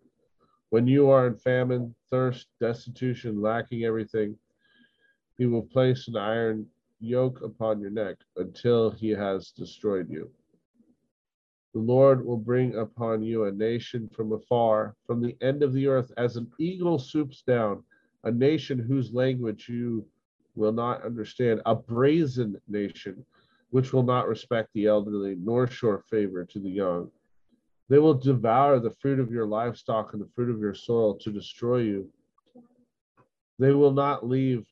when 0.69 0.87
you 0.87 1.09
are 1.09 1.27
in 1.27 1.35
famine, 1.35 1.95
thirst, 2.09 2.47
destitution, 2.59 3.41
lacking 3.41 3.85
everything, 3.85 4.37
he 5.37 5.45
will 5.45 5.61
place 5.61 6.07
an 6.07 6.17
iron 6.17 6.65
yoke 6.99 7.41
upon 7.41 7.79
your 7.79 7.91
neck 7.91 8.17
until 8.35 8.91
he 8.91 9.09
has 9.09 9.51
destroyed 9.51 10.09
you. 10.09 10.29
The 11.77 11.83
Lord 11.83 12.25
will 12.25 12.37
bring 12.39 12.73
upon 12.73 13.21
you 13.21 13.43
a 13.43 13.51
nation 13.51 14.09
from 14.09 14.31
afar, 14.31 14.95
from 15.05 15.21
the 15.21 15.37
end 15.41 15.61
of 15.61 15.73
the 15.73 15.85
earth, 15.85 16.11
as 16.17 16.35
an 16.35 16.51
eagle 16.57 16.97
swoops 16.97 17.43
down, 17.43 17.83
a 18.23 18.31
nation 18.31 18.79
whose 18.79 19.13
language 19.13 19.69
you 19.69 20.03
will 20.55 20.71
not 20.71 21.03
understand, 21.03 21.61
a 21.67 21.75
brazen 21.75 22.59
nation 22.67 23.23
which 23.69 23.93
will 23.93 24.01
not 24.01 24.27
respect 24.27 24.73
the 24.73 24.87
elderly, 24.87 25.35
nor 25.35 25.67
show 25.67 25.99
favor 25.99 26.43
to 26.45 26.57
the 26.57 26.67
young. 26.67 27.11
They 27.89 27.99
will 27.99 28.15
devour 28.15 28.79
the 28.79 28.95
fruit 28.99 29.19
of 29.19 29.31
your 29.31 29.45
livestock 29.45 30.13
and 30.13 30.21
the 30.23 30.31
fruit 30.33 30.49
of 30.49 30.59
your 30.59 30.73
soil 30.73 31.13
to 31.19 31.31
destroy 31.31 31.81
you. 31.81 32.09
They 33.59 33.73
will 33.73 33.93
not 33.93 34.27
leave 34.27 34.65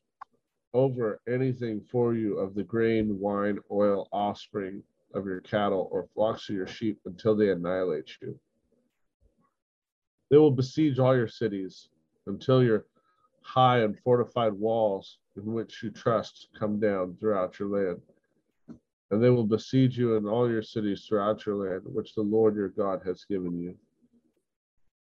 over 0.74 1.20
anything 1.28 1.82
for 1.82 2.14
you 2.14 2.36
of 2.40 2.56
the 2.56 2.64
grain, 2.64 3.20
wine, 3.20 3.60
oil, 3.70 4.08
offspring 4.10 4.82
of 5.16 5.26
your 5.26 5.40
cattle, 5.40 5.88
or 5.90 6.08
flocks 6.14 6.48
of 6.48 6.54
your 6.54 6.66
sheep 6.66 7.00
until 7.06 7.34
they 7.34 7.50
annihilate 7.50 8.10
you. 8.20 8.38
They 10.30 10.36
will 10.36 10.50
besiege 10.50 10.98
all 10.98 11.16
your 11.16 11.28
cities 11.28 11.88
until 12.26 12.62
your 12.62 12.86
high 13.42 13.80
and 13.80 13.98
fortified 14.00 14.52
walls 14.52 15.18
in 15.36 15.52
which 15.52 15.82
you 15.82 15.90
trust 15.90 16.48
come 16.58 16.80
down 16.80 17.16
throughout 17.18 17.58
your 17.58 17.68
land 17.68 18.00
and 19.10 19.22
they 19.22 19.30
will 19.30 19.46
besiege 19.46 19.96
you 19.96 20.16
in 20.16 20.26
all 20.26 20.50
your 20.50 20.62
cities 20.62 21.04
throughout 21.06 21.46
your 21.46 21.54
land, 21.54 21.82
which 21.84 22.14
the 22.14 22.22
Lord 22.22 22.56
your 22.56 22.70
God 22.70 23.02
has 23.04 23.24
given 23.24 23.58
you. 23.58 23.76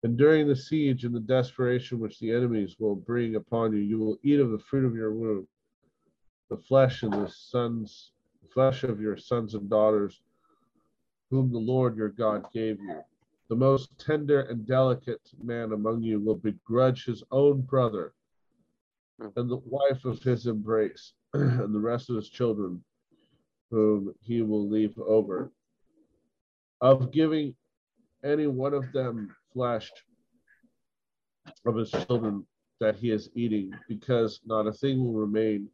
And 0.02 0.18
during 0.18 0.46
the 0.46 0.56
siege 0.56 1.04
and 1.04 1.14
the 1.14 1.20
desperation 1.20 1.98
which 1.98 2.18
the 2.18 2.30
enemies 2.30 2.76
will 2.78 2.94
bring 2.94 3.36
upon 3.36 3.72
you, 3.72 3.78
you 3.78 3.98
will 3.98 4.18
eat 4.22 4.40
of 4.40 4.50
the 4.50 4.58
fruit 4.58 4.84
of 4.84 4.94
your 4.94 5.14
womb, 5.14 5.48
the 6.50 6.58
flesh 6.58 7.02
and 7.02 7.12
the 7.12 7.28
sons, 7.28 8.12
flesh 8.54 8.84
of 8.84 9.00
your 9.00 9.16
sons 9.16 9.54
and 9.54 9.68
daughters, 9.68 10.22
whom 11.30 11.52
the 11.52 11.58
Lord 11.58 11.96
your 11.96 12.08
God 12.08 12.46
gave 12.52 12.80
you. 12.80 13.02
The 13.48 13.56
most 13.56 13.98
tender 13.98 14.42
and 14.42 14.64
delicate 14.66 15.20
man 15.42 15.72
among 15.72 16.02
you 16.02 16.20
will 16.20 16.36
begrudge 16.36 17.04
his 17.04 17.22
own 17.30 17.62
brother 17.62 18.14
and 19.18 19.50
the 19.50 19.60
wife 19.66 20.04
of 20.04 20.22
his 20.22 20.46
embrace, 20.46 21.12
and 21.34 21.74
the 21.74 21.80
rest 21.80 22.10
of 22.10 22.16
his 22.16 22.28
children, 22.28 22.82
whom 23.70 24.14
he 24.22 24.42
will 24.42 24.68
leave 24.68 24.98
over, 24.98 25.52
of 26.80 27.10
giving 27.10 27.54
any 28.24 28.46
one 28.46 28.74
of 28.74 28.90
them 28.92 29.34
flesh 29.52 29.90
of 31.66 31.76
his 31.76 31.90
children 31.90 32.46
that 32.80 32.96
he 32.96 33.10
is 33.10 33.30
eating, 33.34 33.72
because 33.88 34.40
not 34.46 34.66
a 34.66 34.72
thing 34.72 34.98
will 34.98 35.12
remain 35.12 35.68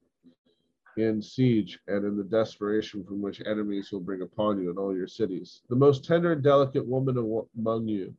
in 1.03 1.22
siege 1.22 1.78
and 1.88 2.05
in 2.05 2.16
the 2.16 2.24
desperation 2.24 3.05
from 3.05 3.20
which 3.20 3.42
enemies 3.46 3.90
will 3.90 4.01
bring 4.01 4.22
upon 4.22 4.61
you 4.61 4.70
in 4.70 4.78
all 4.78 4.94
your 4.94 5.07
cities. 5.07 5.62
The 5.68 5.76
most 5.76 6.05
tender 6.05 6.32
and 6.32 6.42
delicate 6.42 6.86
woman 6.86 7.16
among 7.59 7.88
you, 7.88 8.14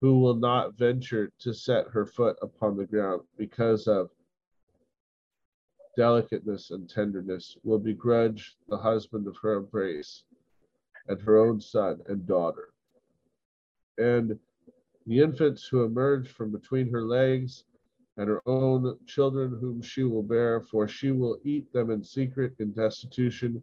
who 0.00 0.18
will 0.18 0.34
not 0.34 0.76
venture 0.76 1.30
to 1.40 1.54
set 1.54 1.88
her 1.88 2.06
foot 2.06 2.36
upon 2.42 2.76
the 2.76 2.86
ground 2.86 3.22
because 3.38 3.86
of 3.86 4.10
delicateness 5.96 6.70
and 6.70 6.88
tenderness, 6.88 7.56
will 7.64 7.78
begrudge 7.78 8.56
the 8.68 8.76
husband 8.76 9.26
of 9.26 9.36
her 9.42 9.54
embrace 9.54 10.24
and 11.08 11.20
her 11.22 11.38
own 11.38 11.60
son 11.60 12.00
and 12.08 12.26
daughter. 12.26 12.70
And 13.98 14.38
the 15.06 15.20
infants 15.20 15.68
who 15.68 15.84
emerge 15.84 16.28
from 16.28 16.50
between 16.50 16.90
her 16.90 17.02
legs 17.02 17.64
and 18.16 18.28
her 18.28 18.42
own 18.46 18.96
children 19.06 19.56
whom 19.60 19.82
she 19.82 20.04
will 20.04 20.22
bear, 20.22 20.60
for 20.60 20.86
she 20.86 21.10
will 21.10 21.38
eat 21.44 21.72
them 21.72 21.90
in 21.90 22.02
secret, 22.02 22.54
in 22.58 22.72
destitution, 22.72 23.62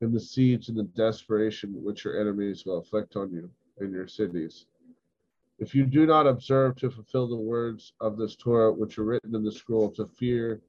in 0.00 0.12
the 0.12 0.20
siege 0.20 0.68
and 0.68 0.76
the 0.76 0.84
desperation 0.96 1.72
which 1.82 2.04
your 2.04 2.20
enemies 2.20 2.64
will 2.66 2.78
afflict 2.78 3.16
on 3.16 3.32
you 3.32 3.50
in 3.80 3.92
your 3.92 4.08
cities. 4.08 4.66
If 5.58 5.74
you 5.74 5.86
do 5.86 6.06
not 6.06 6.26
observe 6.26 6.76
to 6.76 6.90
fulfill 6.90 7.28
the 7.28 7.36
words 7.36 7.94
of 8.00 8.18
this 8.18 8.36
Torah 8.36 8.72
which 8.72 8.98
are 8.98 9.04
written 9.04 9.34
in 9.34 9.42
the 9.42 9.52
scroll 9.52 9.90
to 9.92 10.06
fear 10.06 10.60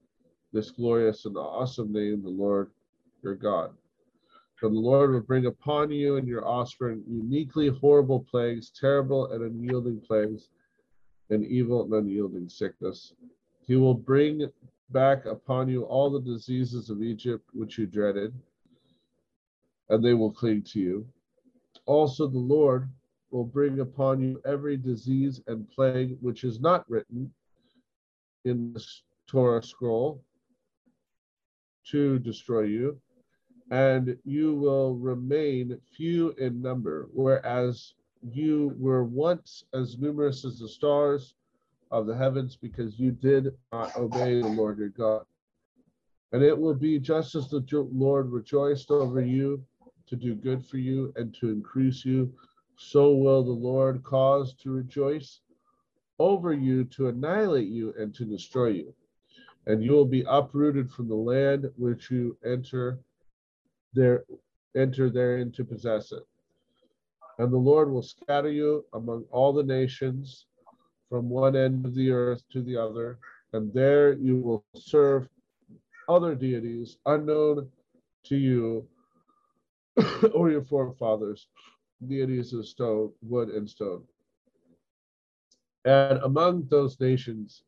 this 0.54 0.72
glorious 0.72 1.26
and 1.26 1.36
awesome 1.36 1.92
name, 1.92 2.22
the 2.24 2.30
Lord 2.30 2.72
your 3.22 3.36
God. 3.36 3.72
For 4.56 4.70
the 4.70 4.76
Lord 4.76 5.12
will 5.12 5.22
bring 5.22 5.46
upon 5.46 5.92
you 5.92 6.16
and 6.16 6.28
your 6.28 6.48
offspring 6.48 7.04
uniquely 7.08 7.68
horrible 7.68 8.22
plagues, 8.22 8.72
terrible 8.72 9.32
and 9.32 9.44
unyielding 9.44 10.00
plagues, 10.00 10.50
and 11.30 11.46
evil 11.46 11.84
and 11.84 11.94
unyielding 11.94 12.50
sickness. 12.50 13.14
He 13.66 13.76
will 13.76 13.94
bring 13.94 14.50
back 14.90 15.26
upon 15.26 15.68
you 15.68 15.84
all 15.84 16.10
the 16.10 16.22
diseases 16.22 16.90
of 16.90 17.02
Egypt 17.02 17.50
which 17.54 17.78
you 17.78 17.86
dreaded, 17.86 18.34
and 19.90 20.04
they 20.04 20.14
will 20.14 20.32
cling 20.32 20.64
to 20.64 20.80
you. 20.80 21.08
Also, 21.86 22.28
the 22.28 22.38
Lord 22.38 22.90
will 23.32 23.44
bring 23.44 23.82
upon 23.82 24.22
you 24.22 24.42
every 24.46 24.78
disease 24.78 25.42
and 25.48 25.70
plague 25.70 26.18
which 26.22 26.44
is 26.44 26.60
not 26.60 26.90
written 26.90 27.32
in 28.46 28.74
the 28.74 28.86
Torah 29.28 29.62
scroll 29.62 30.24
to 31.92 32.20
destroy 32.20 32.62
you, 32.62 33.00
and 33.72 34.18
you 34.24 34.56
will 34.56 34.96
remain 34.96 35.78
few 35.96 36.32
in 36.32 36.62
number, 36.62 37.10
whereas 37.14 37.94
you 38.34 38.76
were 38.78 39.04
once 39.04 39.64
as 39.74 39.98
numerous 39.98 40.46
as 40.46 40.60
the 40.60 40.68
stars 40.68 41.36
of 41.92 42.06
the 42.06 42.16
heavens 42.16 42.56
because 42.56 43.00
you 43.00 43.12
did 43.12 43.54
not 43.72 43.96
obey 43.96 44.42
the 44.42 44.48
Lord 44.48 44.78
your 44.78 44.90
God. 44.90 45.26
And 46.32 46.44
it 46.44 46.58
will 46.58 46.74
be 46.74 47.00
just 47.00 47.36
as 47.36 47.50
the 47.50 47.64
Lord 47.92 48.32
rejoiced 48.32 48.92
over 48.92 49.22
you 49.22 49.64
to 50.08 50.16
do 50.16 50.36
good 50.36 50.66
for 50.66 50.78
you 50.78 51.14
and 51.16 51.34
to 51.36 51.50
increase 51.50 52.04
you, 52.06 52.34
so 52.78 53.14
will 53.14 53.44
the 53.44 53.52
Lord 53.52 54.04
cause 54.04 54.54
to 54.56 54.72
rejoice 54.72 55.42
over 56.20 56.54
you 56.54 56.84
to 56.86 57.08
annihilate 57.10 57.68
you 57.68 57.94
and 57.98 58.14
to 58.16 58.26
destroy 58.26 58.70
you. 58.70 58.94
And 59.66 59.84
you 59.84 59.92
will 59.92 60.06
be 60.06 60.24
uprooted 60.28 60.92
from 60.92 61.08
the 61.08 61.16
land 61.16 61.70
which 61.78 62.10
you 62.10 62.38
enter 62.46 63.00
there 63.94 64.24
enter 64.76 65.10
therein 65.10 65.52
to 65.54 65.64
possess 65.64 66.12
it. 66.12 66.24
And 67.40 67.52
the 67.52 67.58
Lord 67.58 67.92
will 67.92 68.02
scatter 68.02 68.50
you 68.50 68.86
among 68.94 69.26
all 69.32 69.54
the 69.54 69.64
nations 69.64 70.46
from 71.10 71.30
one 71.30 71.56
end 71.56 71.86
of 71.86 71.94
the 71.94 72.12
earth 72.12 72.44
to 72.52 72.62
the 72.62 72.76
other, 72.76 73.20
and 73.54 73.72
there 73.74 74.14
you 74.14 74.38
will 74.38 74.66
serve 74.76 75.30
other 76.10 76.36
deities 76.36 76.98
unknown 77.06 77.70
to 78.26 78.36
you 78.36 78.88
or 80.34 80.50
your 80.50 80.64
forefathers, 80.64 81.48
deities 82.08 82.54
of 82.54 82.68
stone, 82.68 83.12
wood, 83.22 83.50
and 83.50 83.70
stone. 83.70 84.04
And 85.86 86.20
among 86.24 86.68
those 86.70 87.00
nations 87.00 87.64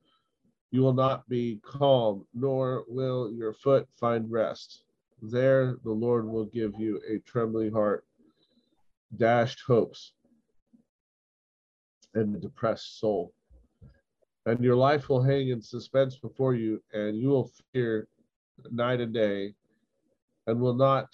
you 0.71 0.81
will 0.81 0.93
not 0.93 1.27
be 1.29 1.59
calm, 1.63 2.25
nor 2.33 2.85
will 2.87 3.31
your 3.31 3.53
foot 3.53 3.87
find 3.99 4.29
rest. 4.29 4.83
There 5.21 5.77
the 5.83 5.91
Lord 5.91 6.27
will 6.27 6.45
give 6.45 6.73
you 6.79 7.01
a 7.09 7.19
trembling 7.19 7.71
heart 7.71 8.05
dashed 9.17 9.61
hopes, 9.65 10.13
and 12.13 12.35
a 12.35 12.39
depressed 12.39 12.99
soul. 12.99 13.33
And 14.45 14.63
your 14.63 14.75
life 14.75 15.09
will 15.09 15.21
hang 15.21 15.49
in 15.49 15.61
suspense 15.61 16.17
before 16.17 16.55
you, 16.55 16.81
and 16.93 17.17
you 17.17 17.29
will 17.29 17.51
fear 17.73 18.07
night 18.71 19.01
and 19.01 19.13
day, 19.13 19.53
and 20.47 20.59
will 20.59 20.73
not 20.73 21.07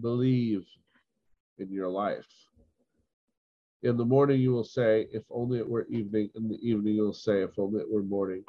believe 0.00 0.64
in 1.58 1.70
your 1.70 1.88
life. 1.88 2.26
In 3.82 3.96
the 3.96 4.04
morning, 4.04 4.40
you 4.40 4.52
will 4.52 4.64
say, 4.64 5.06
If 5.12 5.22
only 5.30 5.58
it 5.58 5.68
were 5.68 5.86
evening. 5.86 6.30
In 6.34 6.48
the 6.48 6.58
evening, 6.66 6.94
you 6.94 7.02
will 7.02 7.12
say, 7.12 7.42
If 7.42 7.58
only 7.58 7.80
it 7.80 7.90
were 7.90 8.02
morning. 8.02 8.44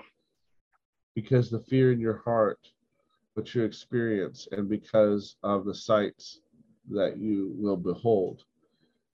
Because 1.15 1.49
the 1.49 1.59
fear 1.59 1.91
in 1.91 1.99
your 1.99 2.21
heart, 2.23 2.59
which 3.33 3.53
you 3.53 3.63
experience, 3.63 4.47
and 4.51 4.69
because 4.69 5.35
of 5.43 5.65
the 5.65 5.75
sights 5.75 6.41
that 6.89 7.17
you 7.17 7.53
will 7.57 7.77
behold. 7.77 8.43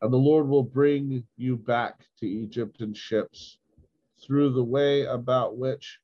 And 0.03 0.11
the 0.11 0.17
Lord 0.17 0.49
will 0.49 0.63
bring 0.63 1.25
you 1.37 1.55
back 1.55 2.05
to 2.19 2.27
Egypt 2.27 2.81
in 2.81 2.93
ships 2.93 3.59
through 4.21 4.49
the 4.49 4.63
way 4.63 5.05
about 5.05 5.55
which 5.55 6.01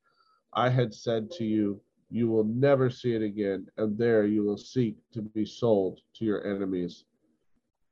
I 0.54 0.70
had 0.70 0.94
said 0.94 1.30
to 1.32 1.44
you, 1.44 1.82
you 2.10 2.30
will 2.30 2.46
never 2.46 2.90
see 2.90 3.14
it 3.14 3.22
again, 3.22 3.68
and 3.76 3.98
there 3.98 4.26
you 4.26 4.46
will 4.46 4.58
seek 4.58 4.96
to 5.12 5.22
be 5.22 5.44
sold 5.44 6.00
to 6.14 6.24
your 6.24 6.48
enemies 6.48 7.04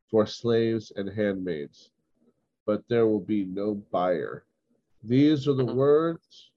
for 0.10 0.26
slaves 0.26 0.93
and 0.95 1.10
handmaids, 1.10 1.91
but 2.66 2.88
there 2.88 3.05
will 3.05 3.20
be 3.20 3.43
no 3.43 3.76
buyer. 3.91 4.45
These 5.03 5.45
are 5.45 5.55
the 5.55 5.66
mm-hmm. 5.66 5.76
words 5.76 6.51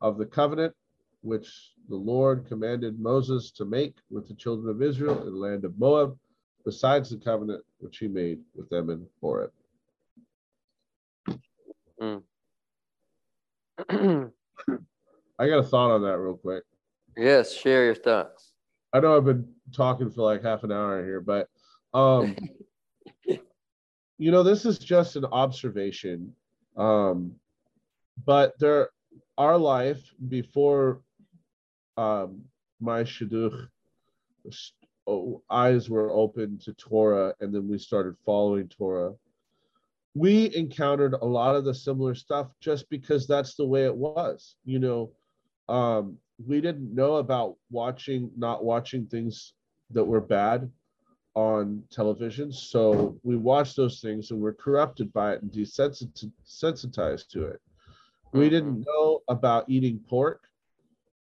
of 0.00 0.16
the 0.16 0.24
covenant 0.24 0.74
which 1.20 1.74
the 1.90 1.96
Lord 1.96 2.46
commanded 2.46 2.98
Moses 2.98 3.50
to 3.50 3.66
make 3.66 3.96
with 4.08 4.28
the 4.28 4.34
children 4.34 4.74
of 4.74 4.80
Israel 4.80 5.26
in 5.26 5.34
the 5.34 5.38
land 5.38 5.66
of 5.66 5.78
Moab 5.78 6.18
besides 6.64 7.10
the 7.10 7.16
covenant 7.16 7.62
which 7.78 7.98
he 7.98 8.08
made 8.08 8.40
with 8.54 8.68
them 8.70 8.90
in 8.90 9.06
Horeb. 9.20 9.50
Mm. 12.00 12.22
I 15.38 15.48
got 15.48 15.58
a 15.58 15.62
thought 15.62 15.90
on 15.90 16.02
that 16.02 16.18
real 16.18 16.36
quick. 16.36 16.64
Yes, 17.16 17.52
share 17.52 17.84
your 17.84 17.94
thoughts. 17.94 18.52
I 18.92 19.00
know 19.00 19.16
I've 19.16 19.24
been 19.24 19.48
talking 19.74 20.10
for 20.10 20.22
like 20.22 20.42
half 20.42 20.64
an 20.64 20.72
hour 20.72 21.04
here, 21.04 21.20
but 21.20 21.48
um 21.92 22.36
you 23.26 24.30
know, 24.30 24.42
this 24.42 24.64
is 24.64 24.78
just 24.78 25.16
an 25.16 25.24
observation. 25.26 26.34
Um 26.76 27.34
but 28.24 28.58
there 28.58 28.90
our 29.36 29.58
life 29.58 30.02
before 30.28 31.00
um 31.96 32.42
my 32.80 33.02
shidduch 33.02 33.68
eyes 35.50 35.90
were 35.90 36.10
open 36.10 36.58
to 36.58 36.72
Torah, 36.74 37.34
and 37.40 37.54
then 37.54 37.68
we 37.68 37.78
started 37.78 38.16
following 38.24 38.68
Torah. 38.68 39.12
We 40.14 40.54
encountered 40.54 41.14
a 41.14 41.24
lot 41.24 41.56
of 41.56 41.64
the 41.64 41.74
similar 41.74 42.14
stuff 42.14 42.48
just 42.60 42.88
because 42.88 43.26
that's 43.26 43.54
the 43.54 43.66
way 43.66 43.84
it 43.84 43.96
was. 43.96 44.56
You 44.64 44.78
know, 44.78 45.10
um, 45.68 46.18
we 46.46 46.60
didn't 46.60 46.94
know 46.94 47.16
about 47.16 47.56
watching, 47.70 48.30
not 48.36 48.64
watching 48.64 49.06
things 49.06 49.54
that 49.90 50.04
were 50.04 50.20
bad 50.20 50.70
on 51.34 51.82
television. 51.90 52.52
So 52.52 53.18
we 53.22 53.36
watched 53.36 53.76
those 53.76 54.00
things 54.00 54.30
and 54.30 54.40
were 54.40 54.52
corrupted 54.52 55.12
by 55.12 55.34
it 55.34 55.42
and 55.42 55.50
desensitized 55.50 57.28
to 57.30 57.46
it. 57.46 57.60
We 58.32 58.48
didn't 58.48 58.80
mm-hmm. 58.80 58.82
know 58.86 59.20
about 59.28 59.68
eating 59.68 60.00
pork, 60.08 60.48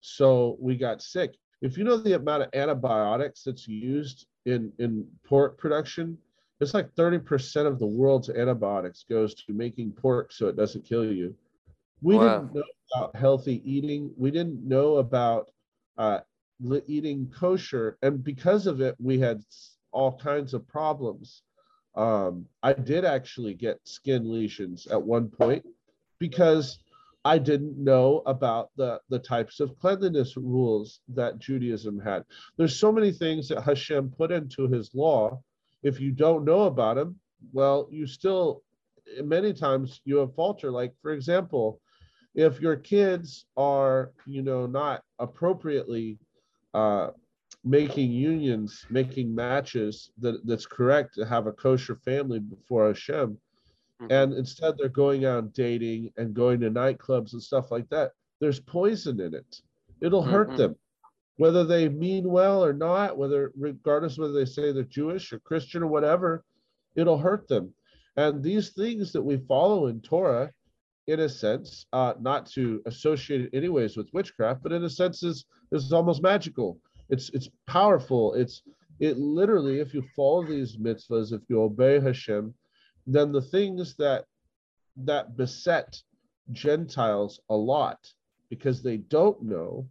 so 0.00 0.56
we 0.60 0.76
got 0.76 1.02
sick 1.02 1.36
if 1.62 1.76
you 1.76 1.84
know 1.84 1.96
the 1.96 2.14
amount 2.14 2.42
of 2.42 2.48
antibiotics 2.54 3.42
that's 3.44 3.68
used 3.68 4.26
in 4.46 4.72
in 4.78 5.06
pork 5.24 5.58
production 5.58 6.16
it's 6.60 6.74
like 6.74 6.94
30% 6.94 7.66
of 7.66 7.78
the 7.78 7.86
world's 7.86 8.28
antibiotics 8.28 9.04
goes 9.08 9.34
to 9.34 9.52
making 9.54 9.92
pork 9.92 10.30
so 10.30 10.46
it 10.46 10.56
doesn't 10.56 10.84
kill 10.84 11.10
you. 11.10 11.34
We 12.02 12.16
Wow. 12.16 12.22
didn't 12.40 12.54
know 12.54 12.64
about 12.94 13.16
healthy 13.16 13.62
eating. 13.64 14.12
We 14.18 14.30
didn't 14.30 14.62
know 14.68 14.96
about 14.96 15.50
uh, 15.96 16.20
eating 16.86 17.32
kosher. 17.34 17.96
And 18.02 18.22
because 18.22 18.66
of 18.66 18.82
it, 18.82 18.94
we 18.98 19.18
had 19.18 19.42
all 19.90 20.18
kinds 20.18 20.52
of 20.52 20.68
problems. 20.68 21.44
Um, 21.94 22.44
I 22.62 22.74
did 22.74 23.06
actually 23.06 23.54
get 23.54 23.80
skin 23.84 24.30
lesions 24.30 24.86
at 24.86 25.02
one 25.02 25.28
point 25.28 25.64
because 26.18 26.78
I 27.24 27.38
didn't 27.38 27.76
know 27.76 28.22
about 28.24 28.70
the, 28.76 29.00
the 29.10 29.18
types 29.18 29.60
of 29.60 29.78
cleanliness 29.78 30.36
rules 30.36 31.00
that 31.08 31.38
Judaism 31.38 32.00
had. 32.00 32.24
There's 32.56 32.76
so 32.76 32.90
many 32.90 33.12
things 33.12 33.48
that 33.48 33.62
Hashem 33.62 34.10
put 34.16 34.32
into 34.32 34.68
his 34.68 34.94
law. 34.94 35.42
If 35.82 36.00
you 36.00 36.12
don't 36.12 36.44
know 36.44 36.62
about 36.62 36.96
them, 36.96 37.18
well, 37.52 37.88
you 37.90 38.06
still, 38.06 38.62
many 39.22 39.52
times 39.52 40.00
you 40.04 40.16
have 40.18 40.34
falter. 40.34 40.70
Like, 40.70 40.94
for 41.02 41.12
example, 41.12 41.80
if 42.34 42.60
your 42.60 42.76
kids 42.76 43.44
are, 43.56 44.12
you 44.26 44.42
know, 44.42 44.66
not 44.66 45.02
appropriately 45.18 46.18
uh, 46.72 47.08
making 47.64 48.10
unions, 48.12 48.86
making 48.88 49.34
matches 49.34 50.10
that, 50.20 50.46
that's 50.46 50.66
correct 50.66 51.14
to 51.14 51.26
have 51.26 51.46
a 51.46 51.52
kosher 51.52 51.96
family 51.96 52.38
before 52.38 52.86
Hashem, 52.86 53.36
Mhm. 54.00 54.06
and 54.10 54.32
instead 54.34 54.76
they're 54.78 54.88
going 54.88 55.24
out 55.24 55.52
dating 55.52 56.12
and 56.16 56.34
going 56.34 56.60
to 56.60 56.70
nightclubs 56.70 57.32
and 57.32 57.42
stuff 57.42 57.70
like 57.70 57.88
that. 57.90 58.12
There's 58.40 58.60
poison 58.60 59.20
in 59.20 59.34
it. 59.34 59.60
It'll 60.00 60.22
hurt 60.22 60.50
Mhm. 60.50 60.56
them. 60.56 60.76
Whether 61.36 61.64
they 61.64 61.88
mean 61.88 62.28
well 62.30 62.64
or 62.64 62.72
not 62.72 63.16
whether 63.16 63.52
regardless 63.56 64.18
whether 64.18 64.32
they 64.34 64.44
say 64.44 64.72
they're 64.72 64.82
jewish 64.84 65.32
or 65.32 65.38
christian 65.40 65.82
or 65.82 65.86
whatever 65.86 66.44
it'll 66.96 67.18
hurt 67.18 67.48
them. 67.48 67.74
And 68.16 68.42
these 68.42 68.70
things 68.70 69.12
that 69.12 69.22
we 69.22 69.38
follow 69.38 69.86
in 69.86 70.00
torah 70.02 70.52
in 71.06 71.20
a 71.20 71.28
sense 71.28 71.86
uh, 71.92 72.14
not 72.20 72.46
to 72.46 72.82
associate 72.86 73.40
it 73.42 73.54
anyways 73.56 73.96
with 73.96 74.12
witchcraft 74.12 74.62
but 74.62 74.72
in 74.72 74.84
a 74.84 74.90
sense 74.90 75.22
is 75.22 75.44
is 75.72 75.92
almost 75.92 76.22
magical. 76.22 76.78
It's 77.08 77.30
it's 77.30 77.48
powerful. 77.66 78.34
It's 78.34 78.62
it 79.00 79.16
literally 79.16 79.80
if 79.80 79.94
you 79.94 80.02
follow 80.14 80.44
these 80.44 80.76
mitzvahs 80.76 81.32
if 81.32 81.42
you 81.48 81.62
obey 81.62 82.00
hashem 82.00 82.54
then 83.14 83.32
the 83.32 83.42
things 83.42 83.94
that 83.96 84.24
that 84.96 85.36
beset 85.36 86.00
Gentiles 86.52 87.40
a 87.48 87.54
lot 87.54 87.98
because 88.48 88.82
they 88.82 88.96
don't 88.98 89.42
know 89.42 89.86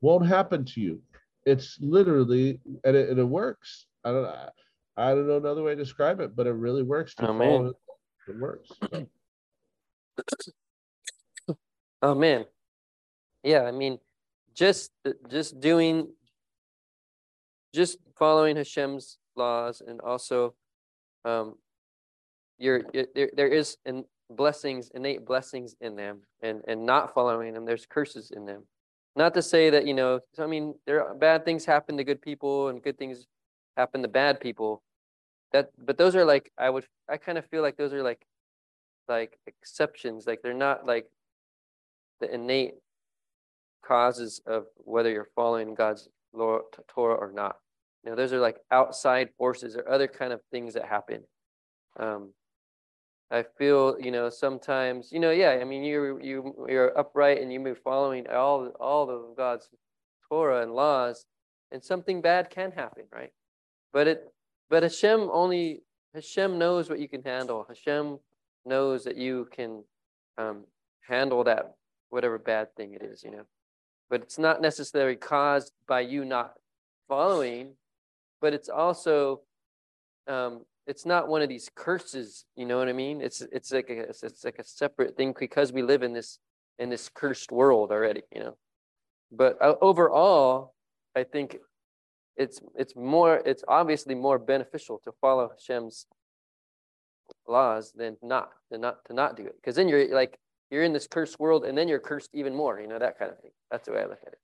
won't 0.00 0.26
happen 0.26 0.64
to 0.64 0.80
you. 0.80 1.02
It's 1.44 1.78
literally 1.80 2.60
and 2.84 2.96
it, 2.96 3.08
and 3.08 3.18
it 3.18 3.24
works. 3.24 3.86
I 4.04 4.12
don't 4.12 4.26
I 4.96 5.10
don't 5.10 5.28
know 5.28 5.36
another 5.36 5.62
way 5.62 5.74
to 5.74 5.82
describe 5.82 6.20
it, 6.20 6.34
but 6.36 6.46
it 6.46 6.52
really 6.52 6.82
works 6.82 7.14
to 7.16 7.28
Amen. 7.28 7.38
follow 7.38 7.66
it. 7.66 7.76
It 8.28 8.38
works. 8.38 8.70
Oh 12.02 12.14
man. 12.14 12.44
Yeah, 13.42 13.62
I 13.62 13.72
mean, 13.72 13.98
just 14.54 14.92
just 15.30 15.58
doing 15.60 16.08
just 17.74 17.98
following 18.18 18.56
Hashem's 18.56 19.18
laws 19.34 19.80
and 19.80 20.00
also 20.02 20.54
um 21.24 21.56
you're, 22.58 22.82
it- 22.92 23.14
there 23.14 23.30
there 23.34 23.48
is 23.48 23.76
in 23.84 24.04
blessings, 24.30 24.90
innate 24.94 25.24
blessings 25.24 25.76
in 25.80 25.96
them 25.96 26.22
and 26.42 26.62
and 26.66 26.84
not 26.86 27.14
following 27.14 27.54
them, 27.54 27.64
there's 27.64 27.86
curses 27.86 28.30
in 28.30 28.46
them. 28.46 28.64
Not 29.14 29.34
to 29.34 29.42
say 29.42 29.70
that, 29.70 29.86
you 29.86 29.94
know, 29.94 30.20
I 30.38 30.46
mean, 30.46 30.74
there 30.86 31.06
are 31.06 31.14
bad 31.14 31.44
things 31.44 31.64
happen 31.64 31.96
to 31.96 32.04
good 32.04 32.20
people 32.20 32.68
and 32.68 32.82
good 32.82 32.98
things 32.98 33.26
happen 33.76 34.02
to 34.02 34.08
bad 34.08 34.40
people. 34.40 34.82
That 35.52 35.70
but 35.78 35.96
those 35.98 36.16
are 36.16 36.24
like 36.24 36.52
I 36.58 36.70
would 36.70 36.86
I 37.08 37.16
kind 37.16 37.38
of 37.38 37.46
feel 37.46 37.62
like 37.62 37.76
those 37.76 37.92
are 37.92 38.02
like 38.02 38.26
like 39.08 39.38
exceptions, 39.46 40.26
like 40.26 40.42
they're 40.42 40.54
not 40.54 40.86
like 40.86 41.06
the 42.20 42.32
innate 42.34 42.74
causes 43.86 44.40
of 44.46 44.66
whether 44.76 45.10
you're 45.10 45.28
following 45.34 45.74
God's 45.74 46.08
law, 46.32 46.60
Torah 46.88 47.14
or 47.14 47.32
not. 47.32 47.56
You 48.04 48.10
know, 48.10 48.16
those 48.16 48.32
are 48.32 48.40
like 48.40 48.58
outside 48.70 49.30
forces 49.38 49.76
or 49.76 49.88
other 49.88 50.08
kind 50.08 50.32
of 50.32 50.40
things 50.50 50.74
that 50.74 50.84
happen. 50.86 51.22
Um, 51.98 52.32
I 53.30 53.44
feel, 53.58 53.96
you 54.00 54.10
know, 54.12 54.30
sometimes, 54.30 55.10
you 55.10 55.18
know, 55.18 55.32
yeah, 55.32 55.58
I 55.60 55.64
mean, 55.64 55.82
you 55.82 56.20
you 56.22 56.66
you're 56.68 56.96
upright 56.96 57.40
and 57.40 57.52
you 57.52 57.58
move 57.58 57.78
following 57.82 58.26
all 58.28 58.68
all 58.78 59.10
of 59.10 59.36
God's 59.36 59.68
Torah 60.28 60.62
and 60.62 60.72
laws, 60.72 61.26
and 61.72 61.82
something 61.82 62.20
bad 62.20 62.50
can 62.50 62.70
happen, 62.70 63.04
right? 63.12 63.32
But 63.92 64.06
it, 64.06 64.32
but 64.70 64.84
Hashem 64.84 65.28
only 65.32 65.82
Hashem 66.14 66.58
knows 66.58 66.88
what 66.88 67.00
you 67.00 67.08
can 67.08 67.22
handle. 67.22 67.66
Hashem 67.68 68.18
knows 68.64 69.04
that 69.04 69.16
you 69.16 69.48
can 69.52 69.82
um, 70.38 70.64
handle 71.08 71.42
that 71.44 71.74
whatever 72.10 72.38
bad 72.38 72.74
thing 72.76 72.94
it 72.94 73.02
is, 73.02 73.22
you 73.24 73.30
know. 73.30 73.46
But 74.08 74.22
it's 74.22 74.38
not 74.38 74.60
necessarily 74.60 75.16
caused 75.16 75.72
by 75.88 76.00
you 76.00 76.24
not 76.24 76.54
following, 77.08 77.72
but 78.40 78.54
it's 78.54 78.68
also 78.68 79.40
um, 80.28 80.64
it's 80.86 81.04
not 81.04 81.28
one 81.28 81.42
of 81.42 81.48
these 81.48 81.70
curses, 81.74 82.44
you 82.54 82.64
know 82.64 82.78
what 82.78 82.88
I 82.88 82.92
mean? 82.92 83.20
It's 83.20 83.40
it's 83.52 83.72
like 83.72 83.90
a 83.90 84.00
it's, 84.08 84.44
like 84.44 84.58
a 84.58 84.64
separate 84.64 85.16
thing 85.16 85.34
because 85.38 85.72
we 85.72 85.82
live 85.82 86.02
in 86.02 86.12
this 86.12 86.38
in 86.78 86.90
this 86.90 87.10
cursed 87.12 87.50
world 87.50 87.90
already, 87.90 88.22
you 88.32 88.40
know. 88.40 88.56
But 89.32 89.60
uh, 89.60 89.74
overall, 89.80 90.74
I 91.16 91.24
think 91.24 91.58
it's 92.36 92.60
it's 92.76 92.94
more 92.94 93.42
it's 93.44 93.64
obviously 93.66 94.14
more 94.14 94.38
beneficial 94.38 95.00
to 95.04 95.12
follow 95.20 95.48
Hashem's 95.48 96.06
laws 97.48 97.92
than 97.92 98.16
not 98.22 98.50
than 98.70 98.80
not 98.80 99.04
to 99.06 99.14
not 99.14 99.36
do 99.36 99.44
it 99.44 99.56
because 99.56 99.74
then 99.74 99.88
you're 99.88 100.14
like 100.14 100.38
you're 100.70 100.84
in 100.84 100.92
this 100.92 101.06
cursed 101.06 101.38
world 101.40 101.64
and 101.64 101.76
then 101.76 101.88
you're 101.88 101.98
cursed 101.98 102.30
even 102.34 102.54
more 102.54 102.80
you 102.80 102.86
know 102.86 102.98
that 102.98 103.18
kind 103.18 103.30
of 103.30 103.38
thing 103.40 103.50
that's 103.70 103.86
the 103.86 103.92
way 103.92 104.00
i 104.00 104.04
look 104.04 104.18
at 104.26 104.32
it 104.32 104.38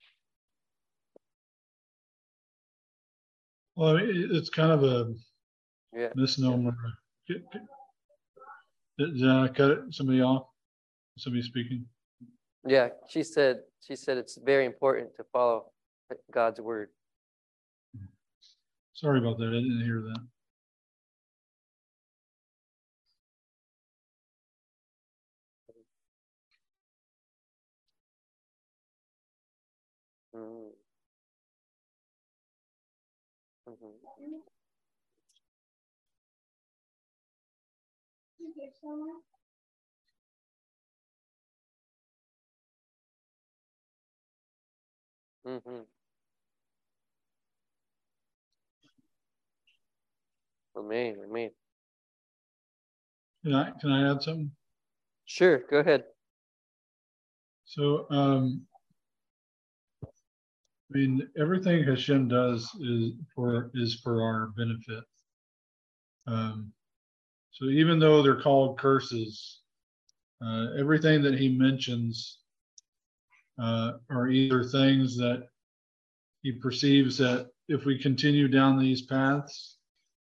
Well, 3.74 3.98
it's 3.98 4.50
kind 4.50 4.70
of 4.70 4.84
a 4.84 5.14
yeah 5.94 6.08
misnomer. 6.14 6.74
Did 7.28 7.44
did 8.98 9.28
I 9.28 9.48
cut 9.48 9.84
somebody 9.90 10.20
off? 10.20 10.46
Somebody 11.18 11.42
speaking? 11.42 11.86
yeah 12.66 12.88
she 13.08 13.22
said 13.22 13.60
she 13.80 13.96
said 13.96 14.16
it's 14.16 14.38
very 14.44 14.64
important 14.66 15.10
to 15.16 15.24
follow 15.32 15.66
god's 16.32 16.60
word 16.60 16.88
Sorry 18.94 19.18
about 19.18 19.38
that. 19.38 19.48
I 19.48 19.50
didn't 19.50 19.82
hear 19.84 20.00
that. 20.02 20.20
Mm. 30.36 30.70
Mhm. 38.84 39.22
Amen. 50.76 51.16
Amen. 51.24 51.50
Can 53.44 53.54
I, 53.54 53.70
can 53.80 53.90
I 53.90 54.10
add 54.10 54.22
something? 54.22 54.50
Sure. 55.26 55.58
Go 55.70 55.78
ahead. 55.78 56.04
So, 57.64 58.06
um, 58.10 58.66
I 60.04 60.98
mean, 60.98 61.28
everything 61.38 61.84
Hashem 61.84 62.28
does 62.28 62.64
is 62.80 63.12
for, 63.34 63.70
is 63.74 64.00
for 64.02 64.22
our 64.22 64.48
benefit. 64.56 65.04
Um, 66.26 66.72
so 67.52 67.66
even 67.66 67.98
though 67.98 68.22
they're 68.22 68.40
called 68.40 68.78
curses, 68.78 69.60
uh, 70.44 70.68
everything 70.78 71.22
that 71.22 71.38
he 71.38 71.48
mentions 71.48 72.38
uh, 73.60 73.92
are 74.10 74.28
either 74.28 74.64
things 74.64 75.16
that 75.18 75.48
he 76.42 76.52
perceives 76.52 77.18
that 77.18 77.48
if 77.68 77.84
we 77.84 77.98
continue 77.98 78.48
down 78.48 78.78
these 78.78 79.02
paths, 79.02 79.76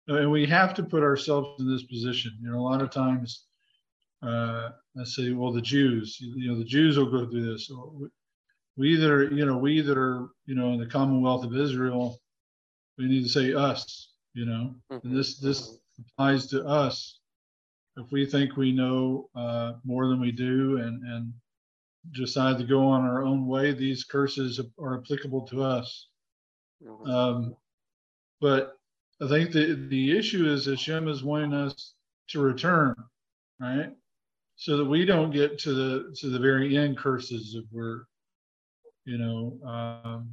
uh, 0.09 0.15
and 0.15 0.31
we 0.31 0.45
have 0.45 0.73
to 0.75 0.83
put 0.83 1.01
ourselves 1.01 1.59
in 1.59 1.69
this 1.69 1.83
position. 1.83 2.37
You 2.41 2.51
know, 2.51 2.59
a 2.59 2.61
lot 2.69 2.81
of 2.81 2.91
times, 2.91 3.45
uh, 4.21 4.69
let's 4.95 5.15
say, 5.15 5.31
well, 5.31 5.51
the 5.51 5.61
Jews, 5.61 6.17
you 6.19 6.49
know, 6.51 6.57
the 6.57 6.63
Jews 6.65 6.97
will 6.97 7.09
go 7.09 7.29
through 7.29 7.51
this. 7.51 7.69
Or 7.71 7.89
we- 8.77 8.93
either, 8.93 9.31
you 9.33 9.45
know, 9.45 9.57
we 9.57 9.81
that 9.81 9.97
are, 9.97 10.29
you 10.45 10.55
know, 10.55 10.73
in 10.73 10.79
the 10.79 10.87
Commonwealth 10.87 11.45
of 11.45 11.55
Israel, 11.55 12.19
we 12.97 13.05
need 13.05 13.23
to 13.23 13.29
say 13.29 13.53
us, 13.53 14.13
you 14.33 14.45
know, 14.45 14.75
Mhm, 14.91 15.03
and 15.03 15.15
this 15.15 15.39
this 15.39 15.69
mhm. 15.69 15.79
Applies 15.99 16.47
to 16.47 16.65
us. 16.65 17.19
If 17.97 18.11
we 18.11 18.25
think 18.25 18.57
we 18.57 18.71
know 18.71 19.29
uh, 19.35 19.73
more 19.83 20.07
than 20.07 20.19
we 20.19 20.31
do 20.31 20.77
and 20.77 21.03
and 21.03 21.33
decide 22.11 22.57
to 22.57 22.63
go 22.65 22.85
on 22.85 23.01
our 23.01 23.23
own 23.23 23.47
way, 23.47 23.71
these 23.71 24.03
curses 24.03 24.59
are 24.79 24.99
applicable 24.99 25.47
to 25.47 25.63
us. 25.63 26.09
Mhm. 26.83 27.07
Um, 27.07 27.55
but 28.41 28.77
I 29.21 29.27
think 29.29 29.51
the, 29.51 29.75
the 29.89 30.17
issue 30.17 30.45
is 30.49 30.65
Hashem 30.65 31.07
is 31.07 31.23
wanting 31.23 31.53
us 31.53 31.93
to 32.29 32.41
return, 32.41 32.95
right? 33.59 33.95
So 34.57 34.77
that 34.77 34.85
we 34.85 35.05
don't 35.05 35.31
get 35.31 35.57
to 35.59 35.73
the 35.73 36.15
to 36.19 36.29
the 36.29 36.39
very 36.39 36.75
end 36.77 36.97
curses 36.97 37.55
of 37.55 37.63
where, 37.71 38.07
you 39.05 39.17
know, 39.17 39.59
um, 39.65 40.29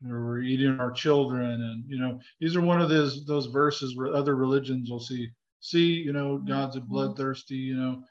where 0.00 0.20
we're 0.20 0.42
eating 0.42 0.78
our 0.78 0.90
children, 0.90 1.62
and 1.62 1.84
you 1.88 1.98
know, 1.98 2.20
these 2.40 2.56
are 2.56 2.60
one 2.60 2.80
of 2.80 2.88
those 2.88 3.24
those 3.26 3.46
verses 3.46 3.96
where 3.96 4.14
other 4.14 4.36
religions 4.36 4.90
will 4.90 5.00
see 5.00 5.30
see, 5.60 5.94
you 5.94 6.12
know, 6.12 6.38
God's 6.38 6.76
a 6.76 6.80
bloodthirsty, 6.80 7.56
you 7.56 7.76
know, 7.76 8.04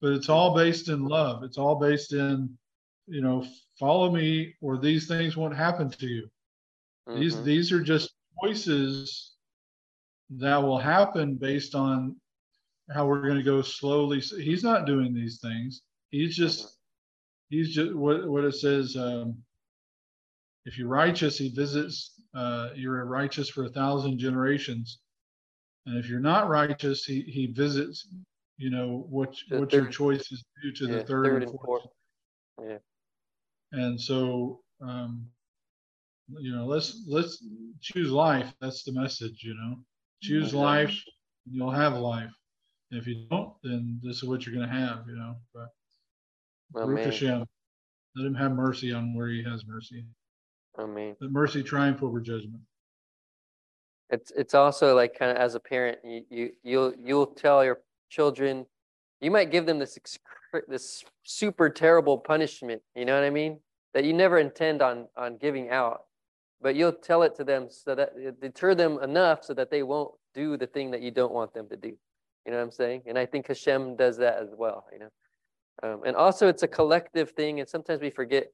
but 0.00 0.12
it's 0.12 0.28
all 0.28 0.54
based 0.54 0.88
in 0.88 1.04
love. 1.04 1.42
It's 1.42 1.58
all 1.58 1.76
based 1.76 2.12
in, 2.12 2.56
you 3.06 3.20
know, 3.20 3.44
follow 3.78 4.10
me, 4.10 4.54
or 4.62 4.78
these 4.78 5.06
things 5.08 5.36
won't 5.36 5.56
happen 5.56 5.90
to 5.90 6.06
you. 6.06 6.30
These 7.06 7.36
Mhm. 7.36 7.44
these 7.44 7.72
are 7.72 7.80
just 7.82 8.14
choices 8.42 9.32
that 10.30 10.56
will 10.56 10.78
happen 10.78 11.34
based 11.36 11.74
on 11.74 12.20
how 12.90 13.06
we're 13.06 13.22
going 13.22 13.36
to 13.36 13.42
go 13.42 13.62
slowly. 13.62 14.20
He's 14.20 14.62
not 14.62 14.86
doing 14.86 15.12
these 15.12 15.40
things. 15.40 15.82
He's 16.10 16.36
just 16.36 16.78
he's 17.50 17.74
just 17.74 17.94
what 17.94 18.28
what 18.28 18.44
it 18.44 18.54
says. 18.54 18.96
Um, 18.96 19.42
if 20.64 20.78
you're 20.78 20.88
righteous, 20.88 21.38
he 21.38 21.50
visits. 21.50 22.12
Uh, 22.34 22.70
you're 22.74 23.04
righteous 23.04 23.48
for 23.48 23.64
a 23.64 23.68
thousand 23.68 24.18
generations, 24.18 24.98
and 25.86 25.96
if 25.98 26.08
you're 26.08 26.20
not 26.20 26.48
righteous, 26.48 27.04
he 27.04 27.22
he 27.22 27.46
visits. 27.46 28.08
You 28.56 28.70
know 28.70 29.06
what 29.08 29.34
The 29.50 29.60
what 29.60 29.72
your 29.72 29.84
third- 29.84 29.92
choices 29.92 30.44
do 30.62 30.72
to 30.72 30.86
yeah, 30.86 30.96
the 30.98 31.04
third, 31.04 31.42
and 31.42 31.52
fourth. 31.52 31.86
Yeah. 32.62 32.78
And 33.72 34.00
so, 34.00 34.60
um, 34.80 35.26
you 36.28 36.54
know, 36.54 36.66
let's 36.66 37.04
let's 37.08 37.44
choose 37.80 38.10
life. 38.10 38.52
That's 38.60 38.84
the 38.84 38.92
message. 38.92 39.42
You 39.42 39.54
know, 39.54 39.76
choose 40.22 40.52
Mhm. 40.52 40.58
life, 40.60 40.96
and 41.46 41.54
you'll 41.54 41.70
have 41.70 41.94
life. 41.98 42.32
And 42.90 43.00
if 43.00 43.06
you 43.08 43.26
don't, 43.30 43.54
then 43.62 44.00
this 44.02 44.18
is 44.18 44.24
what 44.24 44.46
you're 44.46 44.54
going 44.54 44.68
to 44.68 44.74
have. 44.74 45.06
You 45.08 45.16
know, 45.16 45.36
but. 45.52 45.68
Hashem, 46.76 47.44
let 48.16 48.26
him 48.26 48.34
have 48.34 48.52
mercy 48.52 48.92
on 48.92 49.14
where 49.14 49.28
he 49.28 49.42
has 49.44 49.64
mercy. 49.66 50.04
Amen. 50.78 51.16
Let 51.20 51.30
mercy 51.30 51.62
triumph 51.62 52.02
over 52.02 52.20
judgment. 52.20 52.60
It's 54.10 54.32
it's 54.36 54.54
also 54.54 54.94
like 54.94 55.18
kind 55.18 55.30
of 55.30 55.36
as 55.36 55.54
a 55.54 55.60
parent, 55.60 55.98
you 56.04 56.22
you 56.30 56.50
you'll 56.62 56.94
you'll 57.02 57.26
tell 57.26 57.64
your 57.64 57.80
children, 58.10 58.66
you 59.20 59.30
might 59.30 59.50
give 59.50 59.66
them 59.66 59.78
this 59.78 59.98
this 60.68 61.04
super 61.22 61.68
terrible 61.70 62.18
punishment. 62.18 62.82
You 62.94 63.04
know 63.04 63.14
what 63.14 63.24
I 63.24 63.30
mean? 63.30 63.60
That 63.94 64.04
you 64.04 64.12
never 64.12 64.38
intend 64.38 64.82
on 64.82 65.06
on 65.16 65.38
giving 65.38 65.70
out, 65.70 66.02
but 66.60 66.74
you'll 66.74 66.92
tell 66.92 67.22
it 67.22 67.34
to 67.36 67.44
them 67.44 67.68
so 67.70 67.94
that 67.94 68.40
deter 68.40 68.74
them 68.74 68.98
enough 69.02 69.44
so 69.44 69.54
that 69.54 69.70
they 69.70 69.82
won't 69.82 70.12
do 70.34 70.56
the 70.56 70.66
thing 70.66 70.90
that 70.90 71.00
you 71.00 71.10
don't 71.10 71.32
want 71.32 71.54
them 71.54 71.68
to 71.68 71.76
do. 71.76 71.96
You 72.44 72.52
know 72.52 72.58
what 72.58 72.64
I'm 72.64 72.70
saying? 72.72 73.02
And 73.06 73.18
I 73.18 73.26
think 73.26 73.46
Hashem 73.46 73.96
does 73.96 74.18
that 74.18 74.36
as 74.38 74.50
well. 74.56 74.84
You 74.92 74.98
know, 74.98 75.10
um, 75.82 76.02
and 76.04 76.14
also 76.14 76.48
it's 76.48 76.62
a 76.62 76.68
collective 76.68 77.30
thing, 77.30 77.60
and 77.60 77.68
sometimes 77.68 78.00
we 78.00 78.10
forget. 78.10 78.48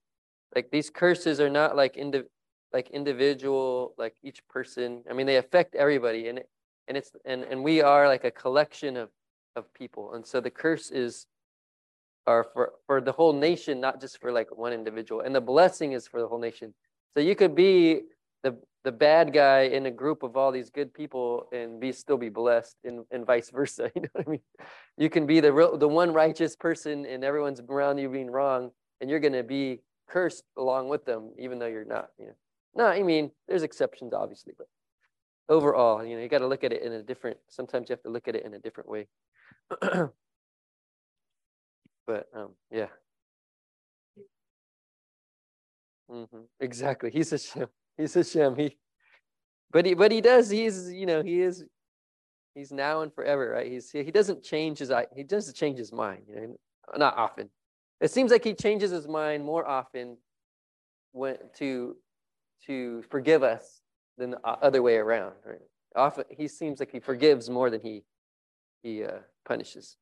Like 0.54 0.70
these 0.70 0.90
curses 0.90 1.40
are 1.40 1.50
not 1.50 1.76
like 1.76 1.94
indiv- 1.96 2.28
like 2.72 2.90
individual, 2.90 3.94
like 3.98 4.16
each 4.22 4.46
person. 4.48 5.02
I 5.08 5.12
mean, 5.12 5.26
they 5.26 5.36
affect 5.36 5.74
everybody, 5.74 6.28
and 6.28 6.40
and 6.88 6.96
it's 6.96 7.12
and 7.24 7.44
and 7.44 7.62
we 7.62 7.82
are 7.82 8.08
like 8.08 8.24
a 8.24 8.30
collection 8.30 8.96
of 8.96 9.10
of 9.56 9.72
people, 9.74 10.14
and 10.14 10.26
so 10.26 10.40
the 10.40 10.50
curse 10.50 10.90
is 10.90 11.26
are 12.26 12.44
for 12.52 12.72
for 12.86 13.00
the 13.00 13.12
whole 13.12 13.32
nation, 13.32 13.80
not 13.80 14.00
just 14.00 14.20
for 14.20 14.32
like 14.32 14.56
one 14.56 14.72
individual, 14.72 15.20
and 15.20 15.34
the 15.34 15.40
blessing 15.40 15.92
is 15.92 16.06
for 16.06 16.20
the 16.20 16.28
whole 16.28 16.38
nation. 16.38 16.74
So 17.14 17.20
you 17.20 17.34
could 17.34 17.54
be 17.54 18.02
the 18.42 18.56
the 18.84 18.92
bad 18.92 19.32
guy 19.32 19.62
in 19.62 19.86
a 19.86 19.90
group 19.90 20.22
of 20.22 20.36
all 20.36 20.50
these 20.52 20.70
good 20.70 20.94
people 20.94 21.48
and 21.52 21.80
be 21.80 21.92
still 21.92 22.16
be 22.16 22.28
blessed, 22.28 22.76
and 22.84 23.04
and 23.10 23.26
vice 23.26 23.50
versa. 23.50 23.90
You 23.96 24.02
know 24.02 24.08
what 24.12 24.26
I 24.26 24.30
mean? 24.30 24.40
You 24.96 25.10
can 25.10 25.26
be 25.26 25.40
the 25.40 25.52
real 25.52 25.76
the 25.76 25.88
one 25.88 26.12
righteous 26.12 26.56
person, 26.56 27.06
and 27.06 27.24
everyone's 27.24 27.60
around 27.60 27.98
you 27.98 28.08
being 28.08 28.30
wrong, 28.30 28.70
and 29.00 29.10
you're 29.10 29.20
gonna 29.20 29.42
be 29.42 29.80
cursed 30.10 30.44
along 30.56 30.88
with 30.88 31.04
them, 31.04 31.30
even 31.38 31.58
though 31.58 31.66
you're 31.66 31.84
not. 31.84 32.08
You 32.18 32.26
know. 32.26 32.34
No, 32.74 32.86
I 32.86 33.02
mean, 33.02 33.30
there's 33.48 33.62
exceptions, 33.62 34.12
obviously, 34.12 34.52
but 34.56 34.66
overall, 35.48 36.04
you 36.04 36.16
know, 36.16 36.22
you 36.22 36.28
got 36.28 36.38
to 36.38 36.46
look 36.46 36.64
at 36.64 36.72
it 36.72 36.82
in 36.82 36.92
a 36.92 37.02
different. 37.02 37.38
Sometimes 37.48 37.88
you 37.88 37.94
have 37.94 38.02
to 38.02 38.10
look 38.10 38.28
at 38.28 38.36
it 38.36 38.44
in 38.44 38.54
a 38.54 38.58
different 38.58 38.88
way. 38.90 39.08
but 39.80 40.10
um, 42.34 42.50
yeah. 42.70 42.86
hmm 46.08 46.24
Exactly. 46.60 47.10
He's 47.10 47.30
Hashem. 47.30 47.68
He's 47.96 48.14
Hashem. 48.14 48.56
He, 48.56 48.76
but 49.72 49.86
he, 49.86 49.94
but 49.94 50.12
he 50.12 50.20
does. 50.20 50.50
He's, 50.50 50.90
you 50.92 51.06
know, 51.06 51.22
he 51.22 51.40
is. 51.40 51.64
He's 52.54 52.72
now 52.72 53.02
and 53.02 53.14
forever, 53.14 53.50
right? 53.50 53.70
He's 53.70 53.90
he 53.90 54.10
doesn't 54.10 54.42
change 54.42 54.78
his. 54.78 54.90
He 55.14 55.22
doesn't 55.22 55.54
change 55.56 55.78
his 55.78 55.92
mind. 55.92 56.24
You 56.28 56.34
know, 56.34 56.56
not 56.96 57.16
often. 57.16 57.50
It 58.00 58.10
seems 58.10 58.30
like 58.30 58.44
he 58.44 58.54
changes 58.54 58.90
his 58.90 59.06
mind 59.06 59.44
more 59.44 59.66
often 59.66 60.16
when 61.12 61.36
to 61.58 61.96
to 62.66 63.02
forgive 63.10 63.42
us 63.42 63.80
than 64.16 64.30
the 64.30 64.40
other 64.46 64.82
way 64.82 64.96
around. 64.96 65.34
Right? 65.44 65.58
Often 65.96 66.24
he 66.30 66.48
seems 66.48 66.80
like 66.80 66.92
he 66.92 67.00
forgives 67.00 67.50
more 67.50 67.70
than 67.70 67.80
he 67.80 68.04
he 68.82 69.04
uh, 69.04 69.18
punishes. 69.44 69.96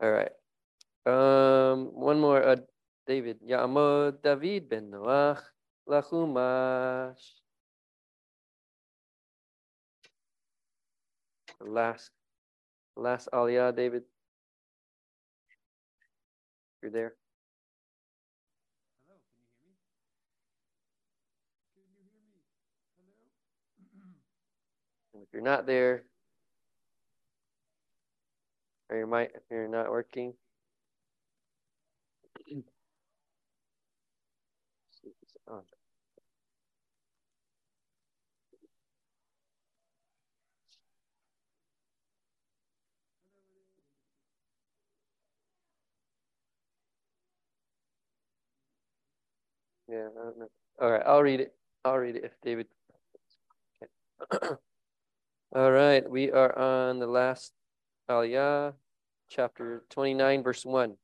All 0.00 0.10
right. 0.10 0.32
Um, 1.06 1.90
one 1.94 2.20
more. 2.20 2.42
Uh, 2.42 2.56
David. 3.06 3.40
Ya'amod 3.42 4.22
David 4.22 4.68
ben 4.68 4.90
Noach 4.90 5.42
lachumash. 5.88 7.18
Last, 11.60 12.10
last 12.96 13.28
aliyah, 13.32 13.74
David. 13.74 14.04
You're 16.82 16.92
there. 16.92 17.14
And 25.14 25.22
if 25.22 25.28
you're 25.32 25.42
not 25.42 25.66
there, 25.66 26.04
or 28.90 28.98
you 28.98 29.06
might, 29.06 29.30
if 29.34 29.42
you're 29.50 29.68
not 29.68 29.90
working. 29.90 30.34
See 32.46 32.62
if 35.08 35.14
it's 35.22 35.36
on. 35.48 35.62
Yeah. 49.90 50.08
All 50.80 50.90
right, 50.90 51.02
I'll 51.04 51.22
read 51.22 51.40
it. 51.40 51.54
I'll 51.84 51.98
read 51.98 52.16
it 52.16 52.24
if 52.24 52.32
David. 52.42 52.66
Okay. 54.32 54.54
All 55.54 55.72
right, 55.72 56.08
we 56.08 56.30
are 56.30 56.56
on 56.56 57.00
the 57.00 57.06
last 57.08 57.52
Aliyah, 58.08 58.74
chapter 59.28 59.82
29, 59.90 60.42
verse 60.44 60.64
1. 60.64 60.96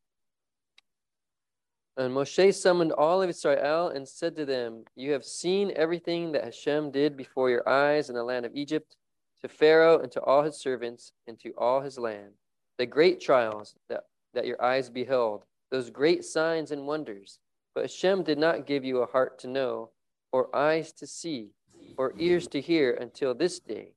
And 1.96 2.14
Moshe 2.14 2.54
summoned 2.54 2.92
all 2.92 3.22
of 3.22 3.30
Israel 3.30 3.88
and 3.88 4.06
said 4.06 4.36
to 4.36 4.44
them, 4.44 4.84
You 4.94 5.12
have 5.12 5.24
seen 5.24 5.72
everything 5.74 6.32
that 6.32 6.44
Hashem 6.44 6.90
did 6.90 7.16
before 7.16 7.50
your 7.50 7.68
eyes 7.68 8.08
in 8.10 8.14
the 8.14 8.22
land 8.22 8.46
of 8.46 8.54
Egypt, 8.54 8.96
to 9.40 9.48
Pharaoh 9.48 10.00
and 10.00 10.12
to 10.12 10.22
all 10.22 10.42
his 10.42 10.60
servants 10.60 11.12
and 11.26 11.40
to 11.40 11.52
all 11.58 11.80
his 11.80 11.98
land, 11.98 12.32
the 12.78 12.86
great 12.86 13.20
trials 13.20 13.74
that, 13.88 14.04
that 14.34 14.46
your 14.46 14.62
eyes 14.62 14.90
beheld, 14.90 15.44
those 15.70 15.90
great 15.90 16.24
signs 16.24 16.70
and 16.70 16.86
wonders. 16.86 17.38
But 17.76 17.82
Hashem 17.82 18.22
did 18.22 18.38
not 18.38 18.66
give 18.66 18.86
you 18.86 19.02
a 19.02 19.06
heart 19.06 19.38
to 19.40 19.48
know, 19.48 19.90
or 20.32 20.48
eyes 20.56 20.92
to 20.92 21.06
see, 21.06 21.50
or 21.98 22.14
ears 22.16 22.48
to 22.48 22.60
hear 22.62 22.94
until 22.94 23.34
this 23.34 23.60
day. 23.60 23.92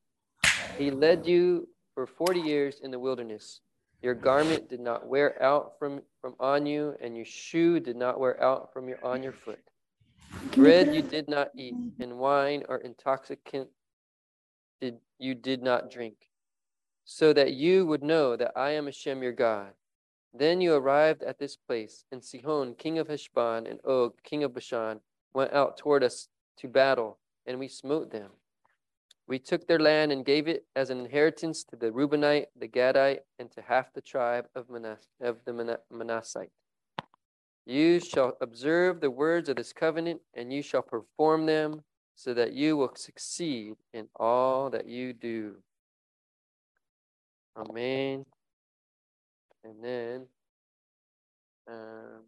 He 0.77 0.91
led 0.91 1.25
you 1.25 1.69
for 1.93 2.05
40 2.05 2.41
years 2.41 2.81
in 2.83 2.91
the 2.91 2.99
wilderness. 2.99 3.61
Your 4.01 4.15
garment 4.15 4.69
did 4.69 4.81
not 4.81 5.07
wear 5.07 5.41
out 5.41 5.79
from, 5.79 6.01
from 6.19 6.35
on 6.41 6.65
you, 6.65 6.95
and 7.01 7.15
your 7.15 7.23
shoe 7.23 7.79
did 7.79 7.95
not 7.95 8.19
wear 8.19 8.43
out 8.43 8.73
from 8.73 8.89
your 8.89 8.99
on 9.01 9.23
your 9.23 9.31
foot. 9.31 9.63
Bread 10.51 10.93
you 10.93 11.01
did 11.01 11.29
not 11.29 11.51
eat, 11.55 11.75
and 12.01 12.17
wine 12.17 12.63
or 12.67 12.79
intoxicant 12.79 13.69
did 14.81 14.97
you 15.19 15.35
did 15.35 15.63
not 15.63 15.89
drink, 15.89 16.15
so 17.05 17.31
that 17.31 17.53
you 17.53 17.85
would 17.85 18.03
know 18.03 18.35
that 18.35 18.51
I 18.57 18.71
am 18.71 18.87
Hashem 18.87 19.23
your 19.23 19.31
God. 19.31 19.71
Then 20.33 20.61
you 20.61 20.73
arrived 20.73 21.23
at 21.23 21.39
this 21.39 21.55
place, 21.55 22.05
and 22.11 22.23
Sihon, 22.23 22.75
king 22.75 22.99
of 22.99 23.07
Heshbon, 23.07 23.65
and 23.65 23.79
Og, 23.83 24.13
king 24.23 24.43
of 24.43 24.53
Bashan, 24.53 25.01
went 25.33 25.53
out 25.53 25.77
toward 25.77 26.03
us 26.03 26.27
to 26.57 26.67
battle, 26.67 27.17
and 27.45 27.59
we 27.59 27.67
smote 27.67 28.11
them. 28.11 28.31
We 29.27 29.39
took 29.39 29.67
their 29.67 29.79
land 29.79 30.11
and 30.11 30.25
gave 30.25 30.47
it 30.47 30.65
as 30.75 30.89
an 30.89 30.99
inheritance 30.99 31.63
to 31.65 31.75
the 31.75 31.91
Reubenite, 31.91 32.47
the 32.55 32.67
Gadite, 32.67 33.19
and 33.37 33.51
to 33.51 33.61
half 33.61 33.93
the 33.93 34.01
tribe 34.01 34.47
of, 34.55 34.69
Manas- 34.69 35.07
of 35.21 35.37
the 35.45 35.53
Mana- 35.53 35.79
Manassite. 35.91 36.51
You 37.65 37.99
shall 37.99 38.37
observe 38.41 39.01
the 39.01 39.11
words 39.11 39.49
of 39.49 39.55
this 39.55 39.73
covenant, 39.73 40.21
and 40.33 40.51
you 40.51 40.63
shall 40.63 40.81
perform 40.81 41.45
them, 41.45 41.83
so 42.15 42.33
that 42.33 42.53
you 42.53 42.75
will 42.75 42.95
succeed 42.95 43.75
in 43.93 44.09
all 44.15 44.69
that 44.71 44.87
you 44.87 45.13
do. 45.13 45.55
Amen. 47.55 48.25
And 49.63 49.83
then, 49.83 50.27
um, 51.69 52.23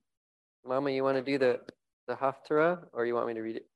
Mama, 0.65 0.91
you 0.91 1.03
want 1.03 1.17
to 1.17 1.23
do 1.23 1.37
the, 1.37 1.61
the 2.07 2.15
Haftarah 2.15 2.85
or 2.93 3.05
you 3.05 3.15
want 3.15 3.27
me 3.27 3.33
to 3.35 3.41
read 3.41 3.55
it? 3.57 3.67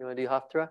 You 0.00 0.06
want 0.06 0.16
to 0.16 0.22
do 0.24 0.28
Haftarah? 0.28 0.70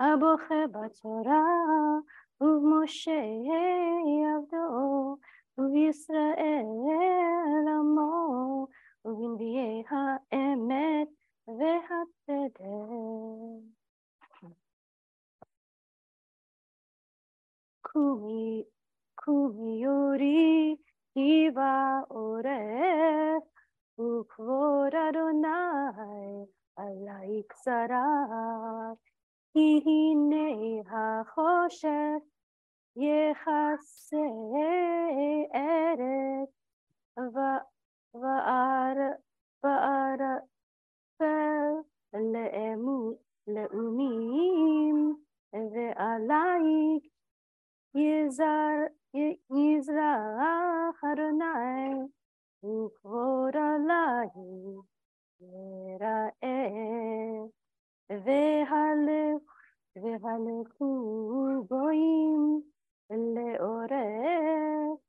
הבוכה 0.00 0.66
בתורה, 0.72 1.44
ובמשה 2.40 3.22
עבדו, 4.36 5.16
ובישראל 5.58 6.64
עמו, 7.68 8.66
ובנביאי 9.04 9.82
האמת 9.90 11.08
והצדק. 11.46 12.58
קומי, 17.80 18.64
קומי 19.14 19.84
יורי, 19.84 20.76
היבה 21.14 22.00
עורף, 22.08 23.44
וכבוד 23.98 24.94
אדוני 24.94 26.46
עלייך 26.76 27.46
זרח, 27.64 28.98
כי 29.53 29.81
הנה 29.85 30.47
החושך 30.87 32.21
יכסה 32.95 34.17
ארץ, 35.55 36.49
וערפל 39.63 40.23
לאומים, 43.47 45.15
ועלייך 45.53 47.03
יזרח 49.49 51.03
אדוני 51.03 52.07
וכבוד 52.63 53.55
עלי 53.55 54.77
יראה, 55.41 56.33
והלך, 59.96 60.24
והלכו 60.24 61.64
גויים 61.68 62.62
לעורף, 63.10 65.00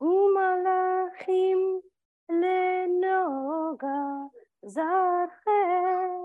ומלאכים 0.00 1.80
לנוגה 2.28 4.02
זרחם. 4.62 6.24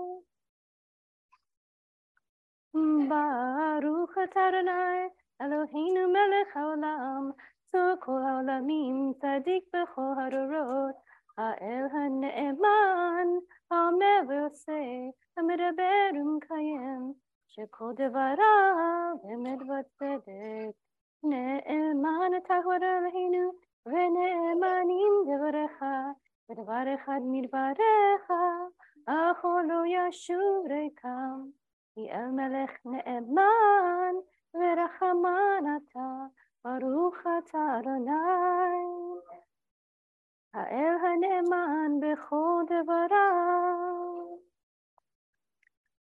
ברוך 3.08 4.12
אתה 4.24 4.40
אדוני 4.48 5.08
אלוהינו 5.40 6.08
מלך 6.08 6.56
העולם 6.56 7.30
כל 8.00 8.22
העולמים 8.28 9.12
צדיק 9.20 9.64
בכל 9.68 10.14
הדורות, 10.18 10.94
El 11.37 11.89
Haneman, 11.89 13.39
Amne 13.69 14.25
will 14.25 14.49
say, 14.53 15.11
Amidaberum 15.37 16.39
Kayem, 16.39 17.13
Shekodevara, 17.51 19.19
Emedvat 19.29 19.83
Bedek, 20.01 20.73
Neeman 21.25 22.39
Tahwar 22.49 22.79
Elhinu, 22.79 23.51
Veneemanim 23.85 25.25
Devarecha, 25.27 26.13
Vedvarechad 26.49 27.23
Midvarecha, 27.27 28.69
Aholo 29.09 29.83
Yashurekam, 29.83 31.51
El 31.97 32.31
Melech 32.31 32.79
Neeman, 32.85 34.21
Verachaman 34.55 35.67
Ata, 35.67 36.29
Baruch 36.63 37.25
Ata 37.25 37.79
Adonai. 37.79 39.44
האל 40.54 40.94
הנאמן 41.02 42.00
בכל 42.00 42.62
דבריו. 42.66 44.38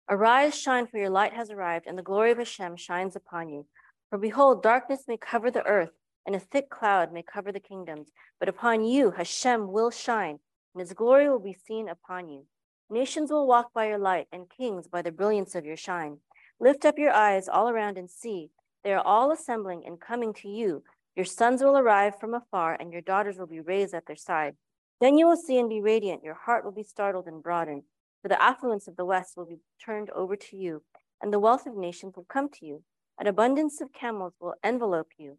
Arise, 0.10 0.56
shine, 0.60 0.88
for 0.88 0.98
your 0.98 1.12
light 1.12 1.34
has 1.34 1.52
arrived, 1.52 1.86
and 1.86 1.96
the 1.96 2.02
glory 2.02 2.32
of 2.32 2.40
Hashem 2.40 2.78
shines 2.78 3.16
upon 3.16 3.50
you. 3.50 3.68
For 4.10 4.18
behold, 4.18 4.64
darkness 4.64 5.04
may 5.08 5.18
cover 5.18 5.52
the 5.52 5.66
earth, 5.68 5.92
and 6.26 6.36
a 6.36 6.40
thick 6.40 6.70
cloud 6.72 7.14
may 7.14 7.22
cover 7.22 7.52
the 7.52 7.60
kingdoms. 7.60 8.10
But 8.40 8.50
upon 8.50 8.84
you 8.84 9.12
Hashem 9.12 9.72
will 9.72 9.92
shine, 9.92 10.40
and 10.74 10.82
his 10.82 10.94
glory 10.94 11.30
will 11.30 11.40
be 11.40 11.54
seen 11.54 11.88
upon 11.88 12.28
you. 12.28 12.46
Nations 12.90 13.32
will 13.32 13.46
walk 13.46 13.72
by 13.72 13.88
your 13.88 14.00
light, 14.00 14.28
and 14.32 14.50
kings 14.50 14.88
by 14.88 15.04
the 15.04 15.12
brilliance 15.12 15.54
of 15.54 15.66
your 15.66 15.78
shine. 15.78 16.18
Lift 16.60 16.86
up 16.86 16.98
your 16.98 17.12
eyes 17.12 17.48
all 17.48 17.70
around 17.70 18.00
and 18.00 18.10
see. 18.10 18.50
They 18.84 18.94
are 18.94 19.06
all 19.06 19.32
assembling 19.32 19.84
and 19.86 20.02
coming 20.02 20.34
to 20.36 20.50
you. 20.50 20.84
Your 21.17 21.25
sons 21.25 21.63
will 21.63 21.79
arrive 21.79 22.19
from 22.19 22.35
afar, 22.35 22.77
and 22.79 22.93
your 22.93 23.03
daughters 23.03 23.39
will 23.39 23.47
be 23.47 23.61
raised 23.61 23.95
at 23.95 24.07
their 24.07 24.17
side. 24.17 24.57
Then 25.01 25.17
you 25.17 25.27
will 25.27 25.37
see 25.37 25.59
and 25.59 25.69
be 25.69 25.81
radiant. 25.81 26.25
Your 26.25 26.35
heart 26.35 26.65
will 26.65 26.73
be 26.73 26.83
startled 26.83 27.27
and 27.27 27.43
broadened. 27.43 27.83
For 28.23 28.29
the 28.29 28.43
affluence 28.43 28.89
of 28.89 28.97
the 28.97 29.05
west 29.05 29.37
will 29.37 29.45
be 29.45 29.59
turned 29.85 30.11
over 30.11 30.35
to 30.35 30.57
you, 30.57 30.83
and 31.21 31.33
the 31.33 31.39
wealth 31.39 31.67
of 31.67 31.77
nations 31.77 32.17
will 32.17 32.25
come 32.25 32.49
to 32.51 32.67
you. 32.67 32.83
An 33.19 33.27
abundance 33.27 33.81
of 33.81 33.93
camels 33.93 34.33
will 34.41 34.55
envelope 34.65 35.13
you. 35.17 35.39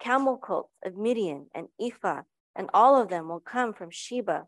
Camel 0.00 0.36
colts 0.36 0.72
of 0.84 0.96
Midian 0.96 1.46
and 1.54 1.68
Ephah, 1.80 2.22
and 2.56 2.68
all 2.74 3.00
of 3.00 3.08
them 3.08 3.28
will 3.28 3.40
come 3.40 3.72
from 3.72 3.90
Sheba. 3.90 4.46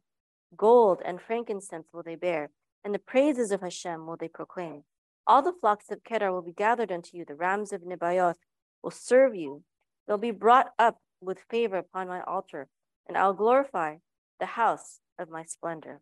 Gold 0.56 1.00
and 1.04 1.20
frankincense 1.20 1.88
will 1.92 2.02
they 2.02 2.16
bear, 2.16 2.50
and 2.84 2.94
the 2.94 2.98
praises 2.98 3.52
of 3.52 3.60
Hashem 3.60 4.06
will 4.06 4.16
they 4.16 4.28
proclaim. 4.28 4.82
All 5.26 5.42
the 5.42 5.52
flocks 5.52 5.90
of 5.90 6.04
Kedar 6.04 6.32
will 6.32 6.42
be 6.42 6.52
gathered 6.52 6.90
unto 6.90 7.16
you. 7.16 7.24
The 7.24 7.34
rams 7.34 7.72
of 7.72 7.82
Nebaioth 7.82 8.36
will 8.82 8.90
serve 8.90 9.34
you. 9.34 9.62
They'll 10.06 10.18
be 10.18 10.30
brought 10.30 10.72
up 10.78 10.98
with 11.20 11.46
favor 11.50 11.76
upon 11.76 12.08
my 12.08 12.22
altar, 12.22 12.68
and 13.08 13.16
I'll 13.16 13.34
glorify 13.34 13.96
the 14.38 14.46
house 14.46 15.00
of 15.18 15.30
my 15.30 15.44
splendor. 15.44 16.00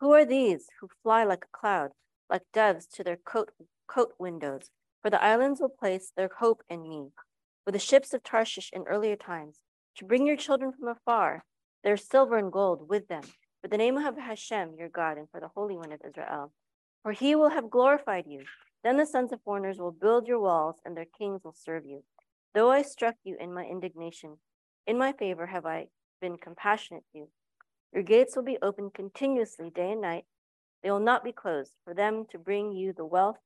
Who 0.00 0.12
are 0.12 0.24
these 0.24 0.66
who 0.80 0.88
fly 1.02 1.24
like 1.24 1.44
a 1.44 1.56
cloud, 1.56 1.90
like 2.28 2.42
doves 2.52 2.86
to 2.94 3.04
their 3.04 3.16
coat, 3.16 3.50
coat 3.86 4.12
windows? 4.18 4.70
For 5.02 5.10
the 5.10 5.22
islands 5.22 5.60
will 5.60 5.68
place 5.68 6.12
their 6.16 6.30
hope 6.40 6.62
in 6.68 6.88
me. 6.88 7.08
With 7.66 7.74
the 7.74 7.78
ships 7.78 8.12
of 8.12 8.22
Tarshish 8.22 8.70
in 8.72 8.84
earlier 8.84 9.16
times, 9.16 9.60
to 9.96 10.04
bring 10.04 10.26
your 10.26 10.36
children 10.36 10.72
from 10.72 10.88
afar, 10.88 11.44
their 11.82 11.96
silver 11.96 12.36
and 12.36 12.50
gold 12.50 12.88
with 12.88 13.08
them, 13.08 13.22
for 13.62 13.68
the 13.68 13.78
name 13.78 13.96
of 13.96 14.16
Hashem 14.16 14.74
your 14.78 14.88
God, 14.88 15.18
and 15.18 15.28
for 15.30 15.40
the 15.40 15.50
Holy 15.54 15.76
One 15.76 15.92
of 15.92 16.00
Israel 16.06 16.52
for 17.04 17.12
he 17.12 17.36
will 17.36 17.50
have 17.50 17.70
glorified 17.70 18.24
you. 18.26 18.44
Then 18.82 18.96
the 18.96 19.06
sons 19.06 19.32
of 19.32 19.40
foreigners 19.42 19.78
will 19.78 19.92
build 19.92 20.26
your 20.26 20.40
walls, 20.40 20.76
and 20.84 20.96
their 20.96 21.04
kings 21.04 21.44
will 21.44 21.54
serve 21.54 21.84
you. 21.86 22.02
Though 22.54 22.70
I 22.70 22.82
struck 22.82 23.16
you 23.24 23.36
in 23.40 23.52
my 23.52 23.64
indignation, 23.64 24.38
in 24.86 24.96
my 24.96 25.12
favor 25.12 25.46
have 25.46 25.66
I 25.66 25.88
been 26.20 26.36
compassionate 26.36 27.02
to 27.12 27.18
you. 27.18 27.28
Your 27.92 28.02
gates 28.02 28.36
will 28.36 28.44
be 28.44 28.58
open 28.62 28.90
continuously 28.94 29.70
day 29.70 29.92
and 29.92 30.00
night. 30.00 30.24
They 30.82 30.90
will 30.90 31.00
not 31.00 31.24
be 31.24 31.32
closed 31.32 31.72
for 31.84 31.94
them 31.94 32.26
to 32.30 32.38
bring 32.38 32.72
you 32.72 32.92
the 32.92 33.04
wealth 33.04 33.38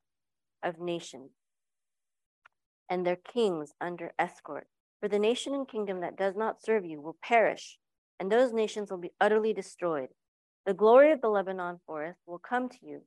of 0.63 0.79
nations 0.79 1.31
and 2.89 3.07
their 3.07 3.17
kings 3.17 3.73
under 3.81 4.13
escort. 4.19 4.67
For 5.01 5.09
the 5.09 5.19
nation 5.19 5.55
and 5.55 5.69
kingdom 5.69 6.01
that 6.01 6.17
does 6.17 6.35
not 6.35 6.63
serve 6.63 6.85
you 6.85 7.01
will 7.01 7.17
perish, 7.23 7.79
and 8.19 8.31
those 8.33 8.53
nations 8.53 8.91
will 8.91 8.99
be 8.99 9.13
utterly 9.21 9.53
destroyed. 9.53 10.09
The 10.67 10.75
glory 10.75 11.13
of 11.13 11.21
the 11.21 11.29
Lebanon 11.29 11.81
forest 11.87 12.21
will 12.27 12.39
come 12.39 12.69
to 12.69 12.79
you 12.83 13.03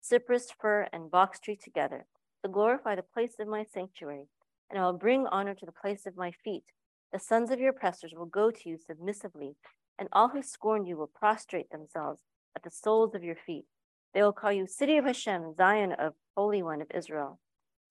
cypress, 0.00 0.48
fir, 0.50 0.88
and 0.92 1.10
box 1.10 1.40
tree 1.40 1.56
together. 1.56 2.06
to 2.42 2.48
glorify 2.48 2.96
the 2.96 3.02
place 3.02 3.34
of 3.38 3.46
my 3.46 3.64
sanctuary, 3.64 4.26
and 4.72 4.80
I 4.80 4.86
will 4.86 4.98
bring 4.98 5.26
honor 5.26 5.54
to 5.54 5.66
the 5.66 5.72
place 5.72 6.06
of 6.06 6.16
my 6.16 6.32
feet. 6.42 6.64
The 7.12 7.18
sons 7.18 7.50
of 7.50 7.60
your 7.60 7.70
oppressors 7.70 8.14
will 8.16 8.26
go 8.26 8.50
to 8.50 8.68
you 8.68 8.78
submissively, 8.78 9.54
and 9.98 10.08
all 10.12 10.30
who 10.30 10.42
scorn 10.42 10.86
you 10.86 10.96
will 10.96 11.10
prostrate 11.14 11.70
themselves 11.70 12.22
at 12.56 12.62
the 12.62 12.70
soles 12.70 13.14
of 13.14 13.22
your 13.22 13.36
feet. 13.36 13.66
They 14.14 14.22
will 14.22 14.32
call 14.32 14.50
you 14.50 14.66
City 14.66 14.96
of 14.96 15.04
Hashem, 15.04 15.54
Zion 15.56 15.92
of 15.92 16.14
Holy 16.36 16.62
One 16.62 16.80
of 16.80 16.88
Israel, 16.94 17.38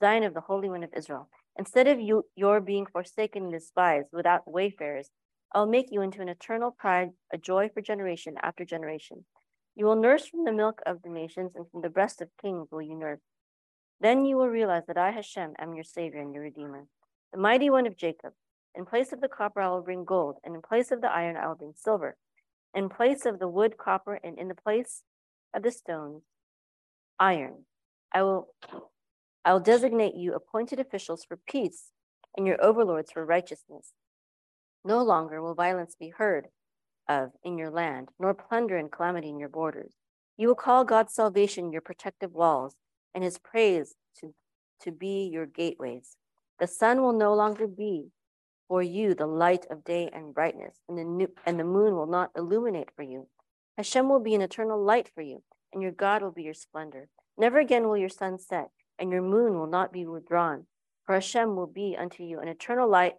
Zion 0.01 0.23
of 0.23 0.33
the 0.33 0.41
Holy 0.41 0.69
One 0.69 0.83
of 0.83 0.89
Israel. 0.97 1.29
Instead 1.57 1.87
of 1.87 1.99
you, 1.99 2.25
your 2.35 2.59
being 2.59 2.87
forsaken 2.87 3.43
and 3.43 3.51
despised 3.51 4.07
without 4.11 4.51
wayfarers, 4.51 5.11
I'll 5.53 5.67
make 5.67 5.87
you 5.91 6.01
into 6.01 6.21
an 6.21 6.29
eternal 6.29 6.71
pride, 6.71 7.09
a 7.31 7.37
joy 7.37 7.69
for 7.71 7.81
generation 7.81 8.35
after 8.41 8.65
generation. 8.65 9.25
You 9.75 9.85
will 9.85 9.95
nurse 9.95 10.25
from 10.25 10.45
the 10.45 10.51
milk 10.51 10.81
of 10.85 11.03
the 11.03 11.09
nations, 11.09 11.51
and 11.55 11.69
from 11.69 11.81
the 11.81 11.89
breast 11.89 12.21
of 12.21 12.29
kings 12.41 12.69
will 12.71 12.81
you 12.81 12.97
nurse. 12.97 13.19
Then 14.01 14.25
you 14.25 14.35
will 14.35 14.49
realize 14.49 14.83
that 14.87 14.97
I, 14.97 15.11
Hashem, 15.11 15.53
am 15.59 15.75
your 15.75 15.83
Savior 15.83 16.21
and 16.21 16.33
your 16.33 16.41
Redeemer, 16.41 16.87
the 17.31 17.39
mighty 17.39 17.69
one 17.69 17.85
of 17.85 17.95
Jacob. 17.95 18.33
In 18.73 18.83
place 18.83 19.11
of 19.11 19.21
the 19.21 19.27
copper, 19.27 19.61
I 19.61 19.69
will 19.69 19.83
bring 19.83 20.05
gold, 20.05 20.37
and 20.43 20.55
in 20.55 20.61
place 20.63 20.89
of 20.89 21.01
the 21.01 21.11
iron, 21.11 21.37
I 21.37 21.47
will 21.47 21.55
bring 21.55 21.73
silver. 21.75 22.17
In 22.73 22.89
place 22.89 23.27
of 23.27 23.37
the 23.37 23.47
wood, 23.47 23.77
copper, 23.77 24.19
and 24.23 24.39
in 24.39 24.47
the 24.47 24.55
place 24.55 25.03
of 25.53 25.61
the 25.61 25.71
stones, 25.71 26.23
iron. 27.19 27.65
I 28.11 28.23
will, 28.23 28.47
I 29.45 29.53
will 29.53 29.59
designate 29.59 30.15
you 30.15 30.33
appointed 30.33 30.79
officials 30.79 31.23
for 31.23 31.37
peace 31.37 31.91
and 32.35 32.47
your 32.47 32.63
overlords 32.63 33.11
for 33.11 33.23
righteousness. 33.23 33.93
No 34.83 35.03
longer 35.03 35.43
will 35.43 35.53
violence 35.53 35.95
be 35.99 36.09
heard 36.09 36.47
of 37.07 37.33
in 37.43 37.59
your 37.59 37.69
land, 37.69 38.09
nor 38.19 38.33
plunder 38.33 38.77
and 38.77 38.91
calamity 38.91 39.29
in 39.29 39.39
your 39.39 39.49
borders. 39.49 39.93
You 40.37 40.47
will 40.47 40.55
call 40.55 40.85
God's 40.85 41.13
salvation 41.13 41.71
your 41.71 41.81
protective 41.81 42.33
walls, 42.33 42.75
and 43.13 43.23
his 43.23 43.37
praise 43.37 43.95
to, 44.19 44.33
to 44.81 44.91
be 44.91 45.29
your 45.31 45.45
gateways. 45.45 46.17
The 46.59 46.67
sun 46.67 47.01
will 47.01 47.13
no 47.13 47.33
longer 47.33 47.67
be 47.67 48.11
for 48.67 48.81
you 48.81 49.13
the 49.13 49.27
light 49.27 49.65
of 49.69 49.83
day 49.83 50.09
and 50.13 50.33
brightness, 50.33 50.77
and 50.87 50.97
the, 50.97 51.03
new, 51.03 51.27
and 51.45 51.59
the 51.59 51.63
moon 51.63 51.95
will 51.95 52.07
not 52.07 52.31
illuminate 52.37 52.89
for 52.95 53.03
you. 53.03 53.27
Hashem 53.77 54.07
will 54.07 54.19
be 54.19 54.33
an 54.33 54.41
eternal 54.41 54.81
light 54.81 55.09
for 55.13 55.21
you, 55.21 55.43
and 55.73 55.81
your 55.81 55.91
God 55.91 56.21
will 56.21 56.31
be 56.31 56.43
your 56.43 56.53
splendor. 56.53 57.09
Never 57.37 57.59
again 57.59 57.87
will 57.87 57.97
your 57.97 58.09
sun 58.09 58.39
set, 58.39 58.69
and 58.97 59.11
your 59.11 59.23
moon 59.23 59.55
will 59.59 59.67
not 59.67 59.91
be 59.91 60.05
withdrawn, 60.05 60.67
for 61.05 61.15
Hashem 61.15 61.55
will 61.55 61.67
be 61.67 61.97
unto 61.99 62.23
you 62.23 62.39
an 62.39 62.47
eternal 62.47 62.89
light, 62.89 63.15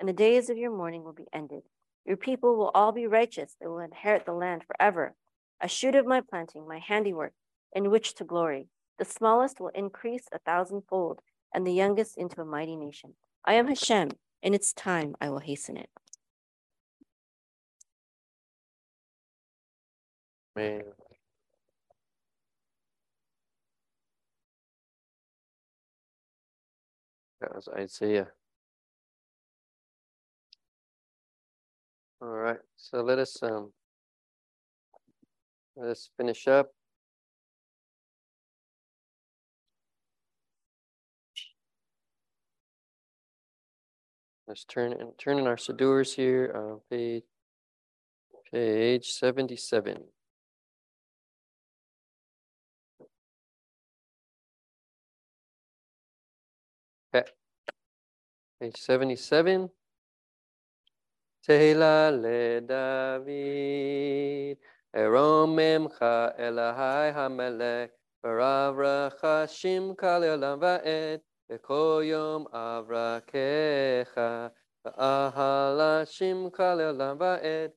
and 0.00 0.08
the 0.08 0.12
days 0.12 0.50
of 0.50 0.56
your 0.56 0.76
mourning 0.76 1.04
will 1.04 1.12
be 1.12 1.28
ended. 1.32 1.62
Your 2.04 2.16
people 2.16 2.56
will 2.56 2.70
all 2.74 2.92
be 2.92 3.06
righteous, 3.06 3.54
they 3.60 3.66
will 3.66 3.78
inherit 3.78 4.26
the 4.26 4.32
land 4.32 4.64
forever. 4.64 5.14
A 5.60 5.68
shoot 5.68 5.94
of 5.94 6.06
my 6.06 6.20
planting, 6.20 6.66
my 6.66 6.78
handiwork, 6.78 7.32
in 7.72 7.90
which 7.90 8.14
to 8.16 8.24
glory. 8.24 8.68
The 8.98 9.04
smallest 9.04 9.60
will 9.60 9.68
increase 9.68 10.24
a 10.32 10.38
thousandfold, 10.38 11.20
and 11.52 11.66
the 11.66 11.72
youngest 11.72 12.16
into 12.16 12.40
a 12.40 12.44
mighty 12.44 12.76
nation. 12.76 13.14
I 13.44 13.54
am 13.54 13.66
Hashem. 13.68 14.10
In 14.42 14.54
its 14.54 14.72
time, 14.72 15.14
I 15.20 15.28
will 15.30 15.40
hasten 15.40 15.76
it. 15.76 15.90
Man. 20.54 20.82
That 27.40 27.54
was 27.54 27.68
Isaiah. 27.68 28.28
All 32.22 32.28
right, 32.28 32.58
so 32.76 33.02
let 33.02 33.18
us 33.18 33.42
um 33.42 33.72
let 35.76 35.90
us 35.90 36.08
finish 36.16 36.48
up. 36.48 36.75
Let's 44.48 44.64
turn 44.64 44.92
in. 44.92 45.12
turn 45.18 45.38
in 45.38 45.46
our 45.48 45.56
siddurs 45.56 46.14
here 46.14 46.52
on 46.54 46.80
page 46.88 47.24
page 48.52 49.10
77. 49.10 50.04
Okay. 57.12 57.28
Page 58.60 58.76
77. 58.76 59.68
Tehila 61.48 62.10
le 62.10 62.60
David, 62.60 64.58
Eromemcha 64.94 66.38
Elahai 66.38 67.12
Hamelech, 67.14 67.90
Barav 68.24 68.76
Rachashim 68.76 69.96
Kal 69.98 70.22
Yolam 70.22 70.58
Va'et, 70.60 71.20
וכל 71.51 72.01
יום 72.03 72.45
אברקך, 72.51 74.21
ואהלשים 74.85 76.49
כל 76.49 76.81
עולם 76.81 77.17
ועד. 77.19 77.71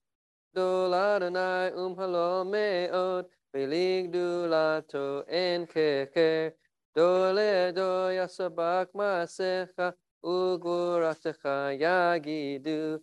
גדול 0.55 0.95
אדוני 0.95 1.70
ומהלו 1.77 2.45
מאוד, 2.45 3.24
ולגדולתו 3.55 5.20
אין 5.27 5.66
ככר, 5.66 6.49
דור 6.97 7.27
לדור 7.32 8.11
יסבק 8.11 8.89
מעשיך, 8.95 9.70
וגבורתך 10.24 11.49
יגידו. 11.73 12.99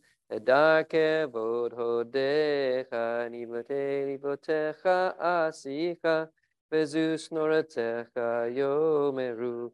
כבוד 0.89 1.73
הודיך, 1.73 2.93
ניבותי 3.29 4.03
ליבותיך 4.05 4.89
עשיך, 5.17 6.07
וזו 6.71 7.17
שנורתך 7.17 8.19
יאמרו, 8.49 9.69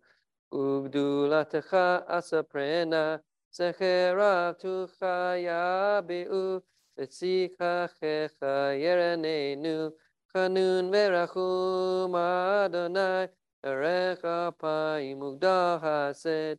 Ubdulatecha 0.52 2.04
asaprena 2.06 3.20
zechera 3.50 4.54
tucha 4.60 5.34
yabeu 5.40 6.60
v'tzika 6.94 7.88
checha 7.98 8.76
yerenenu 8.76 9.92
chanun 10.30 10.90
verachum 10.92 12.14
Adonai 12.14 13.28
erecha 13.64 14.52
paimugda 14.60 15.80
hased 15.80 16.58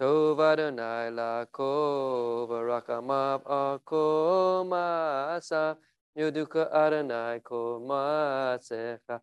Tov 0.00 0.40
Adonai 0.40 1.10
lakov 1.12 2.48
rakamav 2.48 3.44
akom 3.44 4.72
asa 4.72 5.76
Yoduka 6.16 6.72
Adonai 6.72 7.40
kol 7.44 7.80
masecha 7.80 9.20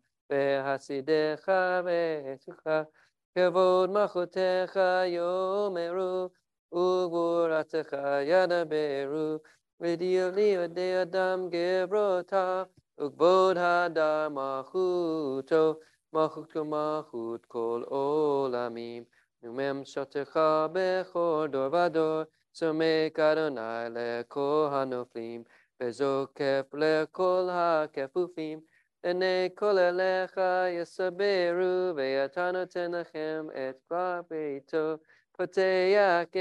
vetuha. 1.84 2.86
Kevod 3.35 3.89
Machotecha 3.89 5.07
Yomeru 5.09 6.29
Ugvuratecha 6.73 8.25
Yadaberu 8.25 9.39
Vidio 9.81 10.31
Leo 10.35 10.67
De 10.67 11.01
Adam 11.01 11.49
Gebrota 11.49 12.67
Ugbod 12.99 13.57
Hadar 13.57 14.31
Machuto 14.31 15.77
Machut 16.13 16.51
Machut 16.53 17.47
Kol 17.47 17.85
Olamim 17.85 19.05
Numem 19.43 19.85
shotecha 19.85 20.67
bechor 20.73 21.51
dor 21.51 21.69
vador, 21.69 22.25
somek 22.53 23.17
Adonai 23.19 23.89
lekol 23.89 24.71
hanoflim, 24.71 25.43
וזוקף 25.81 26.65
לכל 26.73 27.49
הכפופים, 27.51 28.59
עיני 29.03 29.49
כל 29.55 29.77
אליך 29.77 30.41
יסברו, 30.81 31.95
ואתה 31.95 32.51
נותן 32.51 32.91
לכם 32.91 33.47
את 33.53 33.79
כבר 33.87 34.21
ביתו, 34.29 34.95
פותח 35.31 36.21
את 36.21 36.35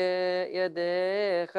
ידיך, 0.51 1.59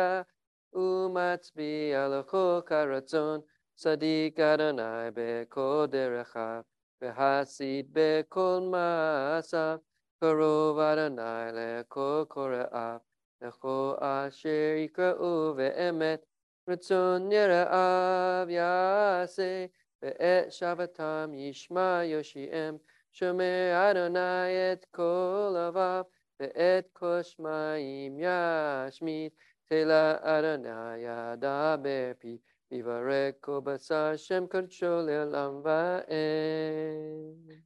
ומצביע 0.74 2.08
לכל 2.08 2.60
כרצון, 2.66 3.40
צדיק 3.76 4.40
אדוני 4.40 5.10
בכל 5.14 5.86
דרכיו, 5.90 6.62
והסית 7.02 7.86
בכל 7.92 8.60
מעשיו. 8.72 9.78
קרוב 10.20 10.80
אדוני 10.80 11.52
לכל 11.54 12.26
קוראיו, 12.28 12.98
לכל 13.42 13.94
אשר 14.00 14.74
יקראו 14.78 15.54
באמת, 15.56 16.26
רצון 16.70 17.32
יראיו 17.32 18.50
יעשה, 18.50 19.66
ואת 20.03 20.53
שבתם 20.53 21.31
ישמע 21.35 22.01
יושיעם, 22.05 22.77
שומע 23.13 23.91
אדוני 23.91 24.73
את 24.73 24.85
כל 24.91 25.55
לבב, 25.57 26.03
ואת 26.41 26.89
כל 26.93 27.23
שמיים 27.23 28.19
ישמיד, 28.19 29.33
תלה 29.65 30.17
אדוני 30.21 30.99
ידבר 30.99 32.13
פי, 32.19 32.39
ויברק 32.71 33.37
כל 33.41 33.61
בשר 33.65 34.17
שם 34.17 34.47
קודשו 34.47 35.01
לעולם 35.07 35.61
ואם. 35.65 37.63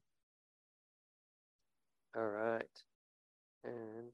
All 2.17 2.31
right. 2.31 2.77
And 3.63 4.09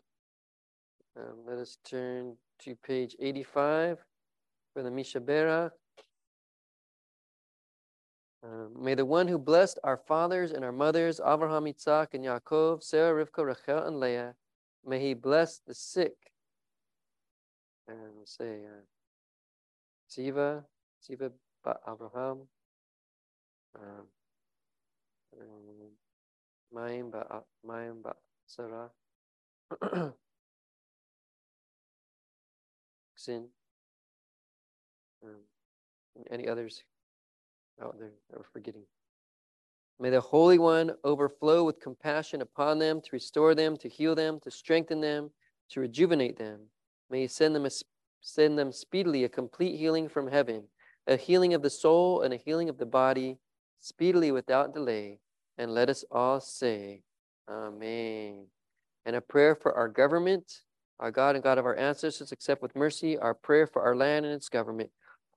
um, 1.17 1.37
let 1.47 1.59
us 1.59 1.79
turn 1.85 2.37
to 2.65 2.75
page 2.75 3.15
85 3.21 3.99
for 4.73 4.83
the 4.83 4.91
Mi 4.91 5.05
Sheberach. 5.05 5.71
Uh, 8.45 8.67
may 8.77 8.95
the 8.95 9.05
one 9.05 9.29
who 9.29 9.39
blessed 9.39 9.79
our 9.85 9.97
fathers 9.97 10.51
and 10.51 10.65
our 10.65 10.73
mothers, 10.73 11.21
Abraham, 11.25 11.65
Isaac, 11.67 12.15
and 12.15 12.25
Yaakov, 12.25 12.83
Sarah, 12.83 13.25
Rivka, 13.25 13.47
Rachel, 13.47 13.87
and 13.87 14.01
Leah, 14.01 14.35
may 14.85 14.99
he 14.99 15.15
bless 15.15 15.59
the 15.59 15.75
sick. 15.75 16.17
And 17.87 17.99
we'll 18.17 18.27
say, 18.27 18.65
uh, 18.65 18.83
Siva, 20.09 20.65
Siva, 21.01 21.31
ba 21.63 21.79
Abraham, 21.89 22.49
um, 23.77 24.09
um, 25.41 25.93
Maim, 26.73 27.11
ba 27.11 27.45
Maim, 27.65 28.03
ba 28.03 28.17
Sarah, 28.47 28.91
Sin, 33.15 33.47
um, 35.23 35.37
any 36.29 36.49
others 36.49 36.83
Oh, 37.81 37.87
out 37.87 37.99
there 37.99 38.13
that 38.31 38.39
we're 38.39 38.45
forgetting. 38.53 38.85
May 39.99 40.11
the 40.11 40.21
Holy 40.21 40.59
One 40.59 40.93
overflow 41.05 41.65
with 41.65 41.81
compassion 41.81 42.43
upon 42.43 42.79
them 42.79 43.01
to 43.01 43.09
restore 43.13 43.55
them, 43.55 43.77
to 43.79 43.89
heal 43.89 44.15
them, 44.15 44.41
to 44.41 44.51
strengthen 44.51 45.01
them, 45.01 45.31
to 45.71 45.81
rejuvenate 45.81 46.39
them. 46.39 46.61
May 47.11 47.23
He 47.23 47.29
send 47.29 47.55
them, 47.55 47.67
a, 47.67 47.71
send 48.21 48.59
them 48.59 48.73
speedily 48.73 49.25
a 49.25 49.29
complete 49.29 49.79
healing 49.79 50.09
from 50.09 50.29
heaven, 50.29 50.65
a 51.07 51.17
healing 51.17 51.55
of 51.55 51.63
the 51.63 51.71
soul 51.71 52.23
and 52.23 52.35
a 52.35 52.39
healing 52.39 52.69
of 52.69 52.79
the 52.79 52.87
body, 52.87 53.39
speedily 53.81 54.33
without 54.33 54.75
delay. 54.75 55.21
And 55.59 55.73
let 55.73 55.89
us 55.89 56.05
all 56.11 56.41
say, 56.41 57.03
Amen. 57.49 58.47
And 59.05 59.17
a 59.17 59.21
prayer 59.21 59.55
for 59.55 59.75
our 59.75 59.89
government, 59.89 60.63
our 61.01 61.11
God 61.11 61.35
and 61.35 61.45
God 61.45 61.59
of 61.59 61.67
our 61.67 61.77
ancestors, 61.77 62.33
accept 62.33 62.63
with 62.63 62.77
mercy 62.77 63.19
our 63.19 63.35
prayer 63.35 63.67
for 63.67 63.83
our 63.83 63.97
land 63.97 64.25
and 64.25 64.35
its 64.35 64.49
government. 64.49 64.91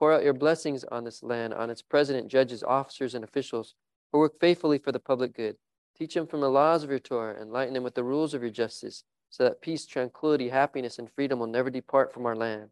Pour 0.06 0.14
out 0.14 0.24
your 0.24 0.34
blessings 0.34 0.84
on 0.92 1.04
this 1.04 1.24
land, 1.24 1.52
on 1.52 1.72
its 1.72 1.82
president, 1.82 2.28
judges, 2.28 2.62
officers, 2.62 3.16
and 3.16 3.24
officials 3.24 3.74
who 4.12 4.20
work 4.20 4.40
faithfully 4.40 4.78
for 4.78 4.92
the 4.92 5.00
public 5.00 5.36
good. 5.36 5.56
Teach 5.98 6.14
them 6.14 6.28
from 6.28 6.42
the 6.42 6.50
laws 6.52 6.84
of 6.84 6.92
your 6.92 7.00
Torah, 7.00 7.42
enlighten 7.42 7.74
them 7.74 7.82
with 7.82 7.96
the 7.96 8.04
rules 8.04 8.36
of 8.36 8.44
your 8.44 8.52
justice, 8.52 9.04
so 9.32 9.44
that 9.44 9.64
peace, 9.64 9.88
tranquility, 9.88 10.50
happiness, 10.50 11.00
and 11.00 11.10
freedom 11.12 11.40
will 11.40 11.48
never 11.48 11.72
depart 11.72 12.14
from 12.14 12.28
our 12.28 12.36
land. 12.36 12.70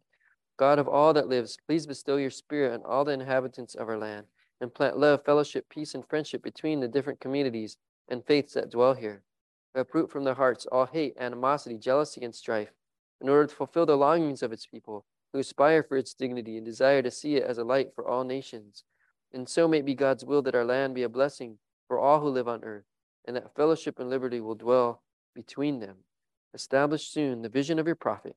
God 0.56 0.78
of 0.78 0.86
all 0.86 1.12
that 1.12 1.26
lives, 1.26 1.58
please 1.66 1.88
bestow 1.88 2.18
your 2.18 2.30
spirit 2.30 2.72
on 2.72 2.84
all 2.84 3.04
the 3.04 3.10
inhabitants 3.10 3.74
of 3.74 3.88
our 3.88 3.98
land, 3.98 4.26
and 4.60 4.72
plant 4.72 4.96
love, 4.96 5.24
fellowship, 5.24 5.68
peace, 5.68 5.92
and 5.92 6.06
friendship 6.08 6.40
between 6.40 6.78
the 6.78 6.86
different 6.86 7.18
communities 7.18 7.78
and 8.06 8.24
faiths 8.24 8.54
that 8.54 8.70
dwell 8.70 8.94
here. 8.94 9.24
Uproot 9.74 10.08
from 10.08 10.22
their 10.22 10.34
hearts 10.34 10.66
all 10.70 10.86
hate, 10.86 11.16
animosity, 11.18 11.78
jealousy, 11.78 12.24
and 12.24 12.32
strife, 12.32 12.70
in 13.20 13.28
order 13.28 13.48
to 13.48 13.56
fulfill 13.56 13.86
the 13.86 13.96
longings 13.96 14.40
of 14.40 14.52
its 14.52 14.66
people 14.66 15.04
who 15.34 15.40
aspire 15.40 15.82
for 15.82 15.96
its 15.96 16.14
dignity 16.14 16.56
and 16.56 16.64
desire 16.64 17.02
to 17.02 17.10
see 17.10 17.34
it 17.34 17.42
as 17.42 17.58
a 17.58 17.64
light 17.64 17.88
for 17.92 18.06
all 18.06 18.22
nations. 18.22 18.84
And 19.32 19.48
so 19.48 19.66
may 19.66 19.78
it 19.78 19.84
be 19.84 19.96
God's 19.96 20.24
will 20.24 20.42
that 20.42 20.54
our 20.54 20.64
land 20.64 20.94
be 20.94 21.02
a 21.02 21.08
blessing 21.08 21.58
for 21.88 21.98
all 21.98 22.20
who 22.20 22.28
live 22.28 22.46
on 22.46 22.62
earth, 22.62 22.84
and 23.26 23.34
that 23.34 23.56
fellowship 23.56 23.98
and 23.98 24.08
liberty 24.08 24.40
will 24.40 24.54
dwell 24.54 25.02
between 25.34 25.80
them. 25.80 25.96
Establish 26.54 27.08
soon 27.08 27.42
the 27.42 27.48
vision 27.48 27.80
of 27.80 27.86
your 27.86 27.96
prophet. 27.96 28.36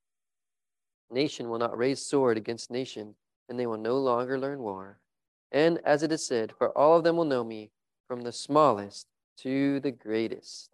Nation 1.12 1.50
will 1.50 1.60
not 1.60 1.78
raise 1.78 2.04
sword 2.04 2.36
against 2.36 2.72
nation, 2.72 3.14
and 3.48 3.60
they 3.60 3.68
will 3.68 3.78
no 3.78 4.00
longer 4.00 4.40
learn 4.40 4.58
war. 4.58 5.00
And 5.52 5.80
as 5.86 6.02
it 6.02 6.12
is 6.12 6.26
said, 6.26 6.52
for 6.58 6.76
all 6.76 6.98
of 6.98 7.04
them 7.04 7.16
will 7.16 7.26
know 7.26 7.44
me, 7.44 7.70
from 8.08 8.22
the 8.22 8.32
smallest 8.32 9.06
to 9.44 9.80
the 9.82 9.92
greatest. 9.92 10.72